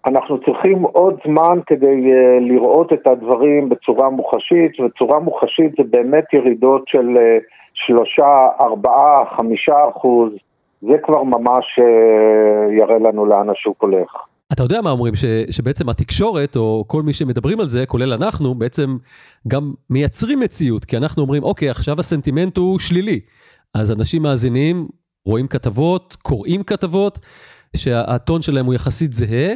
אנחנו 0.07 0.39
צריכים 0.41 0.83
עוד 0.83 1.21
זמן 1.27 1.59
כדי 1.67 2.13
אה, 2.13 2.39
לראות 2.41 2.93
את 2.93 3.07
הדברים 3.07 3.69
בצורה 3.69 4.11
מוחשית, 4.11 4.81
וצורה 4.81 5.19
מוחשית 5.19 5.73
זה 5.79 5.83
באמת 5.91 6.25
ירידות 6.33 6.89
של 6.89 7.17
אה, 7.19 7.39
שלושה, 7.75 8.49
ארבעה, 8.61 9.25
חמישה 9.37 9.89
אחוז, 9.89 10.33
זה 10.83 10.99
כבר 11.03 11.23
ממש 11.23 11.79
יראה 12.71 12.99
לנו 12.99 13.27
לאן 13.27 13.51
השוק 13.51 13.83
הולך. 13.83 14.34
אתה 14.53 14.63
יודע 14.63 14.81
מה 14.81 14.91
אומרים, 14.91 15.17
ש, 15.17 15.25
שבעצם 15.51 15.89
התקשורת, 15.89 16.57
או 16.57 16.85
כל 16.87 17.03
מי 17.03 17.13
שמדברים 17.13 17.61
על 17.61 17.69
זה, 17.69 17.87
כולל 17.87 18.13
אנחנו, 18.13 18.55
בעצם 18.55 18.97
גם 19.49 19.75
מייצרים 19.91 20.41
מציאות, 20.41 20.85
כי 20.85 20.97
אנחנו 20.97 21.23
אומרים, 21.23 21.43
אוקיי, 21.43 21.71
עכשיו 21.71 22.01
הסנטימנט 22.01 22.57
הוא 22.57 22.79
שלילי. 22.79 23.21
אז 23.75 23.93
אנשים 23.93 24.23
מאזינים, 24.23 24.89
רואים 25.27 25.49
כתבות, 25.49 26.17
קוראים 26.23 26.63
כתבות, 26.63 27.19
שהטון 27.77 28.43
שלהם 28.43 28.67
הוא 28.67 28.75
יחסית 28.75 29.13
זהה, 29.13 29.55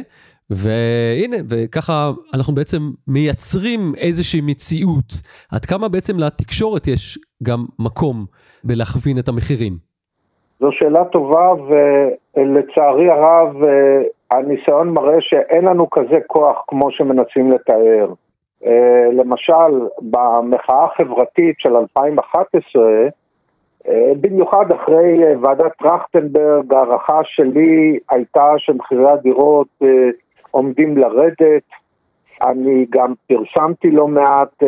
והנה, 0.49 1.37
וככה 1.49 2.11
אנחנו 2.33 2.55
בעצם 2.55 2.91
מייצרים 3.07 3.93
איזושהי 3.97 4.41
מציאות. 4.41 5.21
עד 5.49 5.65
כמה 5.65 5.87
בעצם 5.87 6.19
לתקשורת 6.19 6.87
יש 6.87 7.19
גם 7.43 7.65
מקום 7.79 8.25
בלהכווין 8.63 9.19
את 9.19 9.27
המחירים? 9.27 9.88
זו 10.59 10.71
שאלה 10.71 11.05
טובה, 11.05 11.53
ולצערי 12.35 13.09
הרב, 13.09 13.55
הניסיון 14.31 14.89
מראה 14.89 15.21
שאין 15.21 15.65
לנו 15.65 15.89
כזה 15.89 16.17
כוח 16.27 16.63
כמו 16.67 16.91
שמנסים 16.91 17.51
לתאר. 17.51 18.13
אה, 18.65 19.09
למשל, 19.13 19.87
במחאה 20.01 20.85
החברתית 20.85 21.55
של 21.59 21.75
2011, 21.75 22.83
אה, 23.87 24.11
במיוחד 24.21 24.71
אחרי 24.71 25.23
אה, 25.23 25.33
ועדת 25.41 25.71
טרכטנברג, 25.77 26.73
הערכה 26.73 27.19
שלי 27.23 27.99
הייתה 28.09 28.53
שמחירי 28.57 29.11
הדירות 29.11 29.67
עומדים 30.51 30.97
לרדת. 30.97 31.63
אני 32.47 32.85
גם 32.89 33.13
פרסמתי 33.27 33.91
לא 33.91 34.07
מעט 34.07 34.63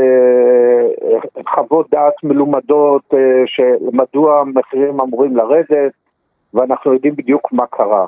חוות 1.56 1.88
דעת 1.92 2.14
מלומדות 2.24 3.14
שמדוע 3.46 4.40
המחירים 4.40 5.00
אמורים 5.00 5.38
לרדת, 5.38 5.92
ואנחנו 6.54 6.94
יודעים 6.94 7.16
בדיוק 7.16 7.54
מה 7.54 7.66
קרה. 7.66 8.06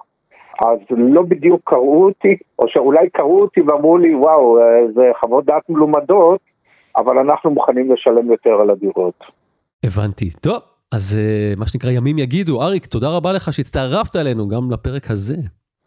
אז 0.61 0.79
לא 0.89 1.21
בדיוק 1.21 1.61
קראו 1.63 2.05
אותי, 2.05 2.37
או 2.59 2.65
שאולי 2.67 3.09
קראו 3.09 3.41
אותי 3.41 3.61
ואמרו 3.61 3.97
לי, 3.97 4.15
וואו, 4.15 4.57
זה 4.95 5.11
חוות 5.19 5.45
דעת 5.45 5.69
מלומדות, 5.69 6.39
אבל 6.97 7.17
אנחנו 7.17 7.51
מוכנים 7.51 7.91
לשלם 7.91 8.31
יותר 8.31 8.53
על 8.61 8.69
הדירות. 8.69 9.23
הבנתי. 9.85 10.29
טוב, 10.29 10.59
אז 10.91 11.17
אה, 11.19 11.53
מה 11.57 11.67
שנקרא 11.67 11.91
ימים 11.91 12.17
יגידו. 12.17 12.61
אריק, 12.61 12.85
תודה 12.85 13.07
רבה 13.09 13.31
לך 13.31 13.53
שהצטרפת 13.53 14.15
אלינו 14.15 14.47
גם 14.47 14.71
לפרק 14.71 15.11
הזה. 15.11 15.35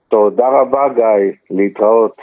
תודה 0.09 0.49
רבה, 0.49 0.89
גיא. 0.95 1.33
להתראות. 1.51 2.17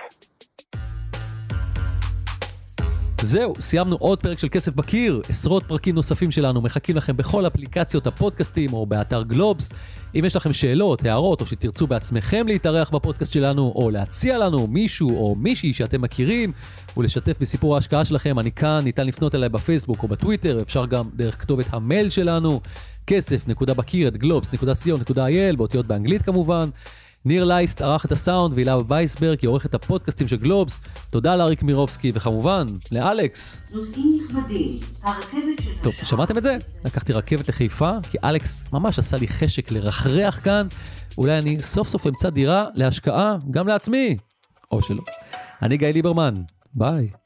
זהו, 3.23 3.53
סיימנו 3.59 3.95
עוד 3.95 4.19
פרק 4.19 4.39
של 4.39 4.47
כסף 4.51 4.75
בקיר. 4.75 5.21
עשרות 5.29 5.63
פרקים 5.67 5.95
נוספים 5.95 6.31
שלנו 6.31 6.61
מחכים 6.61 6.95
לכם 6.95 7.17
בכל 7.17 7.47
אפליקציות 7.47 8.07
הפודקאסטים 8.07 8.73
או 8.73 8.85
באתר 8.85 9.23
גלובס. 9.23 9.71
אם 10.15 10.25
יש 10.25 10.35
לכם 10.35 10.53
שאלות, 10.53 11.05
הערות, 11.05 11.41
או 11.41 11.45
שתרצו 11.45 11.87
בעצמכם 11.87 12.47
להתארח 12.47 12.89
בפודקאסט 12.89 13.33
שלנו, 13.33 13.73
או 13.75 13.89
להציע 13.89 14.37
לנו 14.37 14.67
מישהו 14.67 15.17
או 15.17 15.35
מישהי 15.35 15.73
שאתם 15.73 16.01
מכירים, 16.01 16.51
ולשתף 16.97 17.37
בסיפור 17.39 17.75
ההשקעה 17.75 18.05
שלכם, 18.05 18.39
אני 18.39 18.51
כאן, 18.51 18.79
ניתן 18.83 19.07
לפנות 19.07 19.35
אליי 19.35 19.49
בפייסבוק 19.49 20.03
או 20.03 20.07
בטוויטר, 20.07 20.61
אפשר 20.61 20.85
גם 20.85 21.09
דרך 21.15 21.41
כתובת 21.41 21.65
המייל 21.69 22.09
שלנו, 22.09 22.61
כסף.בקיר 23.07 24.07
את 24.07 24.17
גלובס.co.il, 24.17 25.55
באותיות 25.57 25.87
באנגלית 25.87 26.21
כמובן. 26.21 26.69
ניר 27.25 27.43
לייסט 27.43 27.81
ערך 27.81 28.05
את 28.05 28.11
הסאונד 28.11 28.53
והילה 28.53 28.77
וייסברג 28.87 29.37
היא 29.41 29.47
עורכת 29.47 29.73
הפודקאסטים 29.73 30.27
של 30.27 30.35
גלובס. 30.35 30.79
תודה 31.09 31.35
לאריק 31.35 31.63
מירובסקי 31.63 32.11
וכמובן 32.15 32.65
לאלכס. 32.91 33.63
טוב, 35.81 35.93
שמעתם 36.03 36.37
את 36.37 36.43
זה? 36.43 36.57
לקחתי 36.85 37.13
רכבת 37.13 37.49
לחיפה 37.49 37.91
כי 38.11 38.17
אלכס 38.23 38.63
ממש 38.73 38.99
עשה 38.99 39.17
לי 39.17 39.27
חשק 39.27 39.71
לרחרח 39.71 40.39
כאן. 40.43 40.67
אולי 41.17 41.37
אני 41.37 41.61
סוף 41.61 41.87
סוף 41.87 42.07
אמצא 42.07 42.29
דירה 42.29 42.65
להשקעה 42.73 43.37
גם 43.51 43.67
לעצמי. 43.67 44.17
או 44.71 44.81
שלא. 44.81 45.03
אני 45.61 45.77
גיא 45.77 45.87
ליברמן, 45.87 46.41
ביי. 46.73 47.22